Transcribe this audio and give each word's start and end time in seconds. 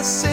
This 0.00 0.29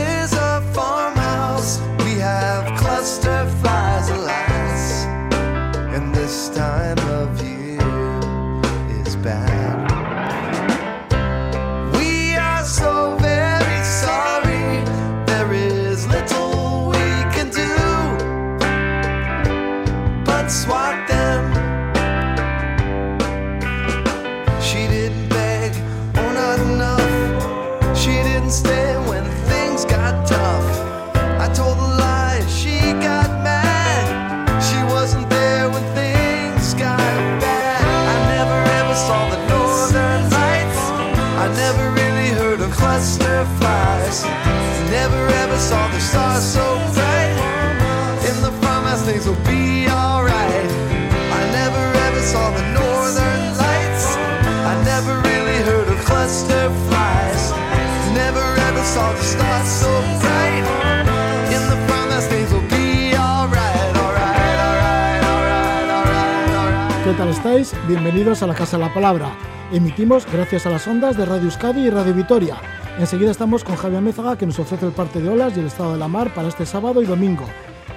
estáis? 67.37 67.73
Bienvenidos 67.87 68.41
a 68.41 68.47
la 68.47 68.55
Casa 68.55 68.77
de 68.77 68.83
la 68.83 68.93
Palabra. 68.93 69.31
Emitimos 69.71 70.25
gracias 70.31 70.65
a 70.65 70.71
las 70.71 70.87
ondas 70.87 71.15
de 71.15 71.23
Radio 71.23 71.43
Euskadi 71.43 71.81
y 71.81 71.89
Radio 71.91 72.15
Vitoria. 72.15 72.55
Enseguida 72.97 73.29
estamos 73.29 73.63
con 73.63 73.75
Javier 73.75 74.01
Mézaga 74.01 74.35
que 74.35 74.47
nos 74.47 74.57
ofrece 74.57 74.87
el 74.87 74.91
parte 74.91 75.21
de 75.21 75.29
olas 75.29 75.55
y 75.55 75.59
el 75.59 75.67
estado 75.67 75.93
de 75.93 75.99
la 75.99 76.07
mar 76.07 76.33
para 76.33 76.47
este 76.47 76.65
sábado 76.65 76.99
y 76.99 77.05
domingo. 77.05 77.45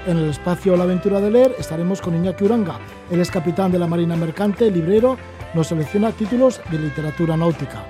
En 0.06 0.18
el 0.18 0.28
espacio 0.28 0.76
La 0.76 0.84
Aventura 0.84 1.20
de 1.20 1.30
Leer 1.30 1.54
estaremos 1.58 2.02
con 2.02 2.14
Iñaki 2.14 2.44
Uranga. 2.44 2.80
Él 3.10 3.18
es 3.18 3.30
capitán 3.30 3.72
de 3.72 3.78
la 3.78 3.86
Marina 3.86 4.14
Mercante, 4.14 4.70
librero, 4.70 5.16
nos 5.54 5.68
selecciona 5.68 6.12
títulos 6.12 6.60
de 6.70 6.78
literatura 6.78 7.34
náutica. 7.34 7.82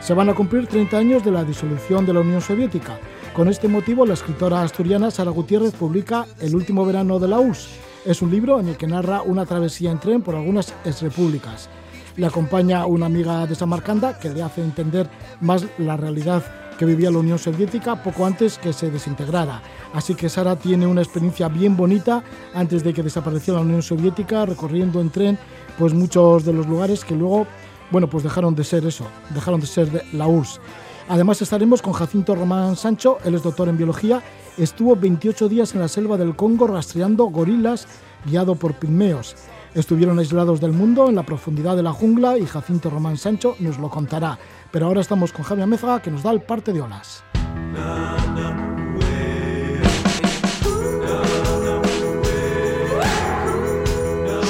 Se 0.00 0.12
van 0.12 0.28
a 0.28 0.34
cumplir 0.34 0.66
30 0.66 0.98
años 0.98 1.24
de 1.24 1.30
la 1.30 1.42
disolución 1.42 2.04
de 2.04 2.12
la 2.12 2.20
Unión 2.20 2.42
Soviética. 2.42 2.98
Con 3.32 3.48
este 3.48 3.66
motivo, 3.66 4.04
la 4.04 4.14
escritora 4.14 4.60
asturiana 4.60 5.10
Sara 5.10 5.30
Gutiérrez 5.30 5.72
publica 5.72 6.26
El 6.38 6.54
último 6.54 6.84
verano 6.84 7.18
de 7.18 7.28
la 7.28 7.40
URSS. 7.40 7.91
Es 8.04 8.20
un 8.20 8.32
libro 8.32 8.58
en 8.58 8.66
el 8.66 8.76
que 8.76 8.88
narra 8.88 9.22
una 9.22 9.46
travesía 9.46 9.92
en 9.92 10.00
tren 10.00 10.22
por 10.22 10.34
algunas 10.34 10.74
exrepúblicas. 10.84 11.68
Le 12.16 12.26
acompaña 12.26 12.84
una 12.84 13.06
amiga 13.06 13.46
de 13.46 13.54
Samarcanda 13.54 14.18
que 14.18 14.28
le 14.28 14.42
hace 14.42 14.60
entender 14.60 15.08
más 15.40 15.64
la 15.78 15.96
realidad 15.96 16.42
que 16.76 16.84
vivía 16.84 17.12
la 17.12 17.18
Unión 17.18 17.38
Soviética 17.38 18.02
poco 18.02 18.26
antes 18.26 18.58
que 18.58 18.72
se 18.72 18.90
desintegrara. 18.90 19.62
Así 19.94 20.16
que 20.16 20.28
Sara 20.28 20.56
tiene 20.56 20.84
una 20.84 21.00
experiencia 21.00 21.46
bien 21.46 21.76
bonita 21.76 22.24
antes 22.54 22.82
de 22.82 22.92
que 22.92 23.04
desapareciera 23.04 23.60
la 23.60 23.66
Unión 23.66 23.82
Soviética, 23.82 24.46
recorriendo 24.46 25.00
en 25.00 25.10
tren 25.10 25.38
pues 25.78 25.94
muchos 25.94 26.44
de 26.44 26.52
los 26.52 26.66
lugares 26.66 27.04
que 27.04 27.14
luego, 27.14 27.46
bueno, 27.92 28.10
pues 28.10 28.24
dejaron 28.24 28.56
de 28.56 28.64
ser 28.64 28.84
eso, 28.84 29.06
dejaron 29.30 29.60
de 29.60 29.66
ser 29.68 30.06
la 30.12 30.26
URSS. 30.26 30.60
Además 31.08 31.40
estaremos 31.40 31.82
con 31.82 31.92
Jacinto 31.92 32.34
Román 32.34 32.74
Sancho, 32.74 33.18
él 33.24 33.36
es 33.36 33.42
doctor 33.42 33.68
en 33.68 33.76
biología, 33.76 34.22
estuvo 34.58 34.96
28 34.96 35.48
días 35.48 35.74
en 35.74 35.80
la 35.80 35.88
selva 35.88 36.16
del 36.16 36.36
Congo 36.36 36.66
rastreando 36.66 37.24
gorilas 37.26 37.86
guiado 38.24 38.54
por 38.54 38.74
pigmeos. 38.74 39.36
Estuvieron 39.74 40.18
aislados 40.18 40.60
del 40.60 40.72
mundo 40.72 41.08
en 41.08 41.14
la 41.14 41.22
profundidad 41.22 41.76
de 41.76 41.82
la 41.82 41.92
jungla 41.92 42.36
y 42.36 42.46
Jacinto 42.46 42.90
Román 42.90 43.16
Sancho 43.16 43.56
nos 43.58 43.78
lo 43.78 43.88
contará. 43.88 44.38
Pero 44.70 44.86
ahora 44.86 45.00
estamos 45.00 45.32
con 45.32 45.44
Javier 45.44 45.66
Mézaga 45.66 46.02
que 46.02 46.10
nos 46.10 46.22
da 46.22 46.30
el 46.30 46.42
parte 46.42 46.72
de 46.72 46.82
olas. 46.82 47.24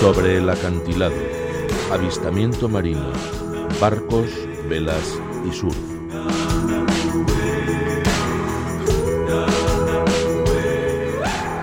Sobre 0.00 0.38
el 0.38 0.50
acantilado, 0.50 1.15
avistamiento 1.93 2.69
marino, 2.69 3.12
barcos, 3.81 4.27
velas 4.69 5.21
y 5.48 5.53
surf. 5.53 6.41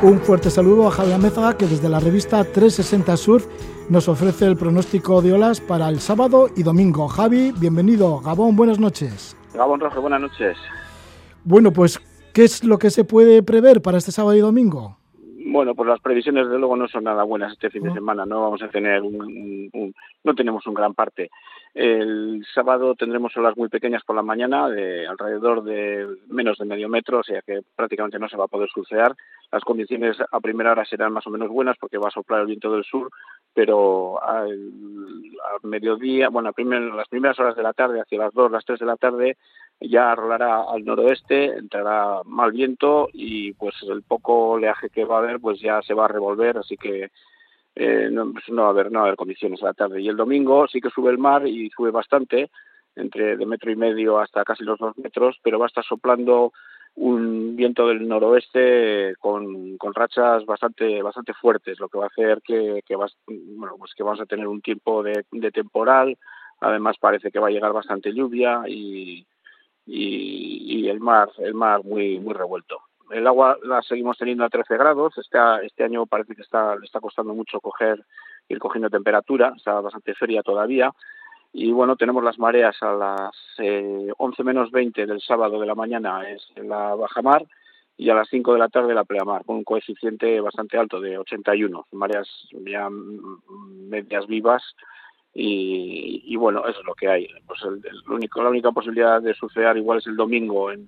Un 0.01 0.19
fuerte 0.19 0.49
saludo 0.49 0.87
a 0.87 0.91
Javier 0.91 1.19
Mézaga 1.19 1.57
que 1.57 1.65
desde 1.65 1.89
la 1.89 1.99
revista 1.99 2.43
360 2.43 3.17
Surf 3.17 3.45
nos 3.89 4.07
ofrece 4.07 4.45
el 4.45 4.55
pronóstico 4.55 5.21
de 5.21 5.33
olas 5.33 5.59
para 5.59 5.89
el 5.89 5.99
sábado 5.99 6.47
y 6.55 6.63
domingo. 6.63 7.07
Javi, 7.07 7.51
bienvenido. 7.59 8.19
Gabón, 8.21 8.55
buenas 8.55 8.79
noches. 8.79 9.35
Gabón 9.53 9.79
Rojo, 9.81 9.99
buenas 10.01 10.21
noches. 10.21 10.55
Bueno, 11.43 11.71
pues, 11.73 11.99
¿qué 12.33 12.43
es 12.43 12.63
lo 12.63 12.77
que 12.77 12.89
se 12.91 13.03
puede 13.03 13.43
prever 13.43 13.81
para 13.81 13.97
este 13.97 14.11
sábado 14.11 14.35
y 14.37 14.39
domingo? 14.39 14.97
Bueno, 15.51 15.73
pues 15.75 15.89
las 15.89 15.99
previsiones 15.99 16.47
de 16.49 16.57
luego 16.59 16.75
no 16.77 16.87
son 16.87 17.03
nada 17.03 17.23
buenas 17.23 17.51
este 17.53 17.69
fin 17.69 17.83
de 17.83 17.91
semana, 17.93 18.25
no 18.25 18.41
vamos 18.41 18.61
a 18.61 18.69
tener 18.69 19.01
un, 19.01 19.15
un- 19.15 19.69
un- 19.73 19.95
no 20.23 20.35
tenemos 20.35 20.65
un 20.67 20.75
gran 20.75 20.93
parte. 20.93 21.29
El 21.73 22.43
sábado 22.53 22.95
tendremos 22.95 23.35
olas 23.37 23.55
muy 23.55 23.69
pequeñas 23.69 24.03
por 24.03 24.15
la 24.15 24.23
mañana, 24.23 24.69
de 24.69 25.07
alrededor 25.07 25.63
de 25.63 26.07
menos 26.27 26.57
de 26.57 26.65
medio 26.65 26.89
metro, 26.89 27.19
o 27.19 27.23
sea 27.23 27.41
que 27.41 27.61
prácticamente 27.75 28.17
no 28.17 28.27
se 28.27 28.37
va 28.37 28.45
a 28.45 28.49
poder 28.49 28.69
surfear. 28.69 29.15
Las 29.51 29.63
condiciones 29.63 30.17
a 30.31 30.39
primera 30.39 30.71
hora 30.71 30.85
serán 30.85 31.13
más 31.13 31.27
o 31.27 31.29
menos 31.29 31.49
buenas 31.49 31.77
porque 31.79 31.97
va 31.97 32.07
a 32.07 32.11
soplar 32.11 32.41
el 32.41 32.47
viento 32.47 32.71
del 32.71 32.83
sur, 32.83 33.09
pero 33.53 34.21
al, 34.23 34.51
al 34.51 35.69
mediodía, 35.69 36.29
bueno, 36.29 36.49
a 36.49 36.79
las 36.95 37.07
primeras 37.07 37.39
horas 37.39 37.55
de 37.55 37.63
la 37.63 37.73
tarde, 37.73 38.01
hacia 38.01 38.19
las 38.19 38.33
2, 38.33 38.51
las 38.51 38.65
3 38.65 38.79
de 38.79 38.85
la 38.85 38.97
tarde, 38.97 39.37
ya 39.81 40.13
rolará 40.15 40.63
al 40.69 40.83
noroeste, 40.83 41.57
entrará 41.57 42.21
mal 42.25 42.51
viento 42.51 43.09
y 43.13 43.53
pues 43.53 43.75
el 43.83 44.03
poco 44.03 44.51
oleaje 44.51 44.89
que 44.89 45.05
va 45.05 45.15
a 45.15 45.19
haber 45.19 45.39
pues 45.39 45.61
ya 45.61 45.81
se 45.81 45.93
va 45.93 46.05
a 46.05 46.09
revolver, 46.09 46.57
así 46.57 46.75
que 46.75 47.11
eh, 47.79 48.09
no, 48.11 48.33
pues 48.33 48.43
no 48.49 48.63
va 48.63 48.67
a 48.67 48.71
haber 48.71 48.91
no 48.91 49.05
a 49.05 49.15
condiciones 49.15 49.63
a 49.63 49.67
la 49.67 49.73
tarde. 49.73 50.01
Y 50.01 50.09
el 50.09 50.17
domingo 50.17 50.67
sí 50.67 50.81
que 50.81 50.89
sube 50.89 51.11
el 51.11 51.17
mar 51.17 51.47
y 51.47 51.69
sube 51.69 51.91
bastante, 51.91 52.51
entre 52.95 53.37
de 53.37 53.45
metro 53.45 53.71
y 53.71 53.77
medio 53.77 54.19
hasta 54.19 54.43
casi 54.43 54.65
los 54.65 54.77
dos 54.77 54.97
metros, 54.97 55.37
pero 55.41 55.57
va 55.57 55.65
a 55.65 55.67
estar 55.67 55.85
soplando 55.85 56.51
un 56.95 57.55
viento 57.55 57.87
del 57.87 58.05
noroeste 58.05 59.13
con, 59.19 59.77
con 59.77 59.93
rachas 59.93 60.45
bastante 60.45 61.01
bastante 61.01 61.33
fuertes, 61.33 61.79
lo 61.79 61.87
que 61.87 61.99
va 61.99 62.05
a 62.05 62.07
hacer 62.07 62.41
que, 62.41 62.81
que, 62.85 62.95
bueno, 62.95 63.75
pues 63.77 63.93
que 63.95 64.03
vamos 64.03 64.19
a 64.19 64.25
tener 64.25 64.47
un 64.47 64.61
tiempo 64.61 65.01
de, 65.01 65.23
de 65.31 65.51
temporal. 65.51 66.17
Además 66.59 66.97
parece 66.99 67.31
que 67.31 67.39
va 67.39 67.47
a 67.47 67.51
llegar 67.51 67.71
bastante 67.71 68.11
lluvia 68.11 68.63
y, 68.67 69.25
y, 69.85 70.81
y 70.81 70.89
el 70.89 70.99
mar 70.99 71.29
el 71.37 71.53
mar 71.53 71.85
muy 71.85 72.19
muy 72.19 72.33
revuelto. 72.33 72.81
El 73.11 73.27
agua 73.27 73.57
la 73.63 73.81
seguimos 73.81 74.17
teniendo 74.17 74.43
a 74.43 74.49
13 74.49 74.77
grados. 74.77 75.17
Este, 75.17 75.37
este 75.63 75.83
año 75.83 76.05
parece 76.05 76.35
que 76.35 76.41
está 76.41 76.75
le 76.75 76.85
está 76.85 76.99
costando 76.99 77.33
mucho 77.33 77.59
coger 77.59 78.03
ir 78.47 78.59
cogiendo 78.59 78.89
temperatura, 78.89 79.53
está 79.55 79.79
bastante 79.79 80.13
fría 80.15 80.41
todavía. 80.41 80.91
Y 81.51 81.71
bueno, 81.71 81.95
tenemos 81.95 82.23
las 82.23 82.37
mareas 82.37 82.75
a 82.81 82.93
las 82.93 83.35
eh, 83.57 84.11
11 84.17 84.43
menos 84.43 84.71
20 84.71 85.05
del 85.05 85.21
sábado 85.21 85.59
de 85.59 85.65
la 85.65 85.75
mañana 85.75 86.29
es 86.29 86.47
la 86.55 86.95
baja 86.95 87.21
mar 87.21 87.45
y 87.97 88.09
a 88.09 88.13
las 88.13 88.29
5 88.29 88.53
de 88.53 88.59
la 88.59 88.69
tarde 88.69 88.93
la 88.93 89.03
pleamar, 89.03 89.43
con 89.43 89.57
un 89.57 89.63
coeficiente 89.63 90.39
bastante 90.39 90.77
alto 90.77 91.01
de 91.01 91.17
81, 91.17 91.87
mareas 91.91 92.29
ya 92.65 92.89
mm, 92.89 93.89
medias 93.89 94.25
vivas 94.27 94.63
y, 95.33 96.23
y 96.25 96.35
bueno, 96.35 96.65
eso 96.67 96.79
es 96.79 96.85
lo 96.85 96.93
que 96.93 97.09
hay. 97.09 97.27
Pues 97.45 97.59
el, 97.63 97.81
único, 98.13 98.41
la 98.41 98.49
única 98.49 98.71
posibilidad 98.71 99.21
de 99.21 99.33
surfear 99.33 99.75
igual 99.77 99.97
es 99.97 100.07
el 100.07 100.15
domingo, 100.15 100.71
en, 100.71 100.87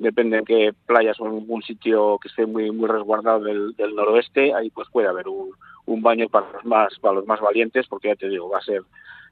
depende 0.00 0.38
en 0.38 0.44
qué 0.44 0.72
playas 0.86 1.20
o 1.20 1.26
en 1.26 1.34
algún 1.34 1.62
sitio 1.62 2.18
que 2.20 2.28
esté 2.28 2.46
muy 2.46 2.70
muy 2.72 2.88
resguardado 2.88 3.40
del, 3.40 3.74
del 3.76 3.94
noroeste, 3.94 4.52
ahí 4.54 4.70
pues 4.70 4.88
puede 4.90 5.06
haber 5.08 5.28
un, 5.28 5.50
un 5.86 6.02
baño 6.02 6.26
para 6.28 6.50
los 6.52 6.64
más 6.64 6.98
para 7.00 7.14
los 7.14 7.26
más 7.26 7.40
valientes, 7.40 7.86
porque 7.86 8.08
ya 8.08 8.16
te 8.16 8.28
digo, 8.28 8.48
va 8.48 8.58
a 8.58 8.62
ser 8.62 8.82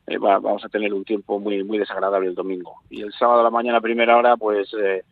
eh, 0.06 0.19
va- 0.19 0.38
vamos 0.38 0.65
a 0.65 0.69
tener 0.69 0.93
un 0.94 1.05
tiempo 1.05 1.38
muy 1.41 1.65
muy 1.65 1.79
desagradable 1.79 2.29
el 2.29 2.35
domingo. 2.35 2.76
Y 2.91 3.00
el 3.03 3.12
sábado 3.12 3.41
a 3.41 3.44
la 3.44 3.50
mañana 3.50 3.79
a 3.79 3.81
primera 3.81 4.17
hora, 4.17 4.37
pues 4.37 4.73
eh, 4.75 5.03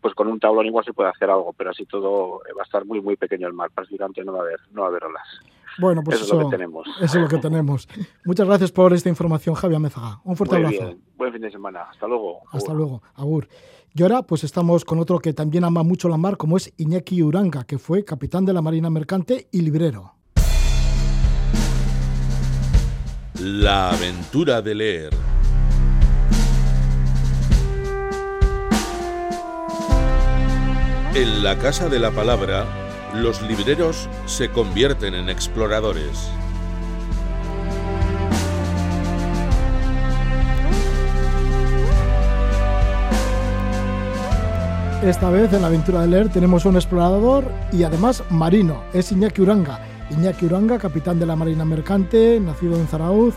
pues 0.00 0.14
con 0.14 0.28
un 0.28 0.38
tablón 0.38 0.66
igual 0.66 0.84
se 0.84 0.92
puede 0.92 1.10
hacer 1.10 1.28
algo, 1.30 1.52
pero 1.52 1.70
así 1.70 1.84
todo 1.86 2.42
eh, 2.48 2.52
va 2.56 2.62
a 2.62 2.64
estar 2.64 2.84
muy 2.84 3.00
muy 3.00 3.16
pequeño 3.16 3.48
el 3.48 3.54
mar, 3.54 3.70
prácticamente 3.74 4.22
no 4.24 4.32
va 4.34 4.38
a 4.38 4.42
haber 4.42 4.60
no 4.72 4.82
va 4.82 4.86
a 4.86 4.90
haber 4.90 5.04
olas. 5.04 5.26
Bueno, 5.78 6.02
pues 6.04 6.16
Eso 6.16 6.24
eso, 6.26 6.34
es 6.34 6.40
lo 6.42 6.50
que 6.50 6.56
tenemos. 6.56 6.86
eso 7.00 7.04
es 7.04 7.14
lo 7.22 7.28
que 7.28 7.38
tenemos. 7.38 7.88
Muchas 8.26 8.46
gracias 8.46 8.70
por 8.72 8.92
esta 8.92 9.08
información, 9.08 9.54
Javier 9.54 9.80
Mézaga. 9.80 10.20
Un 10.24 10.36
fuerte 10.36 10.56
Muy 10.56 10.64
abrazo. 10.66 10.84
bien, 10.88 11.00
buen 11.16 11.32
fin 11.32 11.40
de 11.42 11.50
semana. 11.50 11.82
Hasta 11.90 12.06
luego. 12.06 12.40
Hasta 12.52 12.72
Agur. 12.72 12.76
luego, 12.76 13.02
Agur. 13.14 13.48
Y 13.92 14.02
ahora 14.02 14.22
pues 14.22 14.44
estamos 14.44 14.84
con 14.84 15.00
otro 15.00 15.18
que 15.18 15.32
también 15.32 15.64
ama 15.64 15.82
mucho 15.82 16.08
la 16.08 16.16
mar, 16.16 16.36
como 16.36 16.56
es 16.56 16.72
Iñaki 16.76 17.22
Uranga, 17.22 17.64
que 17.64 17.78
fue 17.78 18.04
capitán 18.04 18.44
de 18.44 18.52
la 18.52 18.62
Marina 18.62 18.88
Mercante 18.88 19.48
y 19.50 19.62
librero. 19.62 20.14
La 23.40 23.90
aventura 23.90 24.62
de 24.62 24.74
leer. 24.74 25.10
En 31.14 31.42
la 31.42 31.58
Casa 31.58 31.88
de 31.88 31.98
la 31.98 32.12
Palabra, 32.12 32.66
los 33.14 33.42
libreros 33.42 34.08
se 34.26 34.50
convierten 34.50 35.14
en 35.14 35.28
exploradores. 35.28 36.30
Esta 45.02 45.30
vez 45.30 45.50
en 45.54 45.62
la 45.62 45.68
aventura 45.68 46.02
de 46.02 46.08
leer 46.08 46.28
tenemos 46.28 46.66
un 46.66 46.74
explorador 46.74 47.50
y 47.72 47.84
además 47.84 48.22
marino, 48.28 48.82
es 48.92 49.10
Iñaki 49.10 49.40
Uranga. 49.40 49.80
Iñaki 50.10 50.44
Uranga, 50.44 50.78
capitán 50.78 51.18
de 51.18 51.24
la 51.24 51.36
Marina 51.36 51.64
Mercante, 51.64 52.38
nacido 52.38 52.76
en 52.76 52.86
Zarauz, 52.86 53.34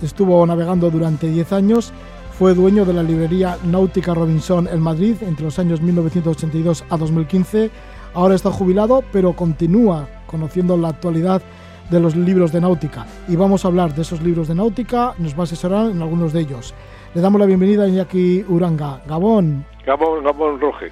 estuvo 0.00 0.46
navegando 0.46 0.90
durante 0.90 1.26
10 1.26 1.52
años, 1.52 1.92
fue 2.38 2.54
dueño 2.54 2.84
de 2.84 2.92
la 2.92 3.02
librería 3.02 3.58
Náutica 3.64 4.14
Robinson 4.14 4.68
en 4.68 4.80
Madrid 4.80 5.16
entre 5.22 5.46
los 5.46 5.58
años 5.58 5.80
1982 5.80 6.84
a 6.88 6.96
2015. 6.96 7.72
Ahora 8.14 8.36
está 8.36 8.52
jubilado, 8.52 9.02
pero 9.12 9.34
continúa 9.34 10.08
conociendo 10.28 10.76
la 10.76 10.90
actualidad 10.90 11.42
de 11.90 11.98
los 11.98 12.14
libros 12.14 12.52
de 12.52 12.60
náutica. 12.60 13.04
Y 13.26 13.34
vamos 13.34 13.64
a 13.64 13.68
hablar 13.68 13.96
de 13.96 14.02
esos 14.02 14.22
libros 14.22 14.46
de 14.46 14.54
náutica, 14.54 15.14
nos 15.18 15.34
va 15.34 15.40
a 15.40 15.42
asesorar 15.42 15.90
en 15.90 16.00
algunos 16.00 16.32
de 16.32 16.40
ellos. 16.40 16.72
Le 17.14 17.20
damos 17.20 17.40
la 17.40 17.46
bienvenida 17.46 17.84
a 17.84 17.88
Iñaki 17.88 18.44
Uranga. 18.48 19.00
Gabón. 19.06 19.64
Gabón, 19.86 20.24
Gabón 20.24 20.60
Roge. 20.60 20.90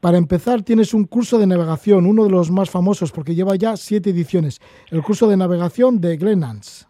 Para 0.00 0.18
empezar, 0.18 0.62
tienes 0.62 0.92
un 0.94 1.04
curso 1.04 1.38
de 1.38 1.46
navegación, 1.46 2.06
uno 2.06 2.24
de 2.24 2.30
los 2.30 2.50
más 2.50 2.68
famosos, 2.68 3.12
porque 3.12 3.36
lleva 3.36 3.54
ya 3.54 3.76
siete 3.76 4.10
ediciones, 4.10 4.58
el 4.90 5.00
curso 5.00 5.28
de 5.28 5.36
navegación 5.36 6.00
de 6.00 6.16
Glenans. 6.16 6.88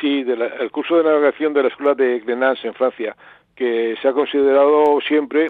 Sí, 0.00 0.24
el 0.24 0.70
curso 0.70 0.98
de 0.98 1.02
navegación 1.02 1.52
de 1.52 1.62
la 1.64 1.68
Escuela 1.68 1.94
de 1.94 2.20
Glenans 2.20 2.64
en 2.64 2.74
Francia, 2.74 3.16
que 3.56 3.96
se 4.00 4.06
ha 4.06 4.12
considerado 4.12 5.00
siempre 5.00 5.48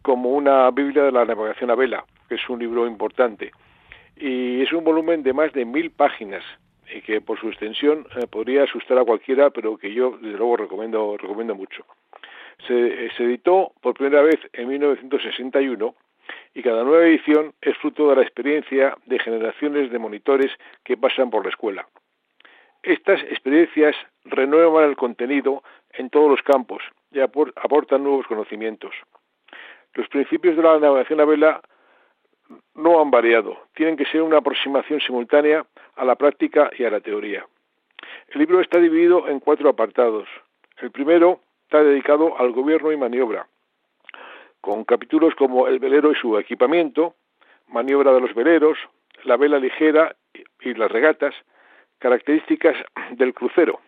como 0.00 0.30
una 0.30 0.70
Biblia 0.70 1.02
de 1.02 1.12
la 1.12 1.26
navegación 1.26 1.70
a 1.70 1.74
vela, 1.74 2.06
que 2.26 2.36
es 2.36 2.48
un 2.48 2.58
libro 2.58 2.86
importante. 2.86 3.50
Y 4.16 4.62
es 4.62 4.72
un 4.72 4.82
volumen 4.82 5.22
de 5.22 5.34
más 5.34 5.52
de 5.52 5.66
mil 5.66 5.90
páginas, 5.90 6.42
y 6.94 7.02
que 7.02 7.20
por 7.20 7.38
su 7.38 7.48
extensión 7.48 8.06
eh, 8.16 8.26
podría 8.26 8.64
asustar 8.64 8.98
a 8.98 9.04
cualquiera, 9.04 9.50
pero 9.50 9.76
que 9.76 9.92
yo 9.92 10.18
desde 10.20 10.38
luego 10.38 10.56
recomiendo, 10.56 11.16
recomiendo 11.16 11.54
mucho. 11.54 11.84
Se, 12.66 13.10
se 13.10 13.24
editó 13.24 13.72
por 13.80 13.94
primera 13.94 14.22
vez 14.22 14.38
en 14.52 14.68
1961 14.68 15.94
y 16.54 16.62
cada 16.62 16.84
nueva 16.84 17.06
edición 17.06 17.54
es 17.60 17.76
fruto 17.78 18.10
de 18.10 18.16
la 18.16 18.22
experiencia 18.22 18.96
de 19.06 19.18
generaciones 19.18 19.90
de 19.90 19.98
monitores 19.98 20.50
que 20.84 20.96
pasan 20.96 21.30
por 21.30 21.44
la 21.44 21.50
escuela. 21.50 21.86
Estas 22.82 23.20
experiencias 23.24 23.96
renuevan 24.24 24.88
el 24.88 24.96
contenido 24.96 25.62
en 25.92 26.10
todos 26.10 26.30
los 26.30 26.42
campos 26.42 26.82
y 27.12 27.20
aportan 27.20 28.02
nuevos 28.02 28.26
conocimientos. 28.26 28.94
Los 29.94 30.08
principios 30.08 30.56
de 30.56 30.62
la 30.62 30.78
navegación 30.78 31.20
a 31.20 31.24
vela 31.24 31.60
no 32.74 33.00
han 33.00 33.10
variado, 33.10 33.58
tienen 33.74 33.96
que 33.96 34.06
ser 34.06 34.22
una 34.22 34.38
aproximación 34.38 35.00
simultánea 35.00 35.66
a 35.96 36.04
la 36.04 36.16
práctica 36.16 36.70
y 36.78 36.84
a 36.84 36.90
la 36.90 37.00
teoría. 37.00 37.46
El 38.28 38.40
libro 38.40 38.60
está 38.60 38.78
dividido 38.78 39.28
en 39.28 39.40
cuatro 39.40 39.68
apartados. 39.68 40.28
El 40.78 40.90
primero 40.90 41.40
está 41.62 41.82
dedicado 41.82 42.38
al 42.38 42.52
gobierno 42.52 42.92
y 42.92 42.96
maniobra, 42.96 43.46
con 44.60 44.84
capítulos 44.84 45.34
como 45.34 45.66
el 45.66 45.78
velero 45.78 46.12
y 46.12 46.14
su 46.14 46.38
equipamiento, 46.38 47.14
maniobra 47.68 48.12
de 48.12 48.20
los 48.20 48.34
veleros, 48.34 48.78
la 49.24 49.36
vela 49.36 49.58
ligera 49.58 50.16
y 50.60 50.74
las 50.74 50.90
regatas, 50.90 51.34
características 51.98 52.76
del 53.12 53.34
crucero. 53.34 53.80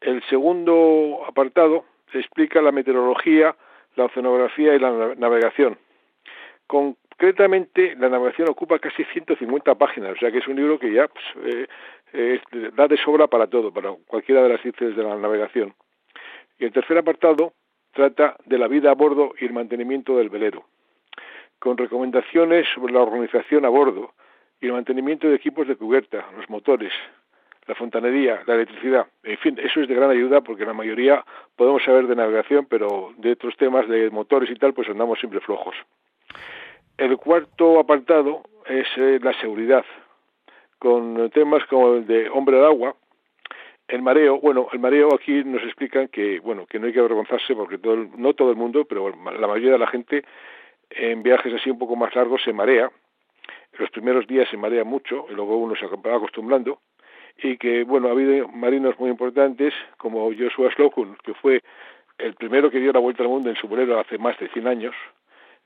El 0.00 0.22
segundo 0.24 1.22
apartado 1.26 1.84
explica 2.12 2.60
la 2.62 2.72
meteorología, 2.72 3.54
la 3.96 4.04
oceanografía 4.04 4.74
y 4.74 4.78
la 4.78 5.14
navegación. 5.16 5.78
Concretamente, 7.20 7.94
la 7.96 8.08
navegación 8.08 8.48
ocupa 8.48 8.78
casi 8.78 9.04
150 9.04 9.74
páginas, 9.74 10.12
o 10.12 10.16
sea 10.16 10.32
que 10.32 10.38
es 10.38 10.48
un 10.48 10.56
libro 10.56 10.78
que 10.78 10.90
ya 10.90 11.06
pues, 11.06 11.68
eh, 12.14 12.40
da 12.74 12.88
de 12.88 12.96
sobra 12.96 13.26
para 13.26 13.46
todo, 13.46 13.70
para 13.70 13.92
cualquiera 14.06 14.42
de 14.42 14.48
las 14.48 14.62
ciencias 14.62 14.96
de 14.96 15.02
la 15.02 15.14
navegación. 15.16 15.74
Y 16.58 16.64
el 16.64 16.72
tercer 16.72 16.96
apartado 16.96 17.52
trata 17.92 18.36
de 18.46 18.56
la 18.56 18.68
vida 18.68 18.90
a 18.90 18.94
bordo 18.94 19.34
y 19.38 19.44
el 19.44 19.52
mantenimiento 19.52 20.16
del 20.16 20.30
velero, 20.30 20.64
con 21.58 21.76
recomendaciones 21.76 22.66
sobre 22.74 22.94
la 22.94 23.02
organización 23.02 23.66
a 23.66 23.68
bordo 23.68 24.14
y 24.58 24.68
el 24.68 24.72
mantenimiento 24.72 25.28
de 25.28 25.34
equipos 25.34 25.68
de 25.68 25.76
cubierta, 25.76 26.24
los 26.38 26.48
motores, 26.48 26.94
la 27.66 27.74
fontanería, 27.74 28.42
la 28.46 28.54
electricidad. 28.54 29.08
En 29.24 29.36
fin, 29.36 29.58
eso 29.62 29.82
es 29.82 29.88
de 29.88 29.94
gran 29.94 30.08
ayuda 30.08 30.40
porque 30.40 30.64
la 30.64 30.72
mayoría 30.72 31.22
podemos 31.54 31.82
saber 31.84 32.06
de 32.06 32.16
navegación, 32.16 32.64
pero 32.64 33.12
de 33.18 33.32
otros 33.32 33.58
temas 33.58 33.86
de 33.90 34.08
motores 34.08 34.50
y 34.50 34.54
tal, 34.54 34.72
pues 34.72 34.88
andamos 34.88 35.18
siempre 35.18 35.40
flojos. 35.40 35.76
El 37.00 37.16
cuarto 37.16 37.80
apartado 37.80 38.42
es 38.66 38.86
eh, 38.98 39.18
la 39.22 39.32
seguridad, 39.40 39.86
con 40.78 41.30
temas 41.30 41.64
como 41.64 41.94
el 41.94 42.06
de 42.06 42.28
hombre 42.28 42.58
de 42.58 42.66
agua, 42.66 42.94
el 43.88 44.02
mareo, 44.02 44.38
bueno, 44.38 44.68
el 44.70 44.80
mareo 44.80 45.08
aquí 45.14 45.42
nos 45.42 45.62
explican 45.62 46.08
que, 46.08 46.40
bueno, 46.40 46.66
que 46.66 46.78
no 46.78 46.86
hay 46.86 46.92
que 46.92 46.98
avergonzarse 46.98 47.54
porque 47.54 47.78
todo 47.78 47.96
no 48.18 48.34
todo 48.34 48.50
el 48.50 48.56
mundo, 48.56 48.84
pero 48.84 49.08
la 49.08 49.46
mayoría 49.46 49.72
de 49.72 49.78
la 49.78 49.86
gente 49.86 50.24
en 50.90 51.22
viajes 51.22 51.54
así 51.54 51.70
un 51.70 51.78
poco 51.78 51.96
más 51.96 52.14
largos 52.14 52.42
se 52.42 52.52
marea. 52.52 52.90
Los 53.78 53.88
primeros 53.88 54.26
días 54.26 54.50
se 54.50 54.58
marea 54.58 54.84
mucho 54.84 55.24
y 55.30 55.32
luego 55.32 55.56
uno 55.56 55.76
se 55.76 55.86
va 55.86 56.16
acostumbrando 56.16 56.80
y 57.42 57.56
que, 57.56 57.82
bueno, 57.84 58.08
ha 58.08 58.10
habido 58.10 58.46
marinos 58.48 59.00
muy 59.00 59.08
importantes 59.08 59.72
como 59.96 60.30
Joshua 60.38 60.70
Slocum, 60.72 61.16
que 61.24 61.32
fue 61.32 61.62
el 62.18 62.34
primero 62.34 62.70
que 62.70 62.78
dio 62.78 62.92
la 62.92 63.00
vuelta 63.00 63.22
al 63.22 63.30
mundo 63.30 63.48
en 63.48 63.56
su 63.56 63.68
bolero 63.68 63.98
hace 63.98 64.18
más 64.18 64.38
de 64.38 64.48
100 64.48 64.66
años, 64.66 64.94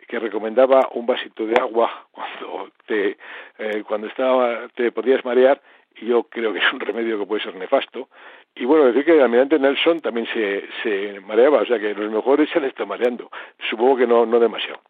que 0.06 0.18
recomendaba 0.18 0.88
un 0.92 1.06
vasito 1.06 1.46
de 1.46 1.54
agua 1.60 2.06
cuando 2.12 2.70
te 2.86 3.16
eh, 3.58 3.82
cuando 3.86 4.06
estaba 4.08 4.68
te 4.74 4.92
podías 4.92 5.24
marear 5.24 5.60
y 5.96 6.06
yo 6.06 6.24
creo 6.24 6.52
que 6.52 6.58
es 6.58 6.72
un 6.72 6.80
remedio 6.80 7.18
que 7.18 7.26
puede 7.26 7.42
ser 7.42 7.54
nefasto. 7.54 8.08
Y 8.56 8.64
bueno, 8.64 8.86
decir 8.86 9.04
que 9.04 9.12
el 9.12 9.22
almirante 9.22 9.58
Nelson 9.58 10.00
también 10.00 10.26
se, 10.32 10.64
se 10.82 11.20
mareaba, 11.20 11.62
o 11.62 11.66
sea 11.66 11.78
que 11.78 11.94
los 11.94 12.10
mejores 12.10 12.48
se 12.50 12.58
han 12.58 12.64
estado 12.64 12.86
mareando. 12.86 13.30
Supongo 13.70 13.96
que 13.96 14.06
no, 14.06 14.26
no 14.26 14.40
demasiado. 14.40 14.80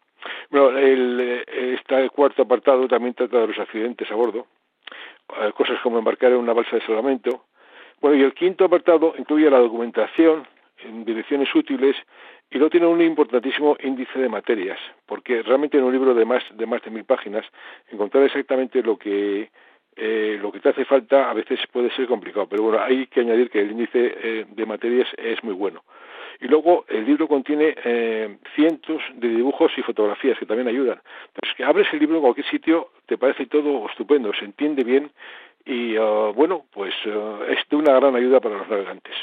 Bueno, 0.49 0.77
el, 0.77 1.43
este 1.47 2.09
cuarto 2.09 2.43
apartado 2.43 2.87
también 2.87 3.13
trata 3.13 3.39
de 3.39 3.47
los 3.47 3.59
accidentes 3.59 4.09
a 4.11 4.15
bordo, 4.15 4.47
eh, 5.41 5.51
cosas 5.55 5.79
como 5.81 5.99
embarcar 5.99 6.31
en 6.31 6.37
una 6.37 6.53
balsa 6.53 6.75
de 6.75 6.85
salvamento. 6.85 7.45
Bueno, 8.01 8.17
y 8.17 8.23
el 8.23 8.33
quinto 8.33 8.65
apartado 8.65 9.13
incluye 9.17 9.49
la 9.49 9.59
documentación 9.59 10.47
en 10.83 11.05
direcciones 11.05 11.53
útiles 11.55 11.95
y 12.49 12.57
luego 12.57 12.69
tiene 12.69 12.87
un 12.87 13.01
importantísimo 13.01 13.75
índice 13.83 14.19
de 14.19 14.29
materias, 14.29 14.79
porque 15.05 15.41
realmente 15.41 15.77
en 15.77 15.83
un 15.83 15.91
libro 15.91 16.13
de 16.13 16.25
más 16.25 16.43
de 16.51 16.65
más 16.65 16.81
de 16.83 16.91
mil 16.91 17.03
páginas 17.03 17.45
encontrar 17.91 18.23
exactamente 18.23 18.81
lo 18.81 18.97
que 18.97 19.49
eh, 19.95 20.37
lo 20.41 20.51
que 20.51 20.59
te 20.59 20.69
hace 20.69 20.85
falta 20.85 21.29
a 21.29 21.33
veces 21.33 21.59
puede 21.71 21.89
ser 21.91 22.07
complicado, 22.07 22.47
pero 22.47 22.63
bueno, 22.63 22.79
hay 22.81 23.07
que 23.07 23.21
añadir 23.21 23.49
que 23.49 23.61
el 23.61 23.71
índice 23.71 24.15
eh, 24.21 24.45
de 24.49 24.65
materias 24.65 25.07
es 25.17 25.41
muy 25.43 25.53
bueno. 25.53 25.83
Y 26.41 26.47
luego 26.47 26.83
el 26.89 27.05
libro 27.05 27.29
contiene 27.29 27.73
eh, 27.83 28.37
cientos 28.55 29.01
de 29.13 29.29
dibujos 29.29 29.71
y 29.77 29.81
fotografías 29.83 30.37
que 30.37 30.45
también 30.45 30.67
ayudan. 30.67 30.99
Pero 31.33 31.49
es 31.49 31.55
que 31.55 31.63
abres 31.63 31.87
el 31.93 31.99
libro 31.99 32.17
en 32.17 32.23
cualquier 32.23 32.45
sitio, 32.47 32.89
te 33.05 33.17
parece 33.17 33.45
todo 33.45 33.87
estupendo, 33.87 34.33
se 34.33 34.43
entiende 34.43 34.83
bien 34.83 35.11
y 35.65 35.97
uh, 35.97 36.33
bueno, 36.33 36.65
pues 36.71 36.93
uh, 37.05 37.43
es 37.47 37.67
de 37.69 37.75
una 37.75 37.93
gran 37.93 38.15
ayuda 38.15 38.39
para 38.39 38.57
los 38.57 38.69
navegantes. 38.69 39.15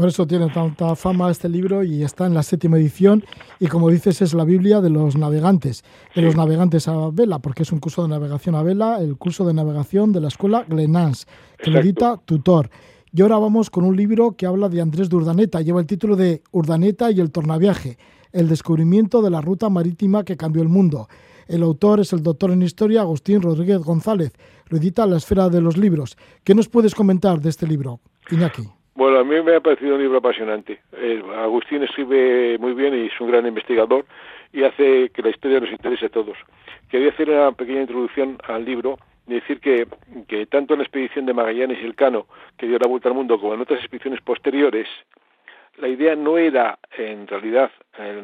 Por 0.00 0.08
eso 0.08 0.26
tiene 0.26 0.48
tanta 0.48 0.96
fama 0.96 1.30
este 1.30 1.46
libro 1.46 1.84
y 1.84 2.02
está 2.02 2.24
en 2.24 2.32
la 2.32 2.42
séptima 2.42 2.78
edición 2.78 3.22
y 3.58 3.66
como 3.66 3.90
dices 3.90 4.22
es 4.22 4.32
la 4.32 4.44
Biblia 4.44 4.80
de 4.80 4.88
los 4.88 5.14
navegantes, 5.14 5.84
de 6.14 6.22
los 6.22 6.36
navegantes 6.36 6.88
a 6.88 7.10
vela, 7.10 7.38
porque 7.40 7.64
es 7.64 7.70
un 7.70 7.80
curso 7.80 8.04
de 8.04 8.08
navegación 8.08 8.54
a 8.54 8.62
vela, 8.62 8.98
el 8.98 9.18
curso 9.18 9.44
de 9.44 9.52
navegación 9.52 10.10
de 10.12 10.22
la 10.22 10.28
escuela 10.28 10.64
Glenans, 10.66 11.26
que 11.58 11.70
lo 11.70 11.80
edita 11.80 12.16
Tutor. 12.24 12.70
Y 13.12 13.20
ahora 13.20 13.36
vamos 13.36 13.68
con 13.68 13.84
un 13.84 13.94
libro 13.94 14.38
que 14.38 14.46
habla 14.46 14.70
de 14.70 14.80
Andrés 14.80 15.10
de 15.10 15.16
Urdaneta, 15.16 15.60
lleva 15.60 15.80
el 15.80 15.86
título 15.86 16.16
de 16.16 16.42
Urdaneta 16.50 17.10
y 17.10 17.20
el 17.20 17.30
tornaviaje, 17.30 17.98
el 18.32 18.48
descubrimiento 18.48 19.20
de 19.20 19.28
la 19.28 19.42
ruta 19.42 19.68
marítima 19.68 20.24
que 20.24 20.38
cambió 20.38 20.62
el 20.62 20.70
mundo. 20.70 21.10
El 21.46 21.62
autor 21.62 22.00
es 22.00 22.14
el 22.14 22.22
doctor 22.22 22.52
en 22.52 22.62
historia 22.62 23.02
Agustín 23.02 23.42
Rodríguez 23.42 23.80
González, 23.80 24.32
lo 24.68 24.78
edita 24.78 25.04
La 25.04 25.18
Esfera 25.18 25.50
de 25.50 25.60
los 25.60 25.76
Libros. 25.76 26.16
¿Qué 26.42 26.54
nos 26.54 26.70
puedes 26.70 26.94
comentar 26.94 27.42
de 27.42 27.50
este 27.50 27.66
libro, 27.66 28.00
Iñaki? 28.30 28.79
Bueno, 28.94 29.20
a 29.20 29.24
mí 29.24 29.40
me 29.40 29.54
ha 29.54 29.60
parecido 29.60 29.94
un 29.94 30.02
libro 30.02 30.18
apasionante. 30.18 30.80
Eh, 30.92 31.22
Agustín 31.36 31.82
escribe 31.82 32.58
muy 32.58 32.74
bien 32.74 32.94
y 32.94 33.06
es 33.06 33.20
un 33.20 33.30
gran 33.30 33.46
investigador 33.46 34.04
y 34.52 34.64
hace 34.64 35.10
que 35.10 35.22
la 35.22 35.30
historia 35.30 35.60
nos 35.60 35.70
interese 35.70 36.06
a 36.06 36.10
todos. 36.10 36.36
Quería 36.90 37.10
hacer 37.10 37.30
una 37.30 37.52
pequeña 37.52 37.82
introducción 37.82 38.38
al 38.46 38.64
libro 38.64 38.98
y 39.28 39.34
decir 39.34 39.60
que, 39.60 39.86
que 40.26 40.46
tanto 40.46 40.74
en 40.74 40.78
la 40.78 40.84
expedición 40.84 41.24
de 41.24 41.34
Magallanes 41.34 41.78
y 41.80 41.86
el 41.86 41.94
Cano, 41.94 42.26
que 42.56 42.66
dio 42.66 42.78
la 42.78 42.88
vuelta 42.88 43.08
al 43.08 43.14
mundo, 43.14 43.40
como 43.40 43.54
en 43.54 43.60
otras 43.60 43.78
expediciones 43.78 44.20
posteriores, 44.22 44.88
la 45.78 45.88
idea 45.88 46.14
no 46.14 46.38
era 46.38 46.78
en 46.96 47.26
realidad 47.26 47.70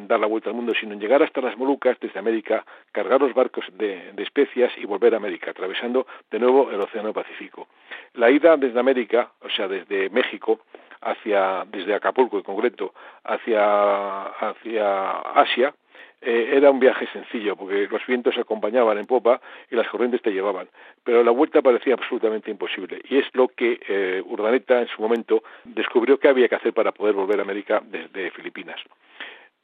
dar 0.06 0.20
la 0.20 0.26
vuelta 0.26 0.50
al 0.50 0.56
mundo, 0.56 0.72
sino 0.78 0.92
en 0.92 1.00
llegar 1.00 1.22
hasta 1.22 1.40
las 1.40 1.56
Molucas 1.56 1.98
desde 2.00 2.18
América, 2.18 2.64
cargar 2.92 3.20
los 3.20 3.34
barcos 3.34 3.64
de, 3.74 4.12
especias 4.16 4.72
y 4.78 4.86
volver 4.86 5.14
a 5.14 5.18
América, 5.18 5.50
atravesando 5.50 6.06
de 6.30 6.38
nuevo 6.38 6.70
el 6.70 6.80
Océano 6.80 7.12
Pacífico. 7.12 7.68
La 8.14 8.30
ida 8.30 8.56
desde 8.56 8.80
América, 8.80 9.32
o 9.40 9.50
sea, 9.50 9.68
desde 9.68 10.08
México, 10.10 10.60
hacia, 11.00 11.66
desde 11.70 11.94
Acapulco 11.94 12.38
en 12.38 12.42
concreto, 12.42 12.94
hacia, 13.24 14.22
hacia 14.22 15.10
Asia, 15.10 15.74
eh, 16.22 16.50
era 16.54 16.70
un 16.70 16.80
viaje 16.80 17.06
sencillo 17.12 17.56
porque 17.56 17.88
los 17.90 18.04
vientos 18.06 18.36
acompañaban 18.38 18.98
en 18.98 19.06
popa 19.06 19.40
y 19.70 19.76
las 19.76 19.88
corrientes 19.88 20.22
te 20.22 20.32
llevaban, 20.32 20.68
pero 21.04 21.22
la 21.22 21.30
vuelta 21.30 21.62
parecía 21.62 21.94
absolutamente 21.94 22.50
imposible 22.50 23.00
y 23.08 23.18
es 23.18 23.26
lo 23.34 23.48
que 23.48 23.78
eh, 23.88 24.22
Urdaneta 24.24 24.80
en 24.80 24.88
su 24.88 25.02
momento 25.02 25.42
descubrió 25.64 26.18
que 26.18 26.28
había 26.28 26.48
que 26.48 26.54
hacer 26.54 26.72
para 26.72 26.92
poder 26.92 27.14
volver 27.14 27.38
a 27.38 27.42
América 27.42 27.82
desde 27.84 28.30
Filipinas. 28.30 28.80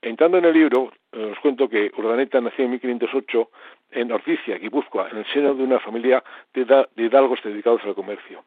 Entrando 0.02 0.38
en 0.38 0.44
el 0.44 0.52
libro, 0.52 0.92
eh, 1.12 1.30
os 1.32 1.38
cuento 1.38 1.68
que 1.68 1.90
Urdaneta 1.96 2.40
nació 2.40 2.64
en 2.64 2.72
1508 2.72 3.50
en 3.92 4.10
Orticia, 4.10 4.58
Guipúzcoa, 4.58 5.08
en 5.10 5.18
el 5.18 5.26
seno 5.26 5.54
de 5.54 5.62
una 5.62 5.78
familia 5.78 6.22
de 6.52 6.86
hidalgos 6.96 7.40
dedicados 7.42 7.82
al 7.84 7.94
comercio. 7.94 8.44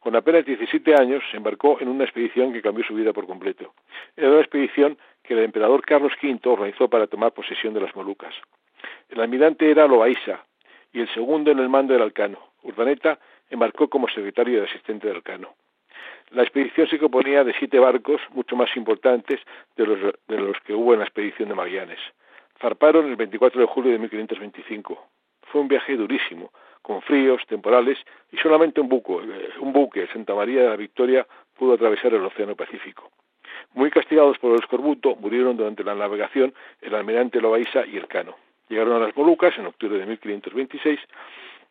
Con 0.00 0.14
apenas 0.14 0.44
17 0.44 0.94
años 0.94 1.22
se 1.30 1.36
embarcó 1.36 1.78
en 1.80 1.88
una 1.88 2.04
expedición 2.04 2.52
que 2.52 2.62
cambió 2.62 2.84
su 2.84 2.94
vida 2.94 3.12
por 3.12 3.26
completo. 3.26 3.74
Era 4.16 4.30
una 4.30 4.40
expedición 4.40 4.96
que 5.22 5.34
el 5.34 5.40
emperador 5.40 5.84
Carlos 5.84 6.12
V 6.22 6.40
organizó 6.44 6.88
para 6.88 7.06
tomar 7.06 7.32
posesión 7.32 7.74
de 7.74 7.80
las 7.80 7.94
Molucas. 7.96 8.34
El 9.08 9.20
almirante 9.20 9.70
era 9.70 9.86
Loaiza 9.86 10.44
y 10.92 11.00
el 11.00 11.08
segundo 11.12 11.50
en 11.50 11.58
el 11.58 11.68
mando 11.68 11.94
era 11.94 12.04
Alcano. 12.04 12.38
Urdaneta 12.62 13.18
embarcó 13.50 13.88
como 13.88 14.08
secretario 14.08 14.60
y 14.60 14.64
asistente 14.64 15.08
del 15.08 15.16
Alcano. 15.16 15.54
La 16.30 16.42
expedición 16.42 16.86
se 16.88 16.98
componía 16.98 17.42
de 17.42 17.54
siete 17.54 17.78
barcos, 17.78 18.20
mucho 18.32 18.54
más 18.54 18.74
importantes 18.76 19.40
de 19.76 19.86
los, 19.86 19.98
de 20.28 20.36
los 20.36 20.60
que 20.60 20.74
hubo 20.74 20.92
en 20.92 21.00
la 21.00 21.06
expedición 21.06 21.48
de 21.48 21.54
Magallanes. 21.54 22.00
Zarparon 22.60 23.06
el 23.06 23.16
24 23.16 23.60
de 23.60 23.66
julio 23.66 23.92
de 23.92 23.98
1525. 23.98 25.06
Fue 25.42 25.60
un 25.60 25.68
viaje 25.68 25.96
durísimo, 25.96 26.52
con 26.88 27.02
fríos, 27.02 27.42
temporales, 27.46 27.98
y 28.32 28.38
solamente 28.38 28.80
un 28.80 28.88
buque, 28.88 29.12
eh, 29.12 29.50
un 29.60 29.74
buque, 29.74 30.06
Santa 30.06 30.34
María 30.34 30.62
de 30.62 30.68
la 30.70 30.76
Victoria, 30.76 31.26
pudo 31.58 31.74
atravesar 31.74 32.14
el 32.14 32.24
Océano 32.24 32.56
Pacífico. 32.56 33.10
Muy 33.74 33.90
castigados 33.90 34.38
por 34.38 34.52
el 34.52 34.60
escorbuto, 34.60 35.14
murieron 35.16 35.54
durante 35.58 35.84
la 35.84 35.94
navegación 35.94 36.54
el 36.80 36.94
almirante 36.94 37.42
Loaiza 37.42 37.84
y 37.84 37.98
el 37.98 38.06
Cano. 38.08 38.36
Llegaron 38.70 38.94
a 38.94 39.04
las 39.04 39.14
Molucas 39.14 39.58
en 39.58 39.66
octubre 39.66 39.98
de 39.98 40.06
1526, 40.06 40.98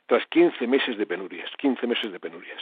tras 0.05 0.23
15 0.27 0.67
meses 0.67 0.99
de 0.99 1.07
penurias, 1.07 1.49
15 1.57 1.87
meses 1.87 2.11
de 2.11 2.19
penurias. 2.19 2.61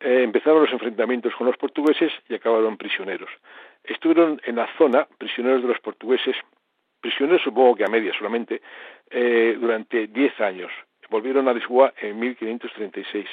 Eh, 0.00 0.24
empezaron 0.24 0.62
los 0.62 0.72
enfrentamientos 0.72 1.32
con 1.36 1.46
los 1.46 1.56
portugueses 1.56 2.12
y 2.28 2.34
acabaron 2.34 2.76
prisioneros. 2.76 3.30
Estuvieron 3.84 4.40
en 4.44 4.56
la 4.56 4.66
zona 4.76 5.06
prisioneros 5.16 5.62
de 5.62 5.68
los 5.68 5.78
portugueses, 5.78 6.34
prisioneros 7.00 7.42
supongo 7.42 7.76
que 7.76 7.84
a 7.84 7.88
media 7.88 8.12
solamente, 8.18 8.62
eh, 9.10 9.56
durante 9.60 10.08
10 10.08 10.40
años 10.40 10.72
volvieron 11.10 11.48
a 11.48 11.52
Lisboa 11.52 11.92
en 12.00 12.18
1536. 12.18 13.26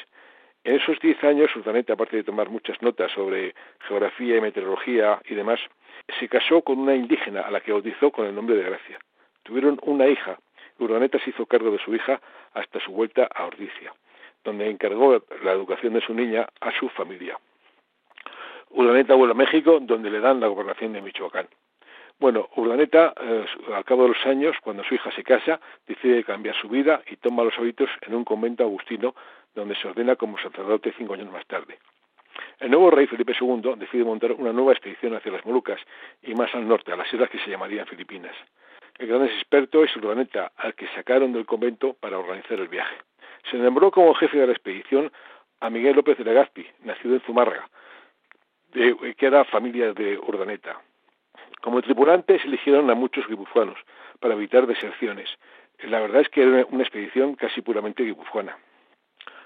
En 0.63 0.75
esos 0.75 0.99
diez 0.99 1.23
años, 1.23 1.55
Urdaneta, 1.55 1.93
aparte 1.93 2.17
de 2.17 2.23
tomar 2.23 2.49
muchas 2.49 2.81
notas 2.81 3.11
sobre 3.13 3.55
geografía 3.87 4.37
y 4.37 4.41
meteorología 4.41 5.19
y 5.25 5.33
demás, 5.33 5.59
se 6.19 6.27
casó 6.27 6.61
con 6.61 6.79
una 6.79 6.95
indígena 6.95 7.41
a 7.41 7.51
la 7.51 7.61
que 7.61 7.71
bautizó 7.71 8.11
con 8.11 8.27
el 8.27 8.35
nombre 8.35 8.55
de 8.55 8.63
Gracia. 8.63 8.99
Tuvieron 9.43 9.79
una 9.83 10.07
hija. 10.07 10.37
Urdaneta 10.77 11.19
se 11.19 11.31
hizo 11.31 11.45
cargo 11.45 11.71
de 11.71 11.79
su 11.79 11.95
hija 11.95 12.21
hasta 12.53 12.79
su 12.79 12.91
vuelta 12.91 13.27
a 13.33 13.45
Ordicia, 13.45 13.93
donde 14.43 14.69
encargó 14.69 15.23
la 15.43 15.51
educación 15.51 15.93
de 15.93 16.01
su 16.01 16.13
niña 16.13 16.47
a 16.59 16.71
su 16.79 16.89
familia. 16.89 17.39
Urdaneta 18.69 19.15
vuelve 19.15 19.33
a 19.33 19.35
México, 19.35 19.79
donde 19.81 20.09
le 20.09 20.19
dan 20.19 20.39
la 20.39 20.47
gobernación 20.47 20.93
de 20.93 21.01
Michoacán. 21.01 21.47
Bueno, 22.21 22.49
Urdaneta, 22.55 23.15
eh, 23.19 23.45
al 23.73 23.83
cabo 23.83 24.03
de 24.03 24.09
los 24.09 24.25
años, 24.27 24.55
cuando 24.61 24.83
su 24.83 24.93
hija 24.93 25.09
se 25.11 25.23
casa, 25.23 25.59
decide 25.87 26.23
cambiar 26.23 26.55
su 26.55 26.69
vida 26.69 27.01
y 27.09 27.15
toma 27.15 27.43
los 27.43 27.57
hábitos 27.57 27.89
en 28.01 28.13
un 28.13 28.23
convento 28.23 28.63
agustino 28.63 29.15
donde 29.55 29.73
se 29.73 29.87
ordena 29.87 30.15
como 30.15 30.37
sacerdote 30.37 30.93
cinco 30.95 31.15
años 31.15 31.31
más 31.31 31.47
tarde. 31.47 31.79
El 32.59 32.69
nuevo 32.69 32.91
rey 32.91 33.07
Felipe 33.07 33.33
II 33.41 33.73
decide 33.75 34.03
montar 34.03 34.33
una 34.33 34.53
nueva 34.53 34.73
expedición 34.73 35.15
hacia 35.15 35.31
las 35.31 35.43
Molucas 35.47 35.81
y 36.21 36.35
más 36.35 36.53
al 36.53 36.67
norte, 36.67 36.91
a 36.91 36.95
las 36.95 37.11
islas 37.11 37.27
que 37.27 37.39
se 37.39 37.49
llamarían 37.49 37.87
Filipinas. 37.87 38.35
El 38.99 39.07
gran 39.07 39.25
experto 39.25 39.83
es 39.83 39.95
Urdaneta, 39.95 40.51
al 40.57 40.75
que 40.75 40.87
sacaron 40.89 41.33
del 41.33 41.47
convento 41.47 41.95
para 41.99 42.19
organizar 42.19 42.59
el 42.59 42.67
viaje. 42.67 42.97
Se 43.49 43.57
nombró 43.57 43.89
como 43.89 44.13
jefe 44.13 44.37
de 44.37 44.45
la 44.45 44.53
expedición 44.53 45.11
a 45.59 45.71
Miguel 45.71 45.95
López 45.95 46.19
de 46.19 46.25
Legazpi, 46.25 46.67
nacido 46.83 47.15
en 47.15 47.21
Zumárraga, 47.21 47.67
que 48.71 49.25
era 49.25 49.43
familia 49.45 49.91
de 49.93 50.19
Urdaneta. 50.19 50.79
Como 51.61 51.81
tripulantes 51.81 52.43
eligieron 52.43 52.89
a 52.89 52.95
muchos 52.95 53.27
guipuzcoanos 53.27 53.77
para 54.19 54.33
evitar 54.33 54.65
deserciones. 54.65 55.29
La 55.83 55.99
verdad 55.99 56.21
es 56.21 56.29
que 56.29 56.41
era 56.41 56.65
una 56.69 56.83
expedición 56.83 57.35
casi 57.35 57.61
puramente 57.61 58.03
guipuzcoana. 58.03 58.57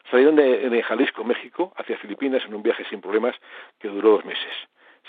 Salieron 0.09 0.35
de, 0.35 0.83
Jalisco, 0.83 1.23
México, 1.23 1.73
hacia 1.75 1.97
Filipinas 1.97 2.43
en 2.45 2.53
un 2.53 2.63
viaje 2.63 2.85
sin 2.89 3.01
problemas 3.01 3.35
que 3.79 3.87
duró 3.87 4.11
dos 4.11 4.25
meses. 4.25 4.53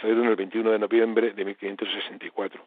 Salieron 0.00 0.26
el 0.26 0.36
21 0.36 0.70
de 0.70 0.78
noviembre 0.78 1.32
de 1.32 1.44
1564. 1.44 2.64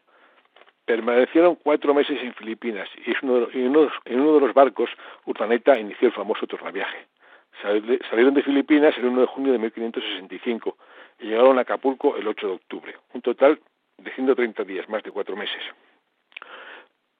Permanecieron 0.84 1.56
cuatro 1.56 1.92
meses 1.92 2.18
en 2.22 2.34
Filipinas 2.34 2.88
y, 3.04 3.12
en 3.12 3.68
uno 3.68 4.34
de 4.34 4.40
los 4.40 4.54
barcos 4.54 4.90
Urdaneta 5.26 5.78
inició 5.78 6.08
el 6.08 6.14
famoso 6.14 6.46
tornaviaje. 6.46 7.06
Salieron 7.62 8.34
de 8.34 8.42
Filipinas 8.42 8.96
el 8.96 9.06
1 9.06 9.20
de 9.20 9.26
junio 9.26 9.52
de 9.52 9.58
1565 9.58 10.76
y 11.20 11.26
llegaron 11.26 11.58
a 11.58 11.62
Acapulco 11.62 12.16
el 12.16 12.26
8 12.26 12.46
de 12.46 12.52
octubre. 12.54 12.96
Un 13.12 13.22
total 13.22 13.60
de 14.02 14.10
130 14.12 14.64
días, 14.64 14.88
más 14.88 15.02
de 15.02 15.10
cuatro 15.10 15.36
meses. 15.36 15.62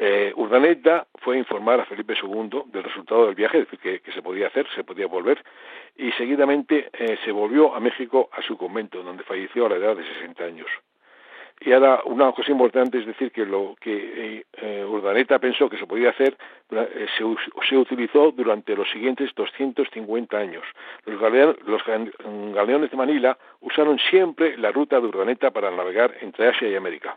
Eh, 0.03 0.33
Urdaneta 0.35 1.07
fue 1.17 1.37
a 1.37 1.39
informar 1.39 1.79
a 1.79 1.85
Felipe 1.85 2.15
II 2.15 2.63
del 2.73 2.83
resultado 2.83 3.27
del 3.27 3.35
viaje, 3.35 3.59
es 3.59 3.71
decir, 3.71 4.01
que, 4.01 4.13
se 4.13 4.23
podía 4.23 4.47
hacer, 4.47 4.67
se 4.75 4.83
podía 4.83 5.07
volver, 5.07 5.45
y 5.95 6.11
seguidamente 6.13 6.89
eh, 6.95 7.19
se 7.23 7.33
volvió 7.33 7.75
a 7.75 7.81
México 7.81 8.31
a 8.33 8.41
su 8.41 8.57
convento, 8.57 9.03
donde 9.03 9.25
falleció 9.25 9.67
a 9.67 9.69
la 9.69 9.77
edad 9.77 9.97
de 9.97 10.05
60 10.05 10.43
años. 10.43 10.69
Y 11.62 11.73
ahora 11.73 12.00
una 12.07 12.33
cosa 12.33 12.50
importante 12.50 12.99
es 12.99 13.07
decir 13.07 13.31
que 13.33 13.45
lo 13.45 13.76
que 13.79 14.45
eh, 14.62 14.85
Urdaneta 14.85 15.38
pensó 15.38 15.69
que 15.69 15.76
se 15.76 15.87
podía 15.87 16.09
hacer 16.09 16.37
eh, 16.71 17.07
se, 17.19 17.76
utilizó 17.76 18.33
durante 18.33 18.75
los 18.75 18.88
siguientes 18.90 19.31
250 19.35 20.38
años. 20.38 20.64
Los, 21.05 21.21
los 21.67 21.83
galeones 22.55 22.90
de 22.90 22.97
Manila 22.97 23.37
usaron 23.61 23.99
siempre 24.11 24.57
la 24.57 24.73
ruta 24.73 25.00
de 25.00 25.07
Urdaneta 25.09 25.50
para 25.50 25.71
navegar 25.71 26.14
entre 26.23 26.49
Asia 26.49 26.69
y 26.69 26.76
América. 26.76 27.17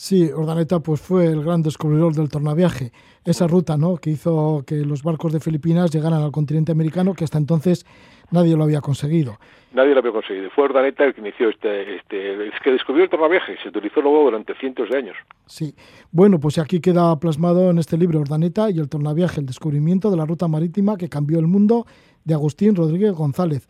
Sí, 0.00 0.30
Urdaneta 0.32 0.78
pues 0.78 1.00
fue 1.00 1.26
el 1.26 1.42
gran 1.42 1.60
descubridor 1.60 2.14
del 2.14 2.28
tornaviaje, 2.28 2.92
esa 3.24 3.48
ruta 3.48 3.76
¿no? 3.76 3.96
que 3.96 4.10
hizo 4.10 4.62
que 4.64 4.76
los 4.84 5.02
barcos 5.02 5.32
de 5.32 5.40
Filipinas 5.40 5.90
llegaran 5.90 6.22
al 6.22 6.30
continente 6.30 6.70
americano 6.70 7.14
que 7.14 7.24
hasta 7.24 7.36
entonces 7.36 7.84
nadie 8.30 8.56
lo 8.56 8.62
había 8.62 8.80
conseguido. 8.80 9.40
Nadie 9.72 9.94
lo 9.94 9.98
había 9.98 10.12
conseguido. 10.12 10.50
Fue 10.50 10.66
Urdaneta 10.66 11.04
el 11.04 11.14
que 11.14 11.20
inició 11.20 11.48
este, 11.48 11.96
este 11.96 12.46
es 12.46 12.54
que 12.62 12.70
descubrió 12.70 13.02
el 13.02 13.10
tornaviaje, 13.10 13.56
se 13.60 13.70
utilizó 13.70 14.00
luego 14.00 14.22
durante 14.22 14.54
cientos 14.54 14.88
de 14.88 14.98
años. 14.98 15.16
Sí, 15.46 15.74
bueno, 16.12 16.38
pues 16.38 16.58
aquí 16.58 16.80
queda 16.80 17.18
plasmado 17.18 17.68
en 17.68 17.78
este 17.78 17.98
libro 17.98 18.20
Urdaneta 18.20 18.70
y 18.70 18.78
el 18.78 18.88
tornaviaje, 18.88 19.40
el 19.40 19.46
descubrimiento 19.46 20.12
de 20.12 20.16
la 20.16 20.26
ruta 20.26 20.46
marítima 20.46 20.96
que 20.96 21.08
cambió 21.08 21.40
el 21.40 21.48
mundo 21.48 21.86
de 22.24 22.34
Agustín 22.34 22.76
Rodríguez 22.76 23.14
González 23.14 23.66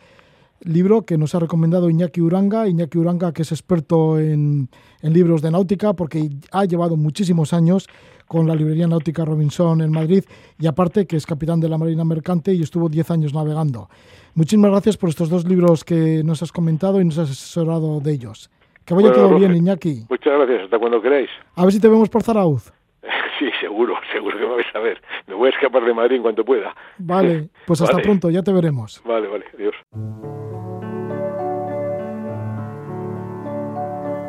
libro 0.60 1.02
que 1.02 1.18
nos 1.18 1.34
ha 1.34 1.40
recomendado 1.40 1.90
Iñaki 1.90 2.20
Uranga, 2.20 2.68
Iñaki 2.68 2.98
Uranga 2.98 3.32
que 3.32 3.42
es 3.42 3.52
experto 3.52 4.18
en, 4.18 4.68
libros 5.02 5.42
de 5.42 5.50
náutica 5.50 5.92
porque 5.94 6.28
ha 6.52 6.64
llevado 6.64 6.96
muchísimos 6.96 7.52
años 7.52 7.88
con 8.26 8.46
la 8.46 8.54
librería 8.54 8.86
náutica 8.86 9.24
Robinson 9.24 9.80
en 9.80 9.90
Madrid 9.90 10.24
y 10.58 10.66
aparte 10.66 11.06
que 11.06 11.16
es 11.16 11.26
capitán 11.26 11.60
de 11.60 11.68
la 11.68 11.78
Marina 11.78 12.04
Mercante 12.04 12.52
y 12.52 12.62
estuvo 12.62 12.88
10 12.88 13.10
años 13.10 13.34
navegando. 13.34 13.88
Muchísimas 14.34 14.70
gracias 14.70 14.96
por 14.96 15.08
estos 15.08 15.30
dos 15.30 15.46
libros 15.46 15.84
que 15.84 16.22
nos 16.24 16.42
has 16.42 16.52
comentado 16.52 17.00
y 17.00 17.04
nos 17.04 17.18
has 17.18 17.30
asesorado 17.30 18.00
de 18.00 18.12
ellos. 18.12 18.50
Que 18.84 18.94
vaya 18.94 19.12
todo 19.12 19.38
bien, 19.38 19.54
Iñaki. 19.54 20.06
Muchas 20.08 20.32
gracias, 20.32 20.64
hasta 20.64 20.78
cuando 20.78 21.02
queráis. 21.02 21.28
A 21.54 21.64
ver 21.64 21.72
si 21.72 21.80
te 21.80 21.88
vemos 21.88 22.08
por 22.08 22.22
Zarauz. 22.22 22.72
Sí, 23.38 23.50
seguro, 23.60 23.94
seguro 24.12 24.36
que 24.36 24.46
me 24.46 24.54
vais 24.56 24.66
a 24.74 24.80
ver. 24.80 25.00
Me 25.28 25.34
voy 25.34 25.46
a 25.46 25.50
escapar 25.50 25.84
de 25.84 25.94
Madrid 25.94 26.16
en 26.16 26.22
cuanto 26.22 26.44
pueda. 26.44 26.74
Vale, 26.98 27.50
pues 27.66 27.80
hasta 27.80 27.98
pronto, 27.98 28.30
ya 28.30 28.42
te 28.42 28.52
veremos. 28.52 29.00
Vale, 29.04 29.28
vale, 29.28 29.44
adiós. 29.54 29.74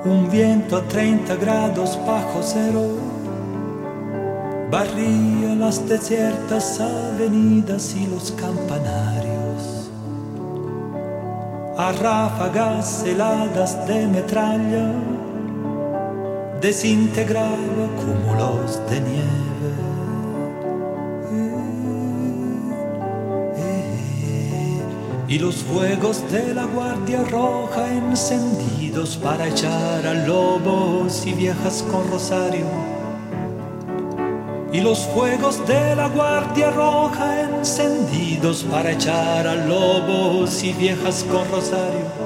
Un 0.05 0.29
viento 0.31 0.77
a 0.77 0.87
30 0.87 1.35
grados 1.37 1.99
bajo 2.05 2.41
cero 2.43 3.19
barría 4.71 5.55
las 5.55 5.87
desiertas 5.89 6.79
avenidas 6.79 7.95
y 7.95 8.07
los 8.07 8.31
campanarios. 8.33 9.89
A 11.77 11.91
ráfagas 11.93 13.03
heladas 13.05 13.87
de 13.87 14.07
metralla 14.07 14.93
desintegraba 16.61 17.87
cúmulos 17.97 18.79
de 18.89 19.01
nieve. 19.01 19.49
y 25.29 25.37
los 25.37 25.57
fuegos 25.57 26.23
de 26.31 26.55
la 26.55 26.65
Guardia 26.65 27.23
Roja 27.23 27.87
encendidos 27.93 29.15
para 29.15 29.47
echar 29.47 30.07
a 30.07 30.25
lobos 30.25 31.23
y 31.27 31.33
viejas 31.33 31.85
con 31.91 32.09
rosario. 32.09 32.65
Y 34.73 34.81
los 34.81 35.05
fuegos 35.05 35.65
de 35.67 35.95
la 35.95 36.07
Guardia 36.07 36.71
Roja 36.71 37.41
encendidos 37.41 38.63
para 38.63 38.91
echar 38.91 39.47
a 39.47 39.53
lobos 39.53 40.63
y 40.63 40.73
viejas 40.73 41.23
con 41.29 41.47
rosario. 41.51 42.18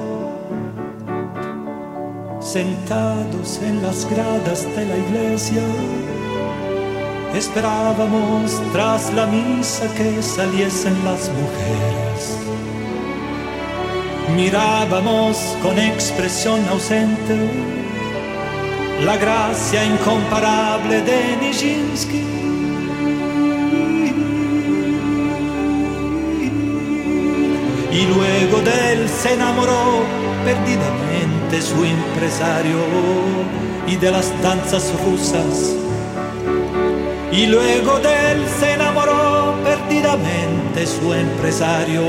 Sentados 2.44 3.60
en 3.64 3.82
las 3.82 4.06
gradas 4.10 4.64
de 4.76 4.86
la 4.86 4.98
iglesia, 4.98 5.62
Esperábamos 7.34 8.62
tras 8.72 9.12
la 9.14 9.26
misa 9.26 9.92
que 9.96 10.22
saliesen 10.22 10.94
las 11.04 11.30
mujeres. 11.30 12.38
Mirábamos 14.36 15.38
con 15.64 15.80
expresión 15.80 16.64
ausente 16.70 17.50
la 19.04 19.18
gracia 19.18 19.84
incomparable 19.84 21.02
de 21.02 21.38
Nijinsky. 21.42 22.24
Y 27.92 28.06
luego 28.06 28.62
de 28.62 28.94
él 28.94 29.10
se 29.10 29.34
enamoró 29.34 30.33
perdidamente 30.44 31.62
su 31.62 31.84
empresario 31.84 32.80
y 33.88 33.96
de 33.96 34.12
las 34.12 34.32
danzas 34.42 34.92
rusas. 35.06 35.76
Y 37.32 37.48
luego 37.48 38.00
de 38.00 38.32
él 38.32 38.46
se 38.60 38.74
enamoró 38.74 39.56
perdidamente 39.64 40.86
su 40.86 41.14
empresario 41.14 42.04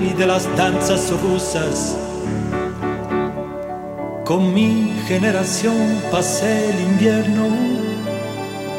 y 0.00 0.12
de 0.16 0.26
las 0.26 0.44
danzas 0.56 1.12
rusas. 1.22 1.96
Con 4.24 4.54
mi 4.54 4.94
generación 5.06 6.00
pasé 6.10 6.70
el 6.70 6.80
invierno, 6.80 7.48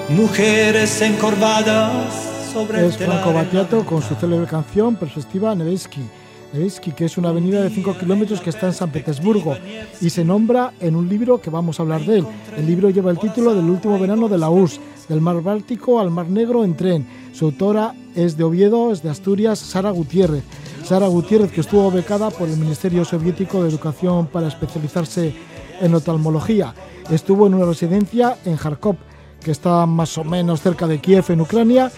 mujeres 0.10 1.02
encorvadas 1.02 2.26
sobre 2.52 2.88
es 2.88 2.98
Franco 2.98 3.32
Battiato 3.32 3.86
con 3.86 4.02
su 4.02 4.16
célebre 4.16 4.48
canción 4.48 4.96
Perspectiva 4.96 5.54
Nevesky 6.56 6.92
que 6.92 7.06
es 7.06 7.18
una 7.18 7.30
avenida 7.30 7.62
de 7.62 7.70
5 7.70 7.98
kilómetros 7.98 8.40
que 8.40 8.50
está 8.50 8.68
en 8.68 8.74
San 8.74 8.90
Petersburgo 8.90 9.58
y 10.00 10.10
se 10.10 10.24
nombra 10.24 10.74
en 10.80 10.96
un 10.96 11.10
libro 11.10 11.42
que 11.42 11.50
vamos 11.50 11.80
a 11.80 11.84
hablar 11.84 12.06
de 12.06 12.20
él. 12.20 12.26
El 12.58 12.66
libro 12.66 12.90
lleva 12.90 13.12
el 13.12 13.20
título 13.20 13.54
del 13.54 13.70
último 13.70 14.00
verano 14.00 14.30
de 14.30 14.38
la 14.38 14.50
URSS, 14.50 14.80
del 15.10 15.22
Mar 15.22 15.42
Báltico 15.42 16.00
al 16.00 16.12
Mar 16.12 16.30
Negro 16.30 16.64
en 16.64 16.76
tren. 16.76 17.08
Su 17.34 17.46
autora 17.46 17.94
es 18.16 18.38
de 18.38 18.46
Oviedo, 18.46 18.92
es 18.94 19.04
de 19.04 19.10
Asturias, 19.10 19.60
Sara 19.60 19.92
Gutiérrez. 19.92 20.44
Sara 20.84 21.08
Gutiérrez, 21.08 21.52
que 21.52 21.62
estuvo 21.62 21.92
becada 21.92 22.30
por 22.30 22.48
el 22.48 22.58
Ministerio 22.58 23.04
Soviético 23.04 23.62
de 23.62 23.70
Educación 23.70 24.28
para 24.28 24.48
especializarse 24.48 25.36
en 25.82 25.94
oftalmología. 25.94 26.74
Estuvo 27.10 27.48
en 27.48 27.56
una 27.56 27.66
residencia 27.66 28.38
en 28.46 28.56
Kharkov, 28.56 28.96
que 29.44 29.52
está 29.52 29.86
más 29.86 30.18
o 30.18 30.24
menos 30.24 30.62
cerca 30.62 30.88
de 30.88 31.00
Kiev, 31.00 31.26
en 31.30 31.42
Ucrania, 31.42 31.92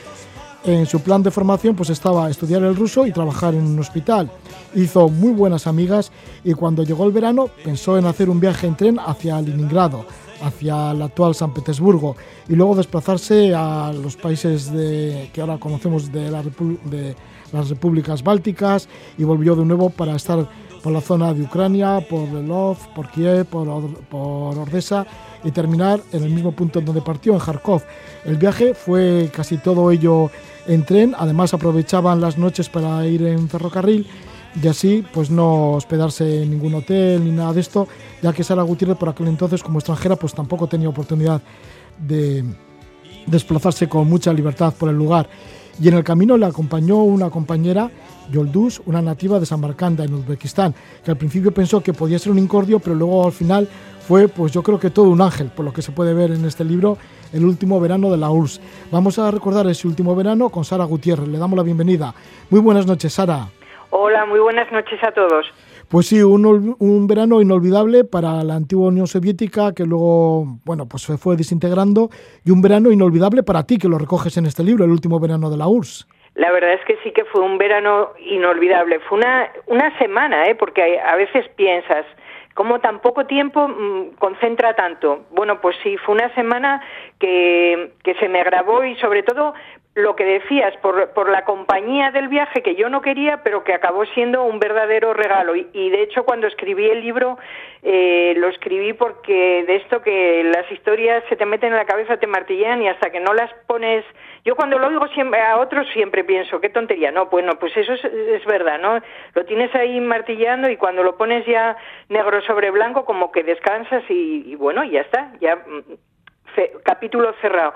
en 0.63 0.85
su 0.85 0.99
plan 1.01 1.23
de 1.23 1.31
formación 1.31 1.75
pues 1.75 1.89
estaba 1.89 2.29
estudiar 2.29 2.63
el 2.63 2.75
ruso 2.75 3.05
y 3.05 3.11
trabajar 3.11 3.53
en 3.53 3.65
un 3.65 3.79
hospital. 3.79 4.29
Hizo 4.75 5.09
muy 5.09 5.31
buenas 5.31 5.67
amigas 5.67 6.11
y 6.43 6.53
cuando 6.53 6.83
llegó 6.83 7.05
el 7.05 7.11
verano 7.11 7.49
pensó 7.63 7.97
en 7.97 8.05
hacer 8.05 8.29
un 8.29 8.39
viaje 8.39 8.67
en 8.67 8.75
tren 8.75 8.99
hacia 8.99 9.41
Leningrado, 9.41 10.05
hacia 10.41 10.91
el 10.91 11.01
actual 11.01 11.35
San 11.35 11.53
Petersburgo 11.53 12.15
y 12.47 12.55
luego 12.55 12.75
desplazarse 12.75 13.53
a 13.55 13.93
los 13.93 14.15
países 14.15 14.71
de, 14.71 15.29
que 15.33 15.41
ahora 15.41 15.57
conocemos 15.57 16.11
de, 16.11 16.29
de 16.29 17.15
las 17.51 17.69
repúblicas 17.69 18.23
bálticas 18.23 18.89
y 19.17 19.23
volvió 19.23 19.55
de 19.55 19.65
nuevo 19.65 19.89
para 19.89 20.15
estar 20.15 20.47
por 20.87 20.93
la 20.93 21.01
zona 21.01 21.33
de 21.33 21.41
Ucrania, 21.41 21.99
por 21.99 22.29
Lvov, 22.29 22.77
por 22.95 23.09
Kiev, 23.11 23.45
por, 23.47 23.67
por 24.05 24.57
Ordesa 24.57 25.05
y 25.43 25.51
terminar 25.51 25.99
en 26.13 26.23
el 26.23 26.29
mismo 26.29 26.53
punto 26.53 26.79
donde 26.79 27.01
partió, 27.01 27.33
en 27.33 27.39
Kharkov. 27.39 27.81
El 28.23 28.37
viaje 28.37 28.73
fue 28.73 29.29
casi 29.35 29.57
todo 29.57 29.91
ello 29.91 30.31
en 30.65 30.85
tren, 30.85 31.13
además 31.19 31.53
aprovechaban 31.53 32.21
las 32.21 32.37
noches 32.37 32.69
para 32.69 33.05
ir 33.05 33.21
en 33.23 33.49
ferrocarril 33.49 34.07
y 34.63 34.65
así 34.65 35.03
pues 35.13 35.29
no 35.29 35.73
hospedarse 35.73 36.43
en 36.43 36.51
ningún 36.51 36.75
hotel 36.75 37.21
ni 37.21 37.31
nada 37.31 37.51
de 37.51 37.59
esto, 37.59 37.89
ya 38.21 38.31
que 38.31 38.45
Sara 38.45 38.63
Gutiérrez 38.63 38.95
por 38.95 39.09
aquel 39.09 39.27
entonces 39.27 39.61
como 39.61 39.79
extranjera 39.79 40.15
pues 40.15 40.33
tampoco 40.33 40.67
tenía 40.67 40.87
oportunidad 40.87 41.41
de 41.97 42.45
desplazarse 43.25 43.89
con 43.89 44.07
mucha 44.07 44.31
libertad 44.31 44.73
por 44.73 44.87
el 44.87 44.95
lugar. 44.95 45.27
Y 45.79 45.87
en 45.87 45.93
el 45.93 46.03
camino 46.03 46.37
le 46.37 46.45
acompañó 46.45 46.97
una 47.03 47.29
compañera, 47.29 47.91
Yoldus, 48.31 48.81
una 48.85 49.01
nativa 49.01 49.39
de 49.39 49.45
Samarcanda, 49.45 50.03
en 50.03 50.13
Uzbekistán, 50.13 50.73
que 51.03 51.11
al 51.11 51.17
principio 51.17 51.51
pensó 51.51 51.81
que 51.81 51.93
podía 51.93 52.17
ser 52.17 52.31
un 52.31 52.39
incordio, 52.39 52.79
pero 52.79 52.95
luego 52.95 53.25
al 53.25 53.31
final 53.31 53.67
fue, 54.07 54.27
pues 54.27 54.51
yo 54.51 54.63
creo 54.63 54.79
que 54.79 54.89
todo 54.89 55.09
un 55.09 55.21
ángel, 55.21 55.51
por 55.55 55.65
lo 55.65 55.73
que 55.73 55.81
se 55.81 55.91
puede 55.91 56.13
ver 56.13 56.31
en 56.31 56.45
este 56.45 56.63
libro, 56.63 56.97
el 57.31 57.45
último 57.45 57.79
verano 57.79 58.09
de 58.09 58.17
la 58.17 58.31
URSS. 58.31 58.61
Vamos 58.91 59.19
a 59.19 59.29
recordar 59.29 59.67
ese 59.67 59.87
último 59.87 60.15
verano 60.15 60.49
con 60.49 60.65
Sara 60.65 60.85
Gutiérrez. 60.85 61.27
Le 61.27 61.37
damos 61.37 61.57
la 61.57 61.63
bienvenida. 61.63 62.13
Muy 62.49 62.61
buenas 62.61 62.87
noches, 62.87 63.13
Sara. 63.13 63.49
Hola, 63.89 64.25
muy 64.25 64.39
buenas 64.39 64.71
noches 64.71 64.99
a 65.03 65.11
todos. 65.11 65.45
Pues 65.89 66.07
sí, 66.07 66.21
un, 66.21 67.07
verano 67.07 67.41
inolvidable 67.41 68.03
para 68.03 68.43
la 68.43 68.55
antigua 68.55 68.89
Unión 68.89 69.07
Soviética 69.07 69.73
que 69.73 69.85
luego, 69.85 70.43
bueno, 70.65 70.85
pues 70.85 71.03
se 71.03 71.17
fue 71.17 71.37
desintegrando 71.37 72.09
y 72.43 72.51
un 72.51 72.61
verano 72.61 72.91
inolvidable 72.91 73.41
para 73.41 73.63
ti 73.63 73.77
que 73.77 73.87
lo 73.87 73.97
recoges 73.97 74.35
en 74.35 74.45
este 74.47 74.65
libro, 74.65 74.83
el 74.83 74.91
último 74.91 75.17
verano 75.17 75.49
de 75.49 75.55
la 75.55 75.67
URSS. 75.69 76.05
La 76.35 76.51
verdad 76.51 76.73
es 76.73 76.83
que 76.85 76.97
sí 77.03 77.11
que 77.11 77.23
fue 77.23 77.41
un 77.41 77.57
verano 77.57 78.09
inolvidable. 78.19 78.99
Fue 79.07 79.17
una, 79.17 79.49
una 79.67 79.97
semana, 79.97 80.47
¿eh? 80.47 80.55
porque 80.55 80.99
a 80.99 81.15
veces 81.15 81.47
piensas, 81.55 82.05
¿Cómo 82.57 82.79
tan 82.79 83.01
poco 83.01 83.27
tiempo 83.27 83.67
mm, 83.67 84.15
concentra 84.17 84.73
tanto? 84.73 85.27
Bueno, 85.29 85.61
pues 85.61 85.77
sí, 85.83 85.95
fue 85.97 86.15
una 86.15 86.33
semana 86.33 86.81
que, 87.19 87.91
que 88.03 88.15
se 88.15 88.27
me 88.27 88.43
grabó 88.43 88.83
y 88.83 88.95
sobre 88.95 89.21
todo 89.21 89.53
lo 89.97 90.15
que 90.15 90.25
decías, 90.25 90.77
por, 90.77 91.09
por, 91.09 91.27
la 91.27 91.43
compañía 91.43 92.11
del 92.11 92.27
viaje 92.27 92.61
que 92.61 92.75
yo 92.75 92.87
no 92.87 93.01
quería, 93.01 93.41
pero 93.41 93.63
que 93.63 93.73
acabó 93.73 94.05
siendo 94.05 94.43
un 94.43 94.59
verdadero 94.59 95.11
regalo. 95.15 95.55
Y, 95.55 95.89
de 95.89 96.03
hecho, 96.03 96.23
cuando 96.23 96.45
escribí 96.45 96.87
el 96.87 97.01
libro, 97.01 97.39
eh, 97.81 98.35
lo 98.37 98.47
escribí 98.47 98.93
porque 98.93 99.63
de 99.65 99.77
esto 99.77 100.03
que 100.03 100.43
las 100.43 100.71
historias 100.71 101.23
se 101.29 101.35
te 101.35 101.47
meten 101.47 101.71
en 101.71 101.77
la 101.77 101.85
cabeza, 101.85 102.17
te 102.17 102.27
martillean 102.27 102.83
y 102.83 102.89
hasta 102.89 103.09
que 103.09 103.19
no 103.19 103.33
las 103.33 103.51
pones. 103.65 104.05
Yo 104.45 104.55
cuando 104.55 104.77
lo 104.77 104.87
oigo 104.87 105.07
siempre, 105.07 105.41
a 105.41 105.57
otros 105.57 105.87
siempre 105.93 106.23
pienso, 106.23 106.61
qué 106.61 106.69
tontería. 106.69 107.11
No, 107.11 107.27
pues 107.31 107.43
no, 107.43 107.57
pues 107.57 107.75
eso 107.75 107.93
es, 107.93 108.05
es 108.05 108.45
verdad, 108.45 108.79
¿no? 108.79 108.99
Lo 109.33 109.45
tienes 109.45 109.73
ahí 109.73 109.99
martillando 109.99 110.69
y 110.69 110.77
cuando 110.77 111.01
lo 111.01 111.17
pones 111.17 111.43
ya 111.47 111.75
negro 112.09 112.39
sobre 112.43 112.69
blanco, 112.69 113.03
como 113.03 113.31
que 113.31 113.43
descansas 113.43 114.03
y, 114.09 114.43
y 114.45 114.53
bueno, 114.53 114.83
ya 114.83 115.01
está, 115.01 115.33
ya 115.41 115.55
mm, 115.55 115.93
capítulo 116.83 117.33
cerrado. 117.41 117.73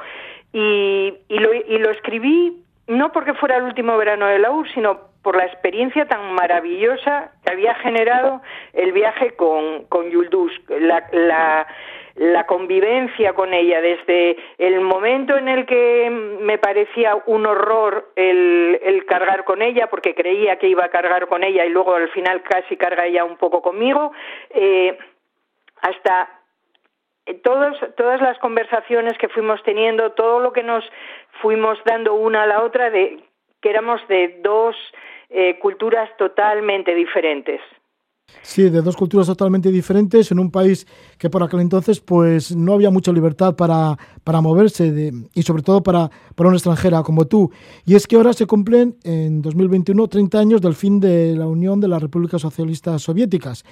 Y, 0.54 1.14
y, 1.30 1.40
lo, 1.40 1.54
y 1.54 1.78
lo 1.78 1.92
escribí 1.92 2.62
no 2.88 3.12
porque 3.12 3.34
fuera 3.34 3.58
el 3.58 3.64
último 3.64 3.98
verano 3.98 4.28
de 4.28 4.40
la 4.40 4.52
UR, 4.52 4.68
sino 4.74 5.12
por 5.22 5.38
la 5.38 5.46
experiencia 5.46 6.06
tan 6.06 6.34
maravillosa 6.34 7.32
que 7.44 7.52
había 7.52 7.76
generado 7.76 8.42
el 8.74 8.92
viaje 8.92 9.32
con, 9.36 9.86
con 9.86 10.10
Yuldus, 10.10 10.52
la, 10.68 11.68
la, 12.16 12.46
convivencia 12.48 13.34
con 13.34 13.54
ella, 13.54 13.82
desde 13.82 14.36
el 14.58 14.82
momento 14.82 15.38
en 15.38 15.48
el 15.48 15.66
que 15.66 16.10
me 16.10 16.58
parecía 16.58 17.16
un 17.28 17.46
horror 17.46 18.12
el, 18.16 18.80
el, 18.84 19.06
cargar 19.06 19.44
con 19.46 19.62
ella, 19.62 19.88
porque 19.88 20.16
creía 20.16 20.58
que 20.58 20.68
iba 20.68 20.86
a 20.86 20.90
cargar 20.90 21.28
con 21.28 21.44
ella 21.44 21.66
y 21.66 21.70
luego 21.70 21.96
al 21.96 22.10
final 22.10 22.42
casi 22.42 22.76
carga 22.76 23.06
ella 23.06 23.24
un 23.24 23.38
poco 23.38 23.62
conmigo, 23.62 24.12
eh, 24.50 24.98
hasta 25.82 26.41
eh, 27.32 27.42
todos, 27.44 27.78
todas 27.98 28.22
las 28.22 28.38
conversaciones 28.40 29.18
que 29.18 29.30
fuimos 29.30 29.62
teniendo, 29.64 30.12
todo 30.12 30.40
lo 30.40 30.52
que 30.54 30.64
nos 30.64 30.84
fuimos 31.42 31.78
dando 31.86 32.14
una 32.14 32.44
a 32.44 32.48
la 32.48 32.64
otra, 32.64 32.90
de 32.90 33.20
que 33.62 33.70
éramos 33.70 34.02
de 34.08 34.40
dos 34.44 34.76
eh, 35.30 35.58
culturas 35.60 36.10
totalmente 36.18 36.94
diferentes. 36.94 37.62
Sí, 38.44 38.70
de 38.70 38.82
dos 38.82 38.96
culturas 38.96 39.28
totalmente 39.28 39.72
diferentes 39.72 40.32
en 40.32 40.40
un 40.40 40.52
país 40.52 40.88
que 41.18 41.30
por 41.30 41.44
aquel 41.44 41.60
entonces 41.60 42.00
pues 42.00 42.56
no 42.56 42.74
había 42.74 42.90
mucha 42.90 43.12
libertad 43.12 43.56
para, 43.56 43.98
para 44.24 44.40
moverse 44.40 44.92
de, 44.92 45.12
y 45.34 45.44
sobre 45.44 45.64
todo 45.64 45.84
para, 45.84 46.10
para 46.36 46.48
una 46.48 46.58
extranjera 46.58 47.04
como 47.04 47.28
tú. 47.28 47.52
Y 47.86 47.96
es 47.96 48.08
que 48.08 48.16
ahora 48.16 48.32
se 48.32 48.48
cumplen 48.48 48.96
en 49.04 49.42
2021 49.42 50.08
30 50.08 50.40
años 50.40 50.62
del 50.62 50.76
fin 50.76 51.00
de 51.00 51.36
la 51.36 51.46
Unión 51.46 51.82
de 51.82 51.90
las 51.90 52.02
Repúblicas 52.02 52.42
Socialistas 52.42 53.02
Soviéticas 53.02 53.66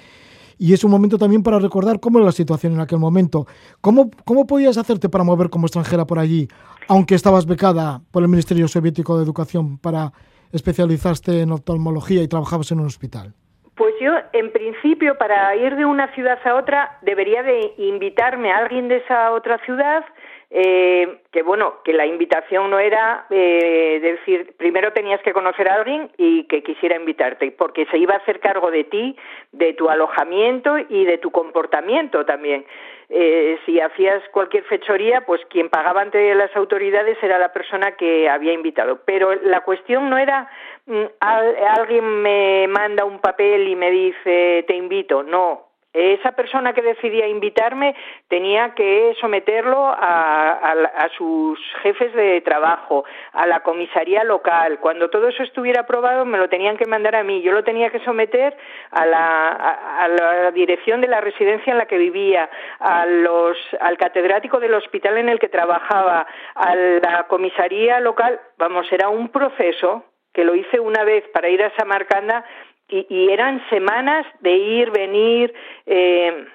y 0.60 0.74
es 0.74 0.84
un 0.84 0.90
momento 0.90 1.16
también 1.16 1.42
para 1.42 1.58
recordar 1.58 2.00
cómo 2.00 2.18
era 2.18 2.26
la 2.26 2.32
situación 2.32 2.74
en 2.74 2.80
aquel 2.80 2.98
momento. 2.98 3.46
¿Cómo, 3.80 4.10
cómo 4.26 4.46
podías 4.46 4.76
hacerte 4.76 5.08
para 5.08 5.24
mover 5.24 5.48
como 5.48 5.66
extranjera 5.66 6.04
por 6.04 6.18
allí, 6.18 6.48
aunque 6.86 7.14
estabas 7.14 7.46
becada 7.46 8.02
por 8.12 8.22
el 8.22 8.28
Ministerio 8.28 8.68
Soviético 8.68 9.16
de 9.16 9.24
Educación 9.24 9.78
para 9.78 10.12
especializarte 10.52 11.40
en 11.40 11.52
oftalmología 11.52 12.22
y 12.22 12.28
trabajabas 12.28 12.70
en 12.72 12.80
un 12.80 12.86
hospital? 12.86 13.32
Pues 13.74 13.94
yo, 14.02 14.12
en 14.34 14.52
principio, 14.52 15.16
para 15.16 15.56
ir 15.56 15.76
de 15.76 15.86
una 15.86 16.14
ciudad 16.14 16.38
a 16.44 16.54
otra, 16.54 16.98
debería 17.00 17.42
de 17.42 17.72
invitarme 17.78 18.52
a 18.52 18.58
alguien 18.58 18.88
de 18.88 18.98
esa 18.98 19.32
otra 19.32 19.56
ciudad 19.64 20.04
eh, 20.52 21.20
que 21.30 21.42
bueno, 21.42 21.76
que 21.84 21.92
la 21.92 22.06
invitación 22.06 22.70
no 22.70 22.80
era 22.80 23.26
eh, 23.30 24.00
decir, 24.02 24.52
primero 24.56 24.92
tenías 24.92 25.22
que 25.22 25.32
conocer 25.32 25.68
a 25.68 25.74
alguien 25.74 26.10
y 26.16 26.44
que 26.44 26.64
quisiera 26.64 26.96
invitarte, 26.96 27.52
porque 27.52 27.86
se 27.86 27.98
iba 27.98 28.14
a 28.14 28.18
hacer 28.18 28.40
cargo 28.40 28.72
de 28.72 28.82
ti, 28.82 29.16
de 29.52 29.74
tu 29.74 29.88
alojamiento 29.88 30.76
y 30.88 31.04
de 31.04 31.18
tu 31.18 31.30
comportamiento 31.30 32.26
también. 32.26 32.66
Eh, 33.10 33.58
si 33.64 33.80
hacías 33.80 34.22
cualquier 34.32 34.64
fechoría, 34.64 35.20
pues 35.24 35.40
quien 35.50 35.68
pagaba 35.68 36.00
ante 36.00 36.34
las 36.34 36.54
autoridades 36.56 37.16
era 37.22 37.38
la 37.38 37.52
persona 37.52 37.92
que 37.92 38.28
había 38.28 38.52
invitado. 38.52 39.02
Pero 39.04 39.34
la 39.34 39.60
cuestión 39.60 40.10
no 40.10 40.18
era 40.18 40.50
mm, 40.86 41.04
alguien 41.20 42.22
me 42.22 42.66
manda 42.66 43.04
un 43.04 43.20
papel 43.20 43.68
y 43.68 43.76
me 43.76 43.90
dice 43.90 44.64
te 44.66 44.74
invito, 44.74 45.22
no, 45.22 45.69
esa 45.92 46.32
persona 46.32 46.72
que 46.72 46.82
decidía 46.82 47.26
invitarme 47.26 47.96
tenía 48.28 48.74
que 48.74 49.14
someterlo 49.20 49.88
a, 49.88 51.08
sus 51.16 51.58
jefes 51.82 52.14
de 52.14 52.40
trabajo, 52.42 53.04
a 53.32 53.46
la 53.46 53.60
comisaría 53.60 54.22
local. 54.22 54.78
Cuando 54.80 55.10
todo 55.10 55.28
eso 55.28 55.42
estuviera 55.42 55.80
aprobado, 55.80 56.24
me 56.24 56.38
lo 56.38 56.48
tenían 56.48 56.76
que 56.76 56.86
mandar 56.86 57.16
a 57.16 57.24
mí. 57.24 57.42
Yo 57.42 57.52
lo 57.52 57.64
tenía 57.64 57.90
que 57.90 57.98
someter 58.00 58.56
a 58.92 59.06
la, 59.06 60.50
dirección 60.54 61.00
de 61.00 61.08
la 61.08 61.20
residencia 61.20 61.72
en 61.72 61.78
la 61.78 61.86
que 61.86 61.98
vivía, 61.98 62.48
al 62.78 63.96
catedrático 63.98 64.60
del 64.60 64.74
hospital 64.74 65.18
en 65.18 65.28
el 65.28 65.38
que 65.38 65.48
trabajaba, 65.48 66.26
a 66.54 66.74
la 66.74 67.26
comisaría 67.28 68.00
local. 68.00 68.40
Vamos, 68.58 68.86
era 68.92 69.08
un 69.08 69.28
proceso 69.30 70.04
que 70.32 70.44
lo 70.44 70.54
hice 70.54 70.78
una 70.78 71.04
vez 71.04 71.24
para 71.32 71.48
ir 71.48 71.62
a 71.62 71.74
Samarcanda 71.76 72.44
y, 72.90 73.30
eran 73.30 73.62
semanas 73.70 74.26
de 74.40 74.52
ir, 74.52 74.90
venir, 74.90 75.54
eh, 75.86 76.46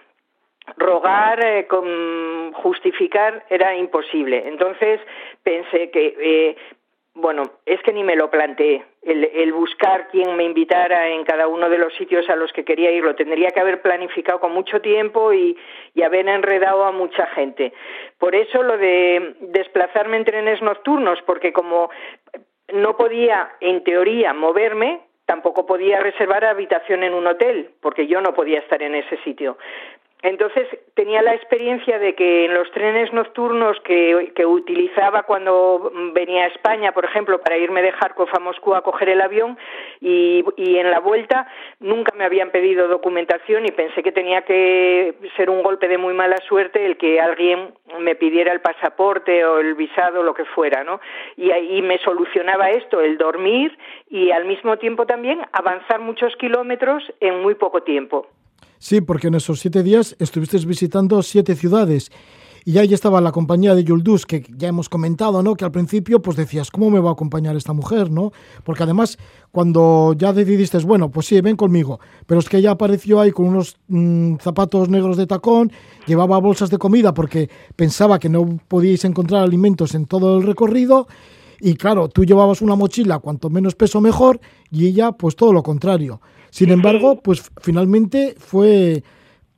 rogar, 0.78 1.44
eh, 1.46 1.68
justificar, 2.54 3.46
era 3.50 3.76
imposible. 3.76 4.44
Entonces 4.48 5.00
pensé 5.44 5.90
que, 5.92 6.16
eh, 6.20 6.56
bueno, 7.14 7.44
es 7.66 7.82
que 7.82 7.94
ni 7.94 8.04
me 8.04 8.16
lo 8.16 8.30
planteé. 8.30 8.84
El, 9.02 9.54
buscar 9.54 10.10
quién 10.10 10.36
me 10.36 10.44
invitara 10.44 11.10
en 11.10 11.24
cada 11.24 11.48
uno 11.48 11.70
de 11.70 11.78
los 11.78 11.94
sitios 11.96 12.28
a 12.30 12.36
los 12.36 12.52
que 12.52 12.66
quería 12.66 12.92
ir, 12.92 13.04
lo 13.04 13.16
tendría 13.16 13.52
que 13.52 13.60
haber 13.60 13.82
planificado 13.82 14.40
con 14.40 14.52
mucho 14.52 14.82
tiempo 14.82 15.32
y, 15.32 15.56
y 15.94 16.02
haber 16.02 16.28
enredado 16.28 16.84
a 16.84 16.92
mucha 16.92 17.28
gente. 17.28 17.72
Por 18.18 18.36
eso 18.36 18.64
lo 18.64 18.78
de 18.78 19.36
desplazarme 19.40 20.18
en 20.18 20.26
trenes 20.26 20.62
nocturnos, 20.62 21.22
porque 21.22 21.54
como 21.54 21.90
no 22.74 22.98
podía, 22.98 23.52
en 23.62 23.84
teoría, 23.84 24.34
moverme, 24.34 25.02
tampoco 25.26 25.66
podía 25.66 26.00
reservar 26.00 26.46
habitación 26.46 27.04
en 27.04 27.14
un 27.14 27.28
hotel, 27.28 27.72
porque 27.82 28.08
yo 28.08 28.22
no 28.22 28.34
podía 28.34 28.60
estar 28.60 28.82
en 28.82 28.96
ese 28.96 29.18
sitio. 29.24 29.58
Entonces 30.26 30.68
tenía 30.96 31.22
la 31.22 31.36
experiencia 31.36 32.00
de 32.00 32.16
que 32.16 32.46
en 32.46 32.56
los 32.56 32.72
trenes 32.72 33.14
nocturnos 33.14 33.80
que, 33.82 34.16
utilizaba 34.44 35.22
cuando 35.22 35.92
venía 36.14 36.46
a 36.46 36.48
España, 36.48 36.94
por 36.94 37.06
ejemplo, 37.06 37.40
para 37.42 37.60
irme 37.60 37.84
de 37.84 37.92
Kharkov 37.92 38.30
a 38.34 38.40
Moscú 38.40 38.74
a 38.74 38.82
coger 38.82 39.10
el 39.10 39.22
avión 39.22 39.56
y, 40.02 40.44
en 40.58 40.90
la 40.90 41.00
vuelta 41.00 41.48
nunca 41.80 42.12
me 42.16 42.26
habían 42.26 42.50
pedido 42.50 42.88
documentación 42.88 43.68
y 43.68 43.72
pensé 43.72 44.02
que 44.02 44.12
tenía 44.12 44.42
que 44.42 45.14
ser 45.38 45.52
un 45.52 45.62
golpe 45.62 45.88
de 45.88 46.00
muy 46.00 46.16
mala 46.16 46.38
suerte 46.48 46.84
el 46.84 46.98
que 46.98 47.22
alguien 47.22 47.76
me 48.00 48.16
pidiera 48.16 48.52
el 48.52 48.62
pasaporte 48.62 49.46
o 49.46 49.60
el 49.60 49.76
visado, 49.76 50.24
lo 50.24 50.34
que 50.34 50.46
fuera, 50.46 50.84
¿no? 50.84 51.02
Y 51.38 51.52
ahí 51.52 51.84
me 51.84 52.00
solucionaba 52.00 52.72
esto, 52.72 53.00
el 53.00 53.20
dormir 53.20 53.78
y 54.10 54.32
al 54.32 54.46
mismo 54.46 54.78
tiempo 54.78 55.06
también 55.06 55.42
avanzar 55.52 56.00
muchos 56.00 56.36
kilómetros 56.38 57.04
en 57.20 57.44
muy 57.44 57.54
poco 57.54 57.84
tiempo. 57.84 58.28
Sí, 58.86 59.02
porque 59.02 59.30
en 59.30 59.34
esos 59.34 59.62
siete 59.62 59.82
días 59.82 60.16
estuviste 60.20 60.60
visitando 60.60 61.24
siete 61.24 61.56
ciudades. 61.56 62.12
Y 62.66 62.78
ahí 62.78 62.94
estaba 62.94 63.20
la 63.20 63.32
compañía 63.32 63.74
de 63.74 63.84
Yuldus, 63.84 64.28
que 64.28 64.46
ya 64.56 64.68
hemos 64.68 64.90
comentado, 64.90 65.42
¿no? 65.42 65.56
Que 65.56 65.66
al 65.66 65.72
principio 65.72 66.22
pues 66.22 66.38
decías, 66.38 66.70
¿cómo 66.70 66.92
me 66.92 67.00
va 67.00 67.10
a 67.10 67.14
acompañar 67.14 67.56
esta 67.56 67.74
mujer, 67.74 68.12
no? 68.12 68.32
Porque 68.64 68.84
además, 68.84 69.18
cuando 69.52 70.14
ya 70.16 70.34
decidiste, 70.34 70.78
bueno, 70.78 71.10
pues 71.10 71.26
sí, 71.26 71.42
ven 71.42 71.56
conmigo, 71.56 72.00
pero 72.28 72.40
es 72.40 72.48
que 72.48 72.58
ella 72.58 72.70
apareció 72.70 73.20
ahí 73.20 73.32
con 73.32 73.48
unos 73.48 73.76
mm, 73.88 74.36
zapatos 74.36 74.88
negros 74.88 75.18
de 75.18 75.26
tacón, 75.26 75.72
llevaba 76.06 76.38
bolsas 76.38 76.70
de 76.70 76.78
comida 76.78 77.12
porque 77.12 77.50
pensaba 77.76 78.20
que 78.20 78.30
no 78.30 78.60
podíais 78.68 79.04
encontrar 79.04 79.42
alimentos 79.42 79.96
en 79.96 80.06
todo 80.06 80.38
el 80.38 80.46
recorrido, 80.46 81.08
y 81.60 81.74
claro, 81.74 82.08
tú 82.08 82.24
llevabas 82.24 82.62
una 82.62 82.76
mochila, 82.76 83.18
cuanto 83.18 83.50
menos 83.50 83.74
peso 83.74 84.00
mejor, 84.00 84.40
y 84.70 84.86
ella 84.86 85.12
pues 85.12 85.36
todo 85.36 85.54
lo 85.54 85.64
contrario. 85.64 86.22
Sin 86.56 86.72
embargo, 86.72 87.20
pues 87.22 87.52
finalmente 87.62 88.34
fue, 88.38 89.04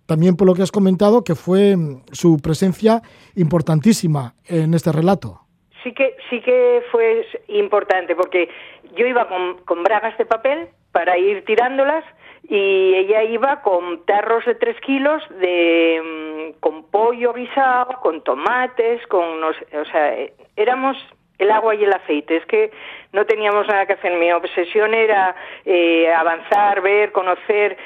también 0.08 0.36
por 0.36 0.48
lo 0.48 0.56
que 0.56 0.64
has 0.64 0.72
comentado, 0.72 1.24
que 1.24 1.36
fue 1.36 1.78
mm, 1.78 2.06
su 2.12 2.40
presencia 2.42 3.04
importantísima 3.36 4.34
en 4.48 4.74
este 4.74 4.92
relato. 4.92 5.42
Sí 5.84 5.94
que, 5.94 6.16
sí 6.28 6.42
que 6.42 6.82
fue 6.92 7.24
importante, 7.50 8.16
porque 8.16 8.50
yo 8.96 9.06
iba 9.06 9.30
con, 9.30 9.60
con 9.66 9.84
bragas 9.84 10.18
de 10.18 10.26
papel 10.26 10.70
para 10.92 11.20
ir 11.20 11.46
tirándolas 11.46 12.04
y 12.50 12.96
ella 12.96 13.22
iba 13.26 13.62
con 13.62 14.04
tarros 14.08 14.44
de 14.46 14.56
tres 14.56 14.76
kilos 14.82 15.22
de 15.40 16.02
mm, 16.02 16.60
con 16.60 16.90
pollo 16.90 17.32
guisado, 17.34 18.00
con 18.02 18.24
tomates, 18.24 19.06
con 19.06 19.44
o 19.44 19.86
sea, 19.92 20.16
éramos 20.56 20.98
el 21.40 21.52
agua 21.52 21.76
y 21.76 21.84
el 21.84 21.94
aceite. 21.94 22.38
Es 22.38 22.46
que 22.46 22.72
no 23.14 23.26
teníamos 23.26 23.68
nada 23.68 23.86
que 23.86 23.94
hacer. 23.94 24.12
Mi 24.14 24.32
obsesión 24.32 24.94
era 24.94 25.36
eh, 25.66 26.12
avanzar, 26.14 26.82
ver, 26.82 27.12
conocer. 27.12 27.78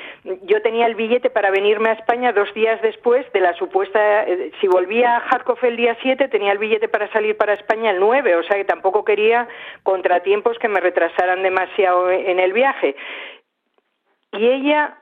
Yo 0.44 0.62
tenía 0.62 0.86
el 0.86 0.96
billete 0.96 1.30
para 1.30 1.52
venirme 1.52 1.90
a 1.90 1.94
España 1.94 2.34
dos 2.34 2.54
días 2.54 2.82
después 2.82 3.32
de 3.34 3.42
la 3.42 3.54
supuesta. 3.54 4.24
Eh, 4.24 4.52
si 4.60 4.68
volvía 4.68 5.18
a 5.18 5.30
Kharkov 5.30 5.60
el 5.64 5.78
día 5.78 5.98
7, 6.02 6.28
tenía 6.28 6.52
el 6.52 6.58
billete 6.58 6.88
para 6.88 7.12
salir 7.12 7.38
para 7.38 7.54
España 7.54 7.92
el 7.92 8.00
9. 8.00 8.36
O 8.36 8.44
sea 8.44 8.58
que 8.58 8.66
tampoco 8.66 9.04
quería 9.04 9.48
contratiempos 9.84 10.58
que 10.60 10.68
me 10.68 10.80
retrasaran 10.80 11.44
demasiado 11.44 12.10
en 12.12 12.40
el 12.40 12.54
viaje. 12.54 12.96
Y 14.34 14.48
ella 14.48 14.98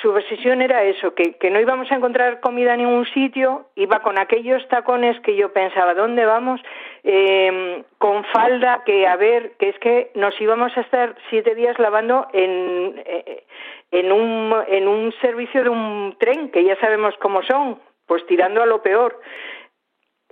su 0.00 0.10
obsesión 0.10 0.62
era 0.62 0.84
eso, 0.84 1.14
que, 1.14 1.36
no 1.50 1.60
íbamos 1.60 1.90
a 1.90 1.96
encontrar 1.96 2.40
comida 2.40 2.74
en 2.74 2.80
ningún 2.80 3.06
sitio, 3.06 3.66
iba 3.74 4.00
con 4.00 4.18
aquellos 4.18 4.66
tacones 4.68 5.18
que 5.20 5.36
yo 5.36 5.52
pensaba, 5.52 5.94
¿dónde 5.94 6.24
vamos? 6.24 6.60
Eh, 7.08 7.84
con 7.98 8.24
falda, 8.24 8.82
que 8.84 9.06
a 9.06 9.14
ver, 9.14 9.52
que 9.58 9.68
es 9.68 9.78
que 9.78 10.10
nos 10.16 10.38
íbamos 10.40 10.76
a 10.76 10.80
estar 10.80 11.14
siete 11.30 11.54
días 11.54 11.78
lavando 11.78 12.26
en, 12.32 13.00
eh, 13.06 13.44
en, 13.92 14.10
un, 14.10 14.52
en 14.66 14.88
un 14.88 15.12
servicio 15.20 15.62
de 15.62 15.68
un 15.68 16.16
tren, 16.18 16.50
que 16.50 16.64
ya 16.64 16.74
sabemos 16.80 17.14
cómo 17.18 17.44
son, 17.44 17.80
pues 18.06 18.26
tirando 18.26 18.60
a 18.60 18.66
lo 18.66 18.82
peor. 18.82 19.20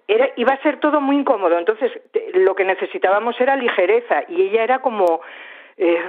Era, 0.08 0.30
iba 0.34 0.52
a 0.52 0.62
ser 0.62 0.80
todo 0.80 1.00
muy 1.00 1.14
incómodo, 1.14 1.56
entonces 1.56 1.92
lo 2.34 2.56
que 2.56 2.64
necesitábamos 2.64 3.40
era 3.40 3.54
ligereza 3.54 4.24
y 4.26 4.42
ella 4.42 4.64
era 4.64 4.80
como... 4.80 5.20
Eh, 5.76 6.02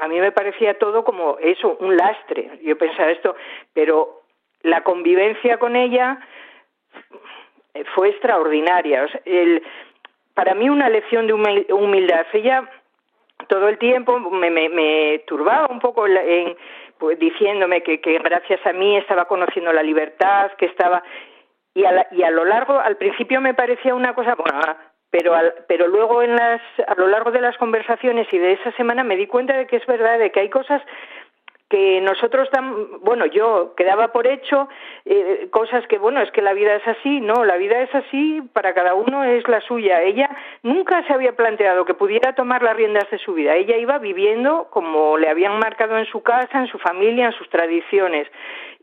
a 0.00 0.08
mí 0.08 0.18
me 0.18 0.32
parecía 0.32 0.76
todo 0.76 1.04
como 1.04 1.38
eso, 1.38 1.76
un 1.78 1.96
lastre. 1.96 2.58
Yo 2.62 2.76
pensaba 2.76 3.12
esto, 3.12 3.36
pero 3.74 4.22
la 4.62 4.82
convivencia 4.82 5.58
con 5.58 5.76
ella 5.76 6.18
fue 7.94 8.10
extraordinaria. 8.10 9.06
para 10.34 10.54
mí 10.54 10.68
una 10.68 10.88
lección 10.88 11.26
de 11.26 11.32
humildad. 11.72 12.26
Ella 12.32 12.68
todo 13.46 13.68
el 13.68 13.78
tiempo 13.78 14.18
me, 14.18 15.18
turbaba 15.26 15.68
un 15.68 15.80
poco 15.80 16.06
en, 16.06 16.56
pues, 16.98 17.18
diciéndome 17.18 17.82
que, 17.82 17.98
gracias 18.22 18.64
a 18.66 18.72
mí 18.72 18.96
estaba 18.96 19.26
conociendo 19.26 19.72
la 19.72 19.82
libertad, 19.82 20.52
que 20.58 20.66
estaba... 20.66 21.02
Y 21.74 21.84
a, 21.84 22.08
y 22.10 22.22
a 22.24 22.30
lo 22.30 22.44
largo, 22.44 22.80
al 22.80 22.96
principio 22.96 23.40
me 23.40 23.54
parecía 23.54 23.94
una 23.94 24.12
cosa, 24.12 24.34
bueno, 24.34 24.76
pero 25.10 25.32
pero 25.68 25.86
luego 25.86 26.22
en 26.22 26.34
las 26.34 26.60
a 26.86 26.94
lo 26.96 27.06
largo 27.06 27.30
de 27.30 27.40
las 27.40 27.56
conversaciones 27.56 28.26
y 28.32 28.38
de 28.38 28.52
esa 28.52 28.72
semana 28.72 29.04
me 29.04 29.16
di 29.16 29.26
cuenta 29.26 29.56
de 29.56 29.66
que 29.66 29.76
es 29.76 29.86
verdad 29.86 30.18
de 30.18 30.30
que 30.30 30.40
hay 30.40 30.50
cosas 30.50 30.82
que 31.68 32.00
nosotros 32.00 32.48
bueno 33.02 33.26
yo 33.26 33.74
quedaba 33.76 34.08
por 34.08 34.26
hecho 34.26 34.68
eh, 35.04 35.48
cosas 35.50 35.86
que 35.86 35.98
bueno 35.98 36.22
es 36.22 36.30
que 36.30 36.40
la 36.40 36.54
vida 36.54 36.74
es 36.74 36.86
así. 36.88 37.20
No 37.20 37.44
la 37.44 37.56
vida 37.56 37.80
es 37.82 37.94
así 37.94 38.42
para 38.52 38.74
cada 38.74 38.94
uno 38.94 39.24
es 39.24 39.46
la 39.48 39.60
suya. 39.60 40.02
Ella 40.02 40.30
nunca 40.62 41.06
se 41.06 41.12
había 41.12 41.36
planteado 41.36 41.84
que 41.84 41.94
pudiera 41.94 42.34
tomar 42.34 42.62
las 42.62 42.76
riendas 42.76 43.10
de 43.10 43.18
su 43.18 43.34
vida. 43.34 43.54
Ella 43.54 43.76
iba 43.76 43.98
viviendo 43.98 44.68
como 44.70 45.18
le 45.18 45.28
habían 45.28 45.58
marcado 45.58 45.98
en 45.98 46.06
su 46.06 46.22
casa 46.22 46.58
en 46.58 46.68
su 46.68 46.78
familia 46.78 47.26
en 47.26 47.32
sus 47.32 47.48
tradiciones. 47.50 48.26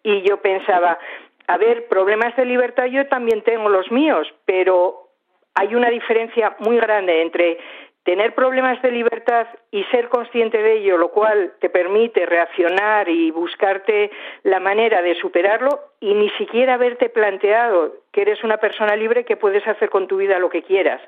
Y 0.04 0.22
yo 0.22 0.42
pensaba 0.42 1.00
a 1.48 1.58
ver 1.58 1.88
problemas 1.88 2.36
de 2.36 2.46
libertad 2.46 2.86
yo 2.86 3.08
también 3.08 3.42
tengo 3.42 3.70
los 3.70 3.92
míos 3.92 4.28
pero 4.46 5.10
hay 5.54 5.74
una 5.74 5.90
diferencia 5.90 6.56
muy 6.60 6.78
grande 6.78 7.22
entre 7.22 7.58
tener 8.06 8.36
problemas 8.36 8.80
de 8.84 8.92
libertad 8.92 9.48
y 9.72 9.84
ser 9.86 10.10
consciente 10.10 10.62
de 10.62 10.74
ello, 10.74 10.96
lo 10.96 11.10
cual 11.10 11.54
te 11.60 11.72
permite 11.72 12.28
reaccionar 12.28 13.10
y 13.10 13.32
buscarte 13.32 14.12
la 14.44 14.60
manera 14.60 15.02
de 15.02 15.16
superarlo 15.16 15.82
y 16.00 16.14
ni 16.14 16.30
siquiera 16.38 16.76
haberte 16.76 17.10
planteado 17.10 17.96
que 18.14 18.22
eres 18.22 18.44
una 18.44 18.58
persona 18.58 18.96
libre 18.96 19.26
que 19.26 19.38
puedes 19.38 19.68
hacer 19.68 19.90
con 19.90 20.08
tu 20.08 20.18
vida 20.18 20.38
lo 20.38 20.50
que 20.50 20.62
quieras. 20.62 21.02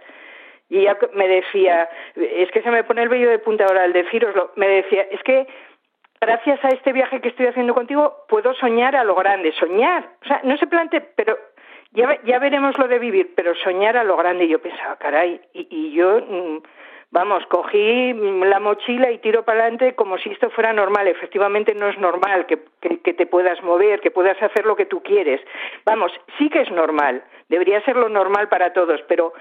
Y 0.70 0.80
ella 0.80 0.98
me 1.14 1.28
decía, 1.28 1.88
es 2.16 2.50
que 2.50 2.64
se 2.64 2.72
me 2.72 2.84
pone 2.84 3.04
el 3.04 3.10
vello 3.10 3.30
de 3.30 3.40
punta 3.40 3.66
ahora 3.66 3.84
al 3.84 3.94
deciroslo, 3.94 4.52
me 4.56 4.68
decía, 4.68 5.06
es 5.12 5.22
que 5.22 5.46
gracias 6.20 6.66
a 6.66 6.70
este 6.70 6.94
viaje 6.94 7.22
que 7.22 7.30
estoy 7.30 7.46
haciendo 7.46 7.76
contigo 7.76 8.26
puedo 8.28 8.56
soñar 8.56 8.96
a 8.96 9.04
lo 9.04 9.14
grande, 9.14 9.54
soñar, 9.54 10.10
o 10.24 10.28
sea, 10.28 10.42
no 10.44 10.58
se 10.58 10.66
plante, 10.66 11.00
pero 11.16 11.38
ya, 11.92 12.20
ya 12.24 12.40
veremos 12.40 12.78
lo 12.78 12.88
de 12.88 13.00
vivir, 13.00 13.34
pero 13.36 13.56
soñar 13.56 13.98
a 13.98 14.04
lo 14.04 14.18
grande. 14.18 14.46
Y 14.46 14.50
yo 14.50 14.60
pensaba, 14.60 14.98
caray, 14.98 15.42
y, 15.54 15.92
yo, 15.92 16.20
mm, 16.20 16.62
vamos, 17.12 17.46
cogí 17.48 18.14
la 18.14 18.60
mochila 18.60 19.12
y 19.12 19.20
tiro 19.20 19.44
para 19.44 19.62
adelante 19.62 19.96
como 19.96 20.18
si 20.18 20.30
esto 20.30 20.50
fuera 20.50 20.74
normal. 20.74 21.08
Efectivamente 21.08 21.74
no 21.74 21.88
es 21.90 21.98
normal 21.98 22.46
que, 22.46 22.60
que, 22.82 23.14
te 23.14 23.26
puedas 23.26 23.62
mover, 23.64 24.02
que 24.02 24.12
puedas 24.12 24.42
hacer 24.42 24.66
lo 24.66 24.76
que 24.76 24.86
tú 24.86 25.02
quieres. 25.02 25.42
Vamos, 25.86 26.12
sí 26.38 26.50
que 26.50 26.62
es 26.62 26.72
normal, 26.72 27.24
debería 27.50 27.84
ser 27.86 27.96
lo 27.96 28.10
normal 28.10 28.50
para 28.50 28.74
todos, 28.74 29.02
pero 29.08 29.34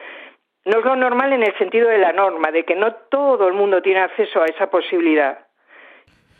no 0.64 0.78
es 0.78 0.84
lo 0.84 0.96
normal 0.96 1.32
en 1.32 1.42
el 1.42 1.56
sentido 1.58 1.88
de 1.88 1.98
la 1.98 2.12
norma, 2.12 2.50
de 2.50 2.64
que 2.64 2.74
no 2.74 2.92
todo 3.10 3.48
el 3.48 3.54
mundo 3.54 3.82
tiene 3.82 4.00
acceso 4.00 4.42
a 4.42 4.46
esa 4.46 4.68
posibilidad. 4.68 5.45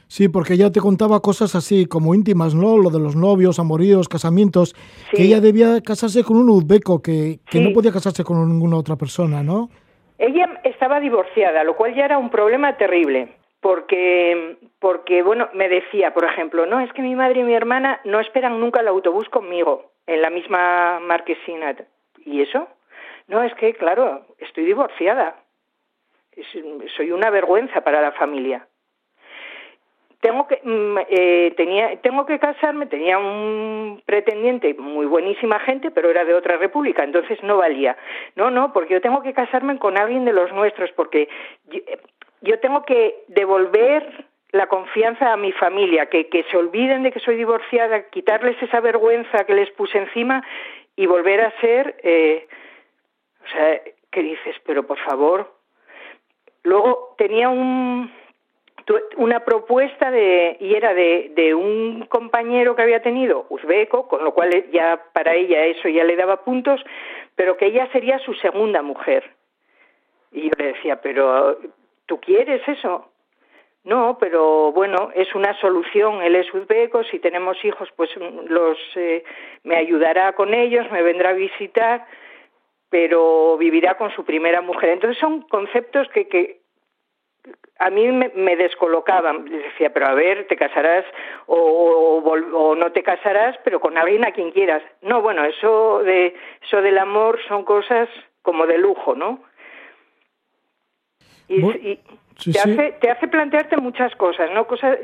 Sí, 0.09 0.29
porque 0.29 0.55
ella 0.55 0.71
te 0.71 0.81
contaba 0.81 1.21
cosas 1.21 1.57
así 1.57 1.87
como 1.87 2.15
íntimas, 2.15 2.55
¿no? 2.55 2.79
Lo 2.79 2.91
de 2.91 3.01
los 3.01 3.17
novios, 3.17 3.59
amoríos, 3.59 4.09
casamientos, 4.09 4.75
que 5.11 5.23
ella 5.23 5.41
debía 5.41 5.81
casarse 5.85 6.23
con 6.23 6.37
un 6.37 6.49
uzbeco, 6.49 7.03
que, 7.03 7.41
que 7.51 7.59
no 7.59 7.73
podía 7.73 7.91
casarse 7.91 8.23
con 8.23 8.49
ninguna 8.49 8.77
otra 8.77 8.95
persona, 8.95 9.43
¿no? 9.43 9.69
Ella 10.19 10.61
estaba 10.63 11.01
divorciada, 11.01 11.65
lo 11.65 11.77
cual 11.77 11.95
ya 11.95 12.05
era 12.05 12.19
un 12.19 12.31
problema 12.31 12.77
terrible, 12.77 13.35
porque, 13.61 14.57
porque, 14.79 15.23
bueno, 15.23 15.49
me 15.55 15.69
decía, 15.69 16.15
por 16.15 16.25
ejemplo, 16.25 16.67
no, 16.67 16.79
es 16.81 16.93
que 16.93 17.03
mi 17.03 17.17
madre 17.17 17.41
y 17.41 17.45
mi 17.45 17.55
hermana 17.55 18.01
no 18.05 18.21
esperan 18.21 18.61
nunca 18.61 18.81
el 18.81 18.89
autobús 18.89 19.29
conmigo, 19.29 19.91
en 20.07 20.23
la 20.23 20.31
misma 20.31 21.01
marquesina. 21.01 21.75
¿Y 22.25 22.43
eso? 22.43 22.69
No, 23.27 23.43
es 23.43 23.53
que, 23.55 23.75
claro, 23.75 24.25
estoy 24.39 24.65
divorciada. 24.65 25.35
soy 26.97 27.11
una 27.11 27.31
vergüenza 27.31 27.81
para 27.81 28.01
la 28.01 28.13
familia 28.13 28.69
tengo 30.27 30.49
que 30.49 30.61
mm, 30.61 30.99
eh, 31.09 31.55
tenía 31.57 31.97
tengo 32.01 32.27
que 32.27 32.41
casarme 32.41 32.87
tenía 32.87 33.17
un 33.17 34.03
pretendiente 34.05 34.75
muy 34.75 35.07
buenísima 35.07 35.61
gente 35.61 35.93
pero 35.93 36.11
era 36.11 36.25
de 36.25 36.35
otra 36.35 36.57
república 36.57 37.05
entonces 37.05 37.41
no 37.45 37.59
valía. 37.59 37.97
No 38.35 38.51
no 38.51 38.73
porque 38.73 38.95
yo 38.95 39.01
tengo 39.01 39.23
que 39.23 39.33
casarme 39.33 39.79
con 39.79 39.97
alguien 39.97 40.25
de 40.25 40.33
los 40.33 40.53
nuestros 40.53 40.91
porque 40.97 41.29
yo, 42.43 42.59
tengo 42.59 42.83
que 42.83 43.23
devolver 43.29 44.27
la 44.51 44.67
confianza 44.67 45.33
a 45.33 45.37
mi 45.37 45.53
familia 45.53 46.07
que, 46.07 46.29
que 46.29 46.43
se 46.51 46.57
olviden 46.57 47.05
de 47.05 47.13
que 47.13 47.21
soy 47.21 47.37
divorciada 47.37 48.09
quitarles 48.11 48.61
esa 48.61 48.81
vergüenza 48.81 49.45
que 49.45 49.55
les 49.55 49.71
puse 49.71 49.97
encima 49.97 50.43
y 50.97 51.07
volver 51.07 51.41
a 51.41 51.53
ser 51.61 51.95
eh, 52.03 52.49
o 53.45 53.49
sea 53.49 53.81
qué 54.11 54.23
dices 54.23 54.57
pero 54.65 54.85
por 54.89 54.99
favor. 54.99 55.55
Luego 56.65 57.15
tenía 57.17 57.49
un 57.49 58.11
una 59.17 59.41
propuesta 59.41 60.11
de, 60.11 60.57
y 60.61 60.75
era 60.75 60.95
de, 60.95 61.55
un 61.55 62.07
compañero 62.07 62.77
que 62.77 62.83
había 62.83 63.03
tenido 63.03 63.47
uzbeco, 63.49 64.07
con 64.07 64.23
lo 64.23 64.33
cual 64.33 64.71
ya 64.71 65.03
para 65.13 65.35
ella 65.35 65.65
eso 65.65 65.89
ya 65.89 66.05
le 66.05 66.17
daba 66.17 66.45
puntos, 66.45 66.85
pero 67.35 67.57
que 67.57 67.67
ella 67.67 67.89
sería 67.93 68.19
su 68.21 68.35
segunda 68.35 68.83
mujer. 68.83 69.25
Y 70.33 70.43
yo 70.45 70.51
le 70.59 70.73
decía, 70.75 71.01
pero 71.01 71.59
¿tú 72.07 72.21
quieres 72.21 72.67
eso? 72.69 73.11
No, 73.85 74.19
pero 74.19 74.73
bueno, 74.73 75.11
es 75.15 75.33
una 75.35 75.59
solución. 75.61 76.23
Él 76.23 76.35
es 76.35 76.53
uzbeco, 76.53 77.05
si 77.05 77.19
tenemos 77.19 77.65
hijos, 77.65 77.89
pues 77.97 78.11
los 78.17 78.79
eh, 78.97 79.23
me 79.63 79.77
ayudará 79.77 80.33
con 80.33 80.55
ellos, 80.55 80.91
me 80.91 81.03
vendrá 81.03 81.31
a 81.31 81.35
visitar, 81.35 82.07
pero 82.91 83.57
vivirá 83.57 83.97
con 83.97 84.11
su 84.11 84.25
primera 84.25 84.61
mujer. 84.61 84.91
Entonces 84.91 85.19
son 85.19 85.43
conceptos 85.43 86.09
que, 86.09 86.27
que 86.27 86.66
a 87.79 87.91
mí 87.91 88.11
me, 88.11 88.57
descolocaban. 88.57 89.45
Decía, 89.45 89.93
pero 89.93 90.07
a 90.07 90.15
ver, 90.15 90.47
te 90.47 90.57
casarás 90.57 91.05
o, 91.47 92.23
o, 92.25 92.75
no 92.75 92.93
te 92.93 93.03
casarás, 93.03 93.57
pero 93.65 93.81
con 93.81 93.99
alguien 93.99 94.25
a 94.25 94.33
quien 94.33 94.51
quieras. 94.51 94.83
No, 95.03 95.21
bueno, 95.23 95.45
eso, 95.45 96.03
de, 96.03 96.35
eso 96.63 96.81
del 96.83 96.99
amor 96.99 97.39
son 97.49 97.65
cosas 97.65 98.09
como 98.43 98.67
de 98.67 98.79
lujo, 98.79 99.15
¿no? 99.15 99.41
Y, 101.49 101.99
te, 102.53 102.59
Hace, 102.59 102.93
te 103.01 103.11
hace 103.11 103.29
plantearte 103.29 103.77
muchas 103.77 104.15
cosas, 104.17 104.51
¿no? 104.53 104.67
Cosas, 104.67 104.99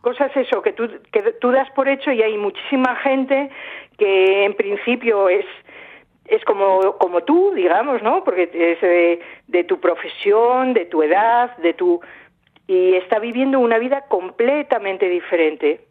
cosas 0.00 0.34
eso, 0.36 0.62
que 0.62 0.72
tú, 0.72 0.88
que 1.12 1.22
tú 1.40 1.50
das 1.50 1.70
por 1.72 1.88
hecho 1.88 2.12
y 2.12 2.22
hay 2.22 2.36
muchísima 2.38 2.96
gente 2.96 3.50
que 3.98 4.44
en 4.44 4.54
principio 4.54 5.28
es 5.28 5.44
es 6.30 6.44
como, 6.44 6.96
como 6.98 7.22
tú, 7.22 7.52
digamos, 7.54 8.02
¿no? 8.02 8.22
Porque 8.24 8.44
es 8.44 8.80
de, 9.48 9.64
tu 9.64 9.80
profesión, 9.80 10.72
de 10.74 10.86
tu 10.86 11.02
edad, 11.02 11.56
de 11.58 11.74
tu... 11.74 12.00
y 12.66 12.94
está 12.94 13.18
viviendo 13.18 13.58
una 13.58 13.78
vida 13.78 14.04
completamente 14.08 15.08
diferente. 15.08 15.86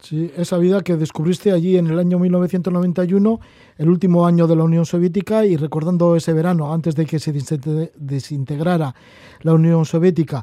Sí, 0.00 0.30
esa 0.36 0.58
vida 0.58 0.82
que 0.82 0.96
descubriste 0.96 1.52
allí 1.52 1.76
en 1.76 1.86
el 1.86 1.98
año 1.98 2.18
1991, 2.18 3.40
el 3.78 3.88
último 3.88 4.26
año 4.26 4.46
de 4.46 4.56
la 4.56 4.64
Unión 4.64 4.86
Soviética, 4.86 5.44
y 5.44 5.56
recordando 5.56 6.16
ese 6.16 6.32
verano, 6.32 6.72
antes 6.72 6.94
de 6.94 7.06
que 7.06 7.18
se 7.18 7.32
desintegrara 7.32 8.94
la 9.40 9.54
Unión 9.54 9.84
Soviética. 9.84 10.42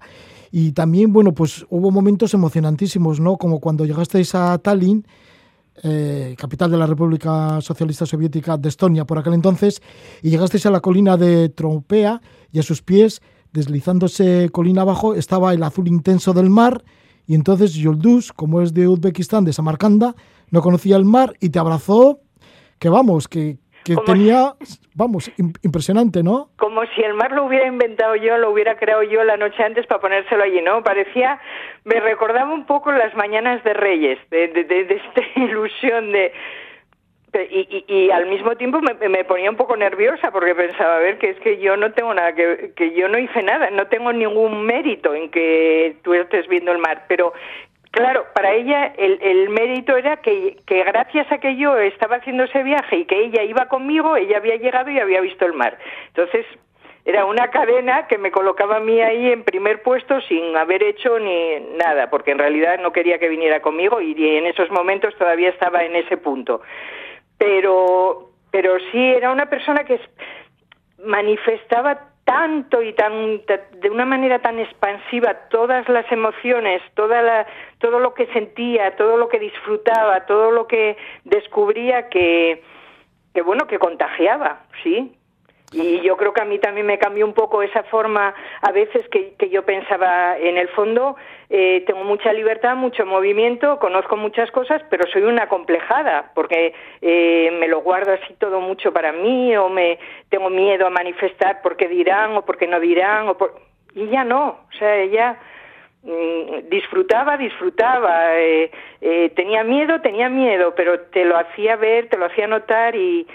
Y 0.52 0.74
también, 0.74 1.12
bueno, 1.12 1.34
pues 1.34 1.66
hubo 1.70 1.90
momentos 1.90 2.34
emocionantísimos, 2.36 3.20
¿no? 3.20 3.38
Como 3.38 3.60
cuando 3.60 3.86
llegasteis 3.86 4.36
a 4.36 4.58
Tallinn 4.60 5.06
eh, 5.82 6.36
capital 6.38 6.70
de 6.70 6.78
la 6.78 6.86
República 6.86 7.60
Socialista 7.62 8.06
Soviética 8.06 8.58
de 8.58 8.70
Estonia 8.70 9.06
por 9.06 9.18
aquel 9.18 9.34
entonces, 9.34 9.82
y 10.22 10.30
llegasteis 10.30 10.66
a 10.66 10.72
la 10.72 10.82
colina 10.82 11.18
de 11.18 11.50
Trompea 11.50 12.22
y 12.52 12.60
a 12.60 12.64
sus 12.64 12.82
pies, 12.82 13.22
deslizándose 13.52 14.50
colina 14.52 14.82
abajo, 14.82 15.16
estaba 15.16 15.54
el 15.54 15.64
azul 15.64 15.88
intenso 15.88 16.34
del 16.34 16.50
mar, 16.50 16.84
y 17.26 17.36
entonces 17.36 17.74
Yoldus, 17.74 18.34
como 18.34 18.62
es 18.62 18.74
de 18.74 18.88
Uzbekistán, 18.88 19.46
de 19.46 19.54
Samarcanda, 19.54 20.16
no 20.50 20.62
conocía 20.62 20.98
el 20.98 21.06
mar 21.06 21.34
y 21.40 21.50
te 21.50 21.60
abrazó, 21.60 22.20
que 22.78 22.90
vamos, 22.90 23.28
que, 23.28 23.58
que 23.84 23.96
tenía, 24.06 24.54
vamos, 24.96 25.32
impresionante, 25.62 26.24
¿no? 26.24 26.50
Como 26.58 26.86
si 26.96 27.02
el 27.02 27.14
mar 27.14 27.32
lo 27.32 27.46
hubiera 27.46 27.68
inventado 27.68 28.16
yo, 28.16 28.38
lo 28.38 28.52
hubiera 28.52 28.78
creado 28.78 29.04
yo 29.04 29.24
la 29.24 29.38
noche 29.38 29.62
antes 29.64 29.86
para 29.88 30.02
ponérselo 30.02 30.44
allí, 30.44 30.62
¿no? 30.62 30.84
Parecía, 30.84 31.40
me 31.84 32.00
recordaba 32.00 32.52
un 32.54 32.66
poco 32.66 32.92
las 32.92 33.14
mañanas 33.16 33.64
de 33.64 33.74
Reyes, 33.74 34.20
de, 34.30 34.48
de, 34.48 34.82
esta 34.82 35.22
ilusión 35.40 36.12
de... 36.12 36.34
Y, 37.50 37.84
y, 37.88 38.12
al 38.12 38.28
mismo 38.28 38.56
tiempo 38.58 38.80
me, 38.80 39.10
me, 39.10 39.24
ponía 39.24 39.50
un 39.50 39.58
poco 39.58 39.76
nerviosa 39.76 40.30
porque 40.30 40.54
pensaba, 40.54 40.98
a 40.98 41.00
ver, 41.00 41.18
que 41.18 41.32
es 41.32 41.40
que 41.40 41.58
yo 41.58 41.76
no 41.76 41.92
tengo 41.92 42.14
nada, 42.14 42.36
que, 42.36 42.74
que 42.76 42.94
yo 42.94 43.08
no 43.08 43.18
hice 43.18 43.42
nada, 43.42 43.72
no 43.72 43.88
tengo 43.88 44.14
ningún 44.14 44.64
mérito 44.68 45.16
en 45.16 45.32
que 45.32 45.96
tú 46.04 46.14
estés 46.14 46.48
viendo 46.48 46.72
el 46.72 46.78
mar, 46.78 47.06
pero 47.08 47.34
Claro, 47.94 48.26
para 48.34 48.54
ella 48.54 48.92
el, 48.98 49.50
mérito 49.50 49.96
era 49.96 50.18
que, 50.18 50.58
que, 50.66 50.84
gracias 50.84 51.32
a 51.32 51.38
que 51.38 51.56
yo 51.58 51.78
estaba 51.78 52.16
haciendo 52.16 52.46
ese 52.46 52.64
viaje 52.64 52.98
y 52.98 53.06
que 53.06 53.26
ella 53.26 53.44
iba 53.44 53.68
conmigo, 53.68 54.16
ella 54.16 54.38
había 54.38 54.56
llegado 54.56 54.90
y 54.90 55.00
había 55.00 55.22
visto 55.22 55.46
el 55.46 55.54
mar. 55.54 55.78
Entonces, 56.08 56.44
era 57.06 57.26
una 57.26 57.52
cadena 57.52 58.08
que 58.08 58.18
me 58.18 58.32
colocaba 58.32 58.78
a 58.78 58.80
mí 58.80 59.00
ahí 59.00 59.32
en 59.32 59.44
primer 59.44 59.84
puesto 59.84 60.22
sin 60.22 60.58
haber 60.58 60.82
hecho 60.82 61.20
ni 61.20 61.60
nada, 61.78 62.10
porque 62.10 62.32
en 62.32 62.40
realidad 62.40 62.80
no 62.80 62.92
quería 62.92 63.20
que 63.20 63.30
viniera 63.30 63.62
conmigo 63.62 64.02
y 64.02 64.16
en 64.38 64.48
esos 64.48 64.72
momentos 64.72 65.16
todavía 65.20 65.50
estaba 65.50 65.84
en 65.84 65.96
ese 65.96 66.18
punto. 66.18 66.62
Pero, 67.38 68.32
pero 68.50 68.80
sí 68.92 69.14
era 69.14 69.32
una 69.32 69.52
persona 69.52 69.84
que 69.84 70.00
manifestaba 71.06 72.13
tanto 72.26 72.82
y 72.82 72.94
tan 72.94 73.42
de 73.46 73.90
una 73.90 74.06
manera 74.06 74.40
tan 74.40 74.60
expansiva 74.60 75.34
todas 75.50 75.88
las 75.90 76.10
emociones, 76.12 76.82
toda 76.94 77.46
todo 77.80 78.00
lo 78.00 78.14
que 78.14 78.28
sentía, 78.28 78.96
todo 78.96 79.18
lo 79.18 79.28
que 79.28 79.40
disfrutaba, 79.40 80.26
todo 80.26 80.52
lo 80.52 80.68
que 80.68 80.96
descubría 81.26 82.10
que 82.10 82.64
que 83.34 83.42
bueno, 83.42 83.66
que 83.68 83.80
contagiaba, 83.80 84.64
sí, 84.84 85.16
y 85.74 86.02
yo 86.02 86.16
creo 86.18 86.34
que 86.34 86.42
a 86.42 86.46
mí 86.46 86.60
también 86.60 86.86
me 86.86 87.00
cambió 87.00 87.26
un 87.26 87.34
poco 87.34 87.64
esa 87.64 87.84
forma, 87.84 88.34
a 88.62 88.72
veces 88.72 89.08
que, 89.10 89.50
yo 89.50 89.64
pensaba, 89.64 90.38
en 90.38 90.58
el 90.58 90.68
fondo, 90.70 91.16
eh, 91.50 91.84
tengo 91.88 92.04
mucha 92.04 92.32
libertad, 92.32 92.76
mucho 92.76 93.06
movimiento, 93.06 93.80
conozco 93.80 94.16
muchas 94.16 94.52
cosas, 94.52 94.82
pero 94.90 95.08
soy 95.08 95.24
una 95.24 95.48
complejada, 95.48 96.32
porque 96.36 96.74
eh, 97.02 97.52
me 97.60 97.68
lo 97.68 97.82
guardo 97.82 98.14
así 98.14 98.34
todo 98.36 98.60
mucho 98.62 98.94
para 98.94 99.12
mí, 99.12 99.56
o 99.58 99.70
me 99.70 99.98
tengo 100.30 100.50
miedo 100.50 100.86
a 100.86 100.92
manifestar 100.92 101.62
porque 101.64 101.88
dirán 101.88 102.38
o 102.38 102.46
porque 102.46 102.68
no 102.68 102.80
dirán, 102.80 103.28
o 103.30 103.38
y 103.96 104.08
ya 104.08 104.24
no, 104.24 104.48
o 104.48 104.78
sea, 104.78 104.96
ella 104.98 105.38
mm, 106.04 106.70
disfrutaba, 106.70 107.38
disfrutaba, 107.38 108.40
eh, 108.40 108.72
tenía 109.36 109.64
miedo, 109.64 110.02
tenía 110.02 110.30
miedo, 110.30 110.74
pero 110.76 111.00
te 111.00 111.26
lo 111.26 111.38
hacía 111.38 111.76
ver, 111.76 112.10
te 112.10 112.18
lo 112.18 112.26
hacía 112.26 112.48
notar 112.48 112.96
y, 112.96 113.28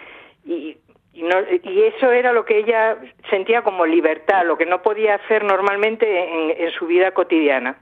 y 0.45 0.77
y, 1.19 1.83
eso 1.83 2.13
era 2.13 2.33
lo 2.33 2.45
que 2.45 2.59
ella 2.59 2.99
sentía 3.31 3.63
como 3.63 3.87
libertad, 3.87 4.47
lo 4.47 4.57
que 4.57 4.67
no 4.67 4.83
podía 4.83 5.17
hacer 5.17 5.45
normalmente 5.45 6.07
en, 6.65 6.71
su 6.73 6.87
vida 6.87 7.13
cotidiana. 7.13 7.79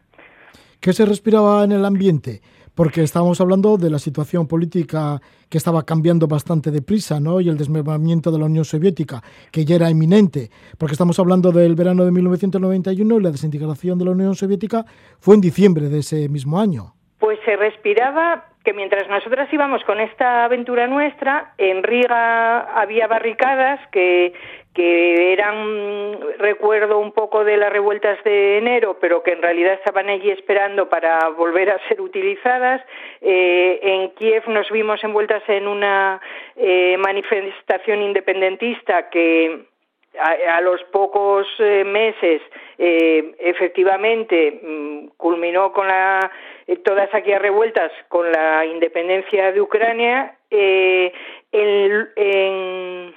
¿Qué 0.80 0.92
se 0.92 1.04
respiraba 1.04 1.64
en 1.64 1.72
el 1.72 1.84
ambiente? 1.84 2.40
Porque 2.74 3.02
estábamos 3.02 3.40
hablando 3.40 3.76
de 3.78 3.90
la 3.90 3.98
situación 3.98 4.46
política 4.46 5.20
que 5.48 5.58
estaba 5.58 5.84
cambiando 5.84 6.26
bastante 6.26 6.70
deprisa, 6.70 7.20
¿no? 7.20 7.40
Y 7.40 7.48
el 7.48 7.56
desmembramiento 7.56 8.30
de 8.30 8.38
la 8.38 8.44
Unión 8.44 8.64
Soviética, 8.64 9.22
que 9.50 9.64
ya 9.64 9.76
era 9.76 9.90
inminente. 9.90 10.50
Porque 10.78 10.92
estamos 10.92 11.18
hablando 11.18 11.52
del 11.52 11.74
verano 11.74 12.04
de 12.04 12.12
1991 12.12 13.18
y 13.18 13.22
la 13.22 13.30
desintegración 13.30 13.98
de 13.98 14.04
la 14.04 14.10
Unión 14.10 14.34
Soviética 14.34 14.84
fue 15.18 15.34
en 15.34 15.40
diciembre 15.40 15.88
de 15.88 16.00
ese 16.00 16.28
mismo 16.28 16.60
año. 16.60 16.94
Pues 17.18 17.38
se 17.46 17.56
respiraba 17.56 18.44
que 18.66 18.72
mientras 18.72 19.08
nosotras 19.08 19.48
íbamos 19.52 19.84
con 19.84 20.00
esta 20.00 20.44
aventura 20.44 20.88
nuestra, 20.88 21.52
en 21.56 21.84
Riga 21.84 22.62
había 22.80 23.06
barricadas 23.06 23.78
que, 23.92 24.32
que 24.74 25.32
eran, 25.32 26.18
recuerdo 26.38 26.98
un 26.98 27.12
poco 27.12 27.44
de 27.44 27.58
las 27.58 27.72
revueltas 27.72 28.18
de 28.24 28.58
enero, 28.58 28.98
pero 29.00 29.22
que 29.22 29.34
en 29.34 29.40
realidad 29.40 29.74
estaban 29.74 30.08
allí 30.08 30.32
esperando 30.32 30.88
para 30.88 31.28
volver 31.28 31.70
a 31.70 31.78
ser 31.86 32.00
utilizadas. 32.00 32.82
Eh, 33.20 33.78
en 33.82 34.10
Kiev 34.16 34.48
nos 34.48 34.68
vimos 34.72 35.02
envueltas 35.04 35.44
en 35.48 35.68
una 35.68 36.20
eh, 36.56 36.96
manifestación 36.98 38.02
independentista 38.02 39.10
que 39.10 39.66
a, 40.18 40.60
los 40.60 40.82
pocos 40.84 41.46
eh, 41.58 41.84
meses 41.84 42.42
eh, 42.78 43.34
efectivamente 43.38 44.60
mm, 44.62 45.08
culminó 45.16 45.72
con 45.72 45.86
la 45.88 46.30
eh, 46.66 46.76
todas 46.76 47.12
aquellas 47.14 47.42
revueltas 47.42 47.90
con 48.08 48.30
la 48.30 48.64
independencia 48.66 49.52
de 49.52 49.60
Ucrania 49.60 50.36
en, 50.50 51.12
en 51.52 53.14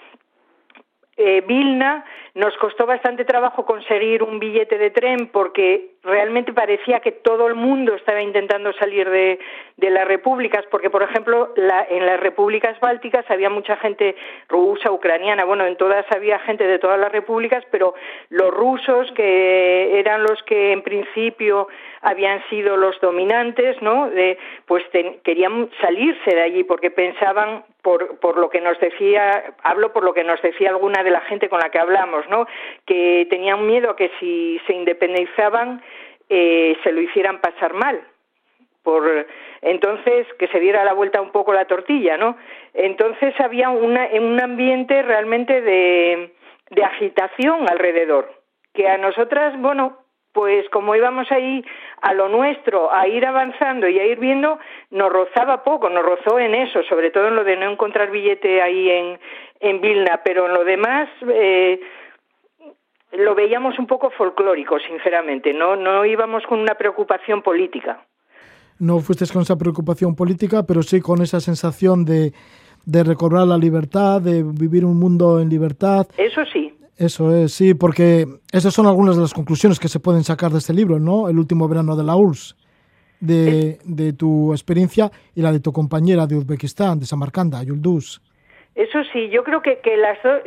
Vilna 1.48 2.06
nos 2.36 2.56
costó 2.58 2.86
bastante 2.86 3.26
trabajo 3.26 3.66
conseguir 3.66 4.24
un 4.24 4.40
billete 4.40 4.78
de 4.78 4.92
tren 4.92 5.28
porque 5.28 5.96
realmente 6.04 6.54
parecía 6.54 7.00
que 7.00 7.12
todo 7.12 7.48
el 7.48 7.56
mundo 7.56 7.96
estaba 7.96 8.22
intentando 8.22 8.72
salir 8.74 9.10
de, 9.10 9.40
las 9.78 10.08
repúblicas, 10.08 10.66
porque, 10.70 10.90
por 10.90 11.04
ejemplo, 11.04 11.54
en 11.56 12.06
las 12.06 12.20
repúblicas 12.20 12.80
bálticas 12.80 13.26
había 13.30 13.50
mucha 13.50 13.76
gente 13.78 14.16
rusa, 14.48 14.92
ucraniana, 14.92 15.46
bueno, 15.46 15.66
en 15.66 15.76
todas 15.78 16.06
había 16.12 16.40
gente 16.40 16.66
de 16.66 16.80
todas 16.80 17.00
las 17.00 17.12
repúblicas, 17.12 17.64
pero 17.72 17.94
los 18.30 18.54
rusos, 18.54 19.12
que 19.14 20.00
eran 20.00 20.24
los 20.24 20.42
que 20.44 20.72
en 20.72 20.82
principio 20.84 21.68
habían 22.02 22.42
sido 22.50 22.78
los 22.78 23.00
dominantes, 23.02 23.82
¿no? 23.82 24.10
pues 24.66 24.84
querían 25.24 25.70
salirse 25.82 26.36
de 26.36 26.42
allí 26.42 26.64
porque 26.64 26.92
pensaban, 26.92 27.64
por, 27.82 28.20
por 28.20 28.38
lo 28.38 28.50
que 28.50 28.62
nos 28.62 28.80
decía, 28.80 29.56
hablo 29.64 29.92
por 29.94 30.04
lo 30.04 30.14
que 30.14 30.24
nos 30.24 30.42
decía 30.42 30.70
alguna 30.70 31.04
de 31.04 31.12
la 31.12 31.22
gente 31.22 31.50
con 31.50 31.60
la 31.60 31.70
que 31.70 31.80
hablamos, 31.80 32.28
¿no? 32.30 32.46
Que 32.86 33.26
tenían 33.30 33.66
miedo 33.66 33.92
a 33.92 33.96
que 33.96 34.12
si 34.20 34.60
se 34.68 34.74
independizaban 34.74 35.82
eh, 36.30 36.78
se 36.84 36.92
lo 36.92 37.02
hicieran 37.02 37.42
pasar 37.42 37.74
mal 37.74 38.02
por 38.84 39.28
entonces 39.62 40.26
que 40.38 40.48
se 40.48 40.60
diera 40.60 40.86
la 40.86 40.94
vuelta 40.94 41.22
un 41.22 41.32
poco 41.32 41.54
la 41.54 41.66
tortilla, 41.66 42.18
¿no? 42.18 42.38
Entonces 42.74 43.34
había 43.40 43.70
una, 43.70 44.08
un 44.14 44.40
ambiente 44.42 45.02
realmente 45.02 45.62
de, 45.62 46.34
de 46.72 46.84
agitación 46.84 47.70
alrededor, 47.70 48.32
que 48.74 48.88
a 48.88 48.98
nosotras, 48.98 49.60
bueno, 49.60 49.98
pues 50.32 50.70
como 50.70 50.96
íbamos 50.96 51.32
ahí 51.32 51.66
a 52.02 52.14
lo 52.14 52.30
nuestro, 52.30 52.94
a 52.94 53.08
ir 53.08 53.26
avanzando 53.26 53.88
y 53.90 54.00
a 54.00 54.06
ir 54.06 54.20
viendo, 54.20 54.60
nos 54.92 55.12
rozaba 55.12 55.64
poco, 55.64 55.90
nos 55.90 56.06
rozó 56.06 56.40
en 56.40 56.56
eso, 56.56 56.84
sobre 56.84 57.10
todo 57.12 57.28
en 57.28 57.36
lo 57.36 57.44
de 57.44 57.58
no 57.58 57.70
encontrar 57.70 58.12
billete 58.12 58.62
ahí 58.62 58.90
en, 58.90 59.20
en 59.60 59.82
Vilna, 59.82 60.22
pero 60.24 60.46
en 60.46 60.54
lo 60.54 60.64
demás 60.64 61.10
eh, 61.28 61.80
lo 63.12 63.36
veíamos 63.36 63.80
un 63.80 63.88
poco 63.88 64.10
folclórico, 64.12 64.78
sinceramente, 64.80 65.54
no, 65.54 65.76
no 65.76 66.06
íbamos 66.06 66.44
con 66.48 66.60
una 66.60 66.76
preocupación 66.76 67.42
política. 67.42 68.06
No 68.80 69.00
fuiste 69.00 69.26
con 69.32 69.42
esa 69.42 69.58
preocupación 69.58 70.16
política, 70.16 70.64
pero 70.64 70.84
sí 70.84 71.02
con 71.02 71.22
esa 71.22 71.40
sensación 71.40 72.06
de, 72.06 72.32
de 72.86 73.04
recobrar 73.04 73.46
la 73.48 73.58
libertad, 73.58 74.22
de 74.22 74.44
vivir 74.44 74.86
un 74.86 74.98
mundo 74.98 75.40
en 75.40 75.50
libertad. 75.50 76.08
Eso 76.18 76.46
sí. 76.46 76.74
Eso 76.98 77.34
es, 77.34 77.54
sí, 77.54 77.74
porque 77.74 78.26
esas 78.52 78.74
son 78.74 78.86
algunas 78.86 79.16
de 79.16 79.22
las 79.22 79.34
conclusiones 79.34 79.80
que 79.80 79.88
se 79.88 80.02
pueden 80.02 80.24
sacar 80.24 80.52
de 80.52 80.58
este 80.58 80.74
libro, 80.74 81.00
¿no? 81.00 81.30
El 81.30 81.40
último 81.40 81.68
verano 81.68 81.96
de 81.96 82.04
la 82.04 82.18
URSS, 82.18 82.58
de, 83.22 83.80
de 83.86 84.14
tu 84.14 84.52
experiencia 84.52 85.10
y 85.34 85.42
la 85.42 85.54
de 85.54 85.62
tu 85.62 85.72
compañera 85.72 86.28
de 86.28 86.36
Uzbekistán, 86.36 87.00
de 87.00 87.06
Samarcanda, 87.06 87.64
Yulduz. 87.64 88.22
Eso 88.76 89.00
sí, 89.12 89.30
yo 89.30 89.44
creo 89.44 89.62
que, 89.62 89.80
que 89.80 89.98
las 89.98 90.22
dos, 90.24 90.42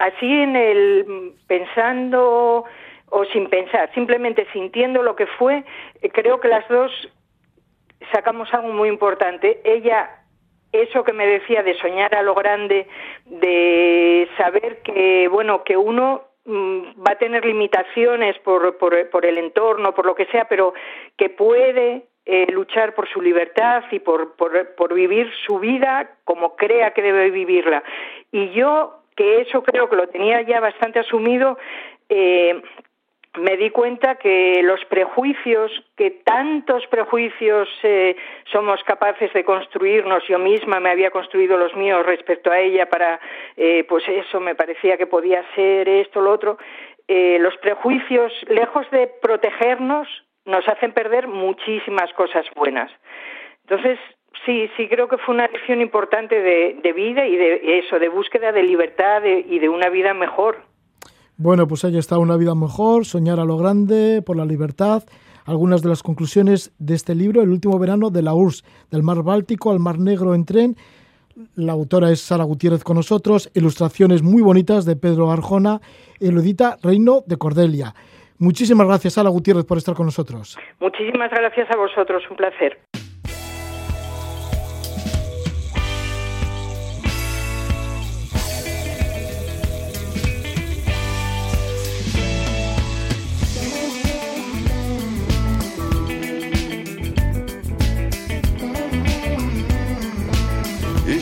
así 0.00 0.42
en 0.42 0.56
el 0.56 1.34
pensando 1.46 2.64
o 3.10 3.24
sin 3.26 3.48
pensar, 3.48 3.92
simplemente 3.94 4.46
sintiendo 4.52 5.02
lo 5.02 5.14
que 5.14 5.26
fue, 5.26 5.62
eh, 6.00 6.10
creo 6.10 6.40
que 6.40 6.48
las 6.48 6.66
dos 6.68 6.90
sacamos 8.12 8.52
algo 8.54 8.72
muy 8.72 8.88
importante. 8.88 9.60
Ella, 9.62 10.22
eso 10.72 11.04
que 11.04 11.12
me 11.12 11.26
decía 11.26 11.62
de 11.62 11.74
soñar 11.74 12.14
a 12.14 12.22
lo 12.22 12.34
grande, 12.34 12.86
de 13.26 14.28
saber 14.38 14.78
que, 14.82 15.28
bueno, 15.28 15.64
que 15.64 15.76
uno 15.76 16.22
mm, 16.46 17.02
va 17.06 17.12
a 17.12 17.18
tener 17.18 17.44
limitaciones 17.44 18.38
por, 18.38 18.78
por, 18.78 19.26
el 19.26 19.38
entorno, 19.38 19.94
por 19.94 20.06
lo 20.06 20.14
que 20.14 20.26
sea, 20.26 20.46
pero 20.46 20.72
que 21.18 21.28
puede 21.28 22.06
eh, 22.24 22.46
luchar 22.52 22.94
por 22.94 23.06
su 23.08 23.20
libertad 23.20 23.84
y 23.90 23.98
por, 23.98 24.36
por, 24.36 24.74
por 24.76 24.94
vivir 24.94 25.30
su 25.46 25.58
vida 25.58 26.16
como 26.24 26.56
crea 26.56 26.92
que 26.92 27.02
debe 27.02 27.30
vivirla. 27.30 27.82
Y 28.32 28.50
yo 28.50 28.99
que 29.16 29.42
eso 29.42 29.62
creo 29.62 29.88
que 29.88 29.96
lo 29.96 30.08
tenía 30.08 30.42
ya 30.42 30.60
bastante 30.60 30.98
asumido, 30.98 31.58
eh, 32.08 32.60
me 33.38 33.56
di 33.56 33.70
cuenta 33.70 34.16
que 34.16 34.60
los 34.62 34.84
prejuicios, 34.86 35.70
que 35.96 36.10
tantos 36.24 36.84
prejuicios 36.88 37.68
eh, 37.84 38.16
somos 38.50 38.82
capaces 38.82 39.32
de 39.32 39.44
construirnos, 39.44 40.26
yo 40.26 40.38
misma 40.38 40.80
me 40.80 40.90
había 40.90 41.10
construido 41.10 41.56
los 41.56 41.76
míos 41.76 42.04
respecto 42.04 42.50
a 42.50 42.58
ella 42.58 42.88
para, 42.88 43.20
eh, 43.56 43.84
pues 43.88 44.02
eso, 44.08 44.40
me 44.40 44.56
parecía 44.56 44.96
que 44.96 45.06
podía 45.06 45.44
ser 45.54 45.88
esto, 45.88 46.20
lo 46.20 46.32
otro, 46.32 46.58
los 47.08 47.56
prejuicios, 47.56 48.32
lejos 48.48 48.88
de 48.92 49.08
protegernos, 49.20 50.06
nos 50.44 50.66
hacen 50.68 50.92
perder 50.92 51.26
muchísimas 51.26 52.12
cosas 52.12 52.46
buenas. 52.54 52.90
Entonces, 53.62 53.98
Sí, 54.46 54.68
sí, 54.76 54.88
creo 54.88 55.08
que 55.08 55.18
fue 55.18 55.34
una 55.34 55.46
lección 55.48 55.80
importante 55.80 56.40
de, 56.40 56.92
vida 56.92 57.26
y 57.26 57.36
de 57.36 57.78
eso, 57.78 57.98
de 57.98 58.08
búsqueda 58.08 58.52
de 58.52 58.62
libertad 58.62 59.22
y 59.24 59.58
de 59.58 59.68
una 59.68 59.90
vida 59.90 60.14
mejor. 60.14 60.70
Bueno, 61.36 61.66
pues 61.66 61.86
ahí 61.86 61.96
está 61.96 62.18
una 62.18 62.36
vida 62.36 62.54
mejor, 62.54 63.06
soñar 63.06 63.40
a 63.40 63.46
lo 63.46 63.56
grande, 63.56 64.20
por 64.20 64.36
la 64.36 64.44
libertad. 64.44 65.04
Algunas 65.46 65.82
de 65.82 65.88
las 65.88 66.02
conclusiones 66.02 66.70
de 66.78 66.94
este 66.94 67.14
libro, 67.14 67.40
El 67.40 67.48
último 67.48 67.78
verano 67.78 68.10
de 68.10 68.20
la 68.20 68.34
URSS, 68.34 68.62
del 68.90 69.02
Mar 69.02 69.22
Báltico 69.22 69.70
al 69.70 69.78
Mar 69.78 69.98
Negro 69.98 70.34
en 70.34 70.44
tren. 70.44 70.76
La 71.54 71.72
autora 71.72 72.10
es 72.10 72.20
Sara 72.20 72.44
Gutiérrez 72.44 72.84
con 72.84 72.96
nosotros, 72.96 73.50
ilustraciones 73.54 74.22
muy 74.22 74.42
bonitas 74.42 74.84
de 74.84 74.96
Pedro 74.96 75.30
Arjona, 75.30 75.80
eludita 76.20 76.76
Reino 76.82 77.22
de 77.26 77.38
Cordelia. 77.38 77.94
Muchísimas 78.38 78.86
gracias, 78.86 79.14
Sara 79.14 79.30
Gutiérrez, 79.30 79.64
por 79.64 79.78
estar 79.78 79.94
con 79.94 80.04
nosotros. 80.06 80.58
Muchísimas 80.78 81.30
gracias 81.30 81.70
a 81.70 81.76
vosotros, 81.76 82.22
un 82.30 82.36
placer. 82.36 82.78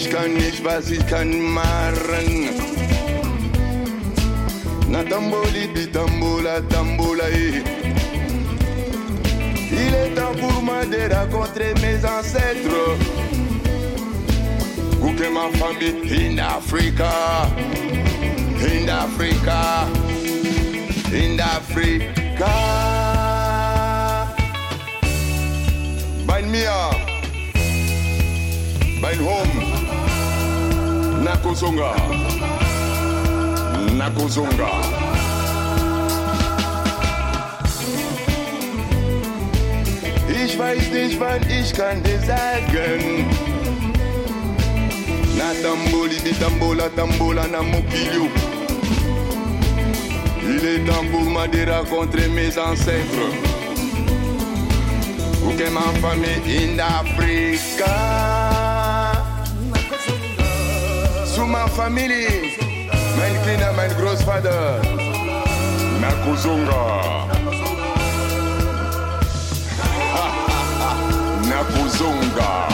Ich 0.00 0.08
kann 0.10 0.32
nicht, 0.34 0.64
was 0.64 0.90
ich 0.90 1.04
kann 1.08 1.30
machen. 1.52 2.50
Na 4.88 5.02
tamboli 5.02 5.66
di 5.74 5.86
tambola, 5.90 6.60
tambola, 6.68 7.28
eh. 7.30 7.62
Il 9.72 9.94
est 9.94 10.14
temps 10.14 10.36
pour 10.38 10.62
moi 10.62 10.84
de 10.86 11.12
rencontrer 11.12 11.74
mes 11.82 12.04
ancêtres. 12.04 12.96
Couper 15.00 15.30
ma 15.30 15.50
famille 15.58 16.06
in 16.12 16.38
Africa. 16.38 17.12
In 18.72 18.88
Africa. 18.88 19.88
In 21.12 21.40
Africa. 21.40 22.54
Bind 26.24 26.52
me 26.52 26.66
up. 26.66 26.96
Bind 29.02 29.20
home. 29.20 29.87
Nakuzunga. 31.24 31.94
Nakuzunga. 33.96 34.70
Ich 40.44 40.58
weiß 40.58 40.90
nicht, 40.92 41.20
wann 41.20 41.42
ich 41.50 41.72
kann 41.74 42.02
dir 42.02 42.20
sagen. 42.20 43.26
Na 45.36 45.52
tamboli 45.62 46.16
di 46.24 46.32
tambola, 46.32 46.88
tambola 46.90 47.46
na 47.46 47.62
mokilio. 47.62 48.28
Il 50.42 50.64
est 50.64 50.84
temps 50.86 51.04
pour 51.10 51.24
moi 51.24 51.46
de 51.46 51.64
rencontrer 51.70 52.28
mes 52.28 52.56
ancêtres. 52.58 53.28
Ou 55.44 55.50
que 55.56 55.68
ma 55.70 55.92
famille 56.00 56.74
in 56.74 56.78
Africa. 56.80 58.47
My 61.48 61.66
family, 61.70 62.52
mein 63.16 63.32
Kinder, 63.44 63.72
mein 63.74 63.90
Großvater, 63.96 64.80
Nakuzunga. 66.00 67.26
Nakuzunga. 71.48 72.68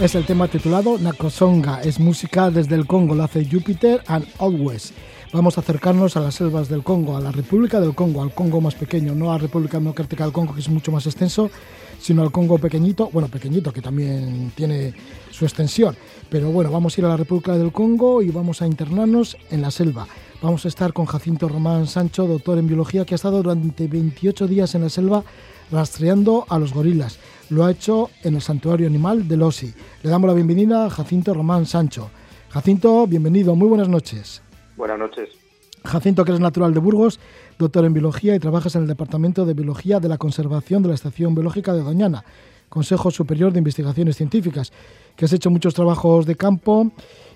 Es 0.00 0.14
el 0.14 0.24
tema 0.26 0.48
titulado 0.48 0.98
Nakuzunga, 0.98 1.80
es 1.82 1.98
música 1.98 2.50
desde 2.50 2.74
el 2.74 2.86
Congo, 2.86 3.14
lo 3.14 3.24
hace 3.24 3.44
Jupiter 3.44 4.02
and 4.06 4.26
Always. 4.38 4.92
Vamos 5.32 5.58
a 5.58 5.60
acercarnos 5.60 6.16
a 6.16 6.20
las 6.20 6.36
selvas 6.36 6.68
del 6.68 6.82
Congo, 6.82 7.16
a 7.16 7.20
la 7.20 7.32
República 7.32 7.80
del 7.80 7.94
Congo, 7.94 8.22
al 8.22 8.34
Congo 8.34 8.60
más 8.60 8.74
pequeño, 8.74 9.14
no 9.14 9.30
a 9.30 9.34
la 9.34 9.38
República 9.38 9.78
Democrática 9.78 10.24
del 10.24 10.32
Congo, 10.32 10.54
que 10.54 10.60
es 10.60 10.68
mucho 10.68 10.92
más 10.92 11.06
extenso, 11.06 11.50
sino 11.98 12.22
al 12.22 12.30
Congo 12.30 12.58
pequeñito, 12.58 13.10
bueno, 13.12 13.28
pequeñito, 13.28 13.72
que 13.72 13.82
también 13.82 14.52
tiene 14.54 14.94
su 15.30 15.44
extensión. 15.44 15.96
Pero 16.30 16.50
bueno, 16.50 16.70
vamos 16.70 16.96
a 16.96 17.00
ir 17.00 17.04
a 17.04 17.08
la 17.08 17.16
República 17.16 17.56
del 17.56 17.72
Congo 17.72 18.22
y 18.22 18.30
vamos 18.30 18.62
a 18.62 18.66
internarnos 18.66 19.36
en 19.50 19.62
la 19.62 19.70
selva. 19.70 20.06
Vamos 20.40 20.64
a 20.64 20.68
estar 20.68 20.92
con 20.92 21.06
Jacinto 21.06 21.48
Román 21.48 21.86
Sancho, 21.86 22.26
doctor 22.26 22.58
en 22.58 22.66
biología, 22.66 23.04
que 23.04 23.14
ha 23.14 23.16
estado 23.16 23.42
durante 23.42 23.88
28 23.88 24.46
días 24.46 24.74
en 24.74 24.82
la 24.82 24.88
selva 24.88 25.24
rastreando 25.70 26.46
a 26.48 26.58
los 26.58 26.72
gorilas. 26.72 27.18
Lo 27.50 27.64
ha 27.64 27.70
hecho 27.70 28.10
en 28.22 28.36
el 28.36 28.42
santuario 28.42 28.86
animal 28.86 29.26
de 29.26 29.36
Losi. 29.36 29.74
Le 30.02 30.10
damos 30.10 30.28
la 30.28 30.34
bienvenida 30.34 30.86
a 30.86 30.90
Jacinto 30.90 31.34
Román 31.34 31.66
Sancho. 31.66 32.10
Jacinto, 32.50 33.06
bienvenido, 33.06 33.54
muy 33.56 33.68
buenas 33.68 33.88
noches. 33.88 34.42
Buenas 34.76 34.98
noches. 34.98 35.30
Jacinto, 35.84 36.24
que 36.24 36.30
eres 36.30 36.40
natural 36.40 36.74
de 36.74 36.80
Burgos, 36.80 37.18
doctor 37.58 37.84
en 37.84 37.92
biología 37.92 38.34
y 38.34 38.38
trabajas 38.38 38.76
en 38.76 38.82
el 38.82 38.88
Departamento 38.88 39.44
de 39.44 39.54
Biología 39.54 39.98
de 39.98 40.08
la 40.08 40.16
Conservación 40.16 40.82
de 40.82 40.90
la 40.90 40.94
Estación 40.94 41.34
Biológica 41.34 41.72
de 41.72 41.82
Doñana, 41.82 42.24
Consejo 42.68 43.10
Superior 43.10 43.52
de 43.52 43.58
Investigaciones 43.58 44.16
Científicas, 44.16 44.72
que 45.16 45.24
has 45.24 45.32
hecho 45.32 45.50
muchos 45.50 45.74
trabajos 45.74 46.24
de 46.24 46.36
campo 46.36 46.92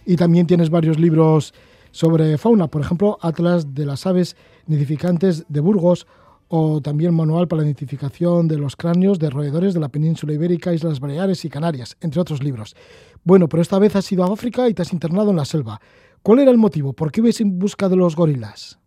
y 0.06 0.16
también 0.16 0.46
tienes 0.46 0.70
varios 0.70 0.98
libros 0.98 1.52
sobre 1.90 2.38
fauna, 2.38 2.68
por 2.68 2.82
ejemplo, 2.82 3.18
Atlas 3.20 3.74
de 3.74 3.84
las 3.84 4.06
aves 4.06 4.36
nidificantes 4.66 5.44
de 5.48 5.60
Burgos 5.60 6.06
o 6.48 6.80
también 6.80 7.14
Manual 7.14 7.48
para 7.48 7.62
la 7.62 7.66
identificación 7.66 8.46
de 8.46 8.58
los 8.58 8.76
cráneos 8.76 9.18
de 9.18 9.30
roedores 9.30 9.74
de 9.74 9.80
la 9.80 9.88
península 9.88 10.34
ibérica, 10.34 10.72
Islas 10.72 11.00
Baleares 11.00 11.44
y 11.44 11.48
Canarias, 11.48 11.96
entre 12.00 12.20
otros 12.20 12.42
libros. 12.42 12.76
Bueno, 13.24 13.48
pero 13.48 13.62
esta 13.62 13.78
vez 13.78 13.96
has 13.96 14.12
ido 14.12 14.22
a 14.22 14.32
África 14.32 14.68
y 14.68 14.74
te 14.74 14.82
has 14.82 14.92
internado 14.92 15.30
en 15.30 15.36
la 15.36 15.44
selva. 15.44 15.80
¿Cuál 16.22 16.40
era 16.40 16.50
el 16.50 16.58
motivo? 16.58 16.92
¿Por 16.92 17.10
qué 17.10 17.20
ibas 17.20 17.40
en 17.40 17.58
busca 17.58 17.88
de 17.88 17.96
los 17.96 18.14
gorilas? 18.14 18.78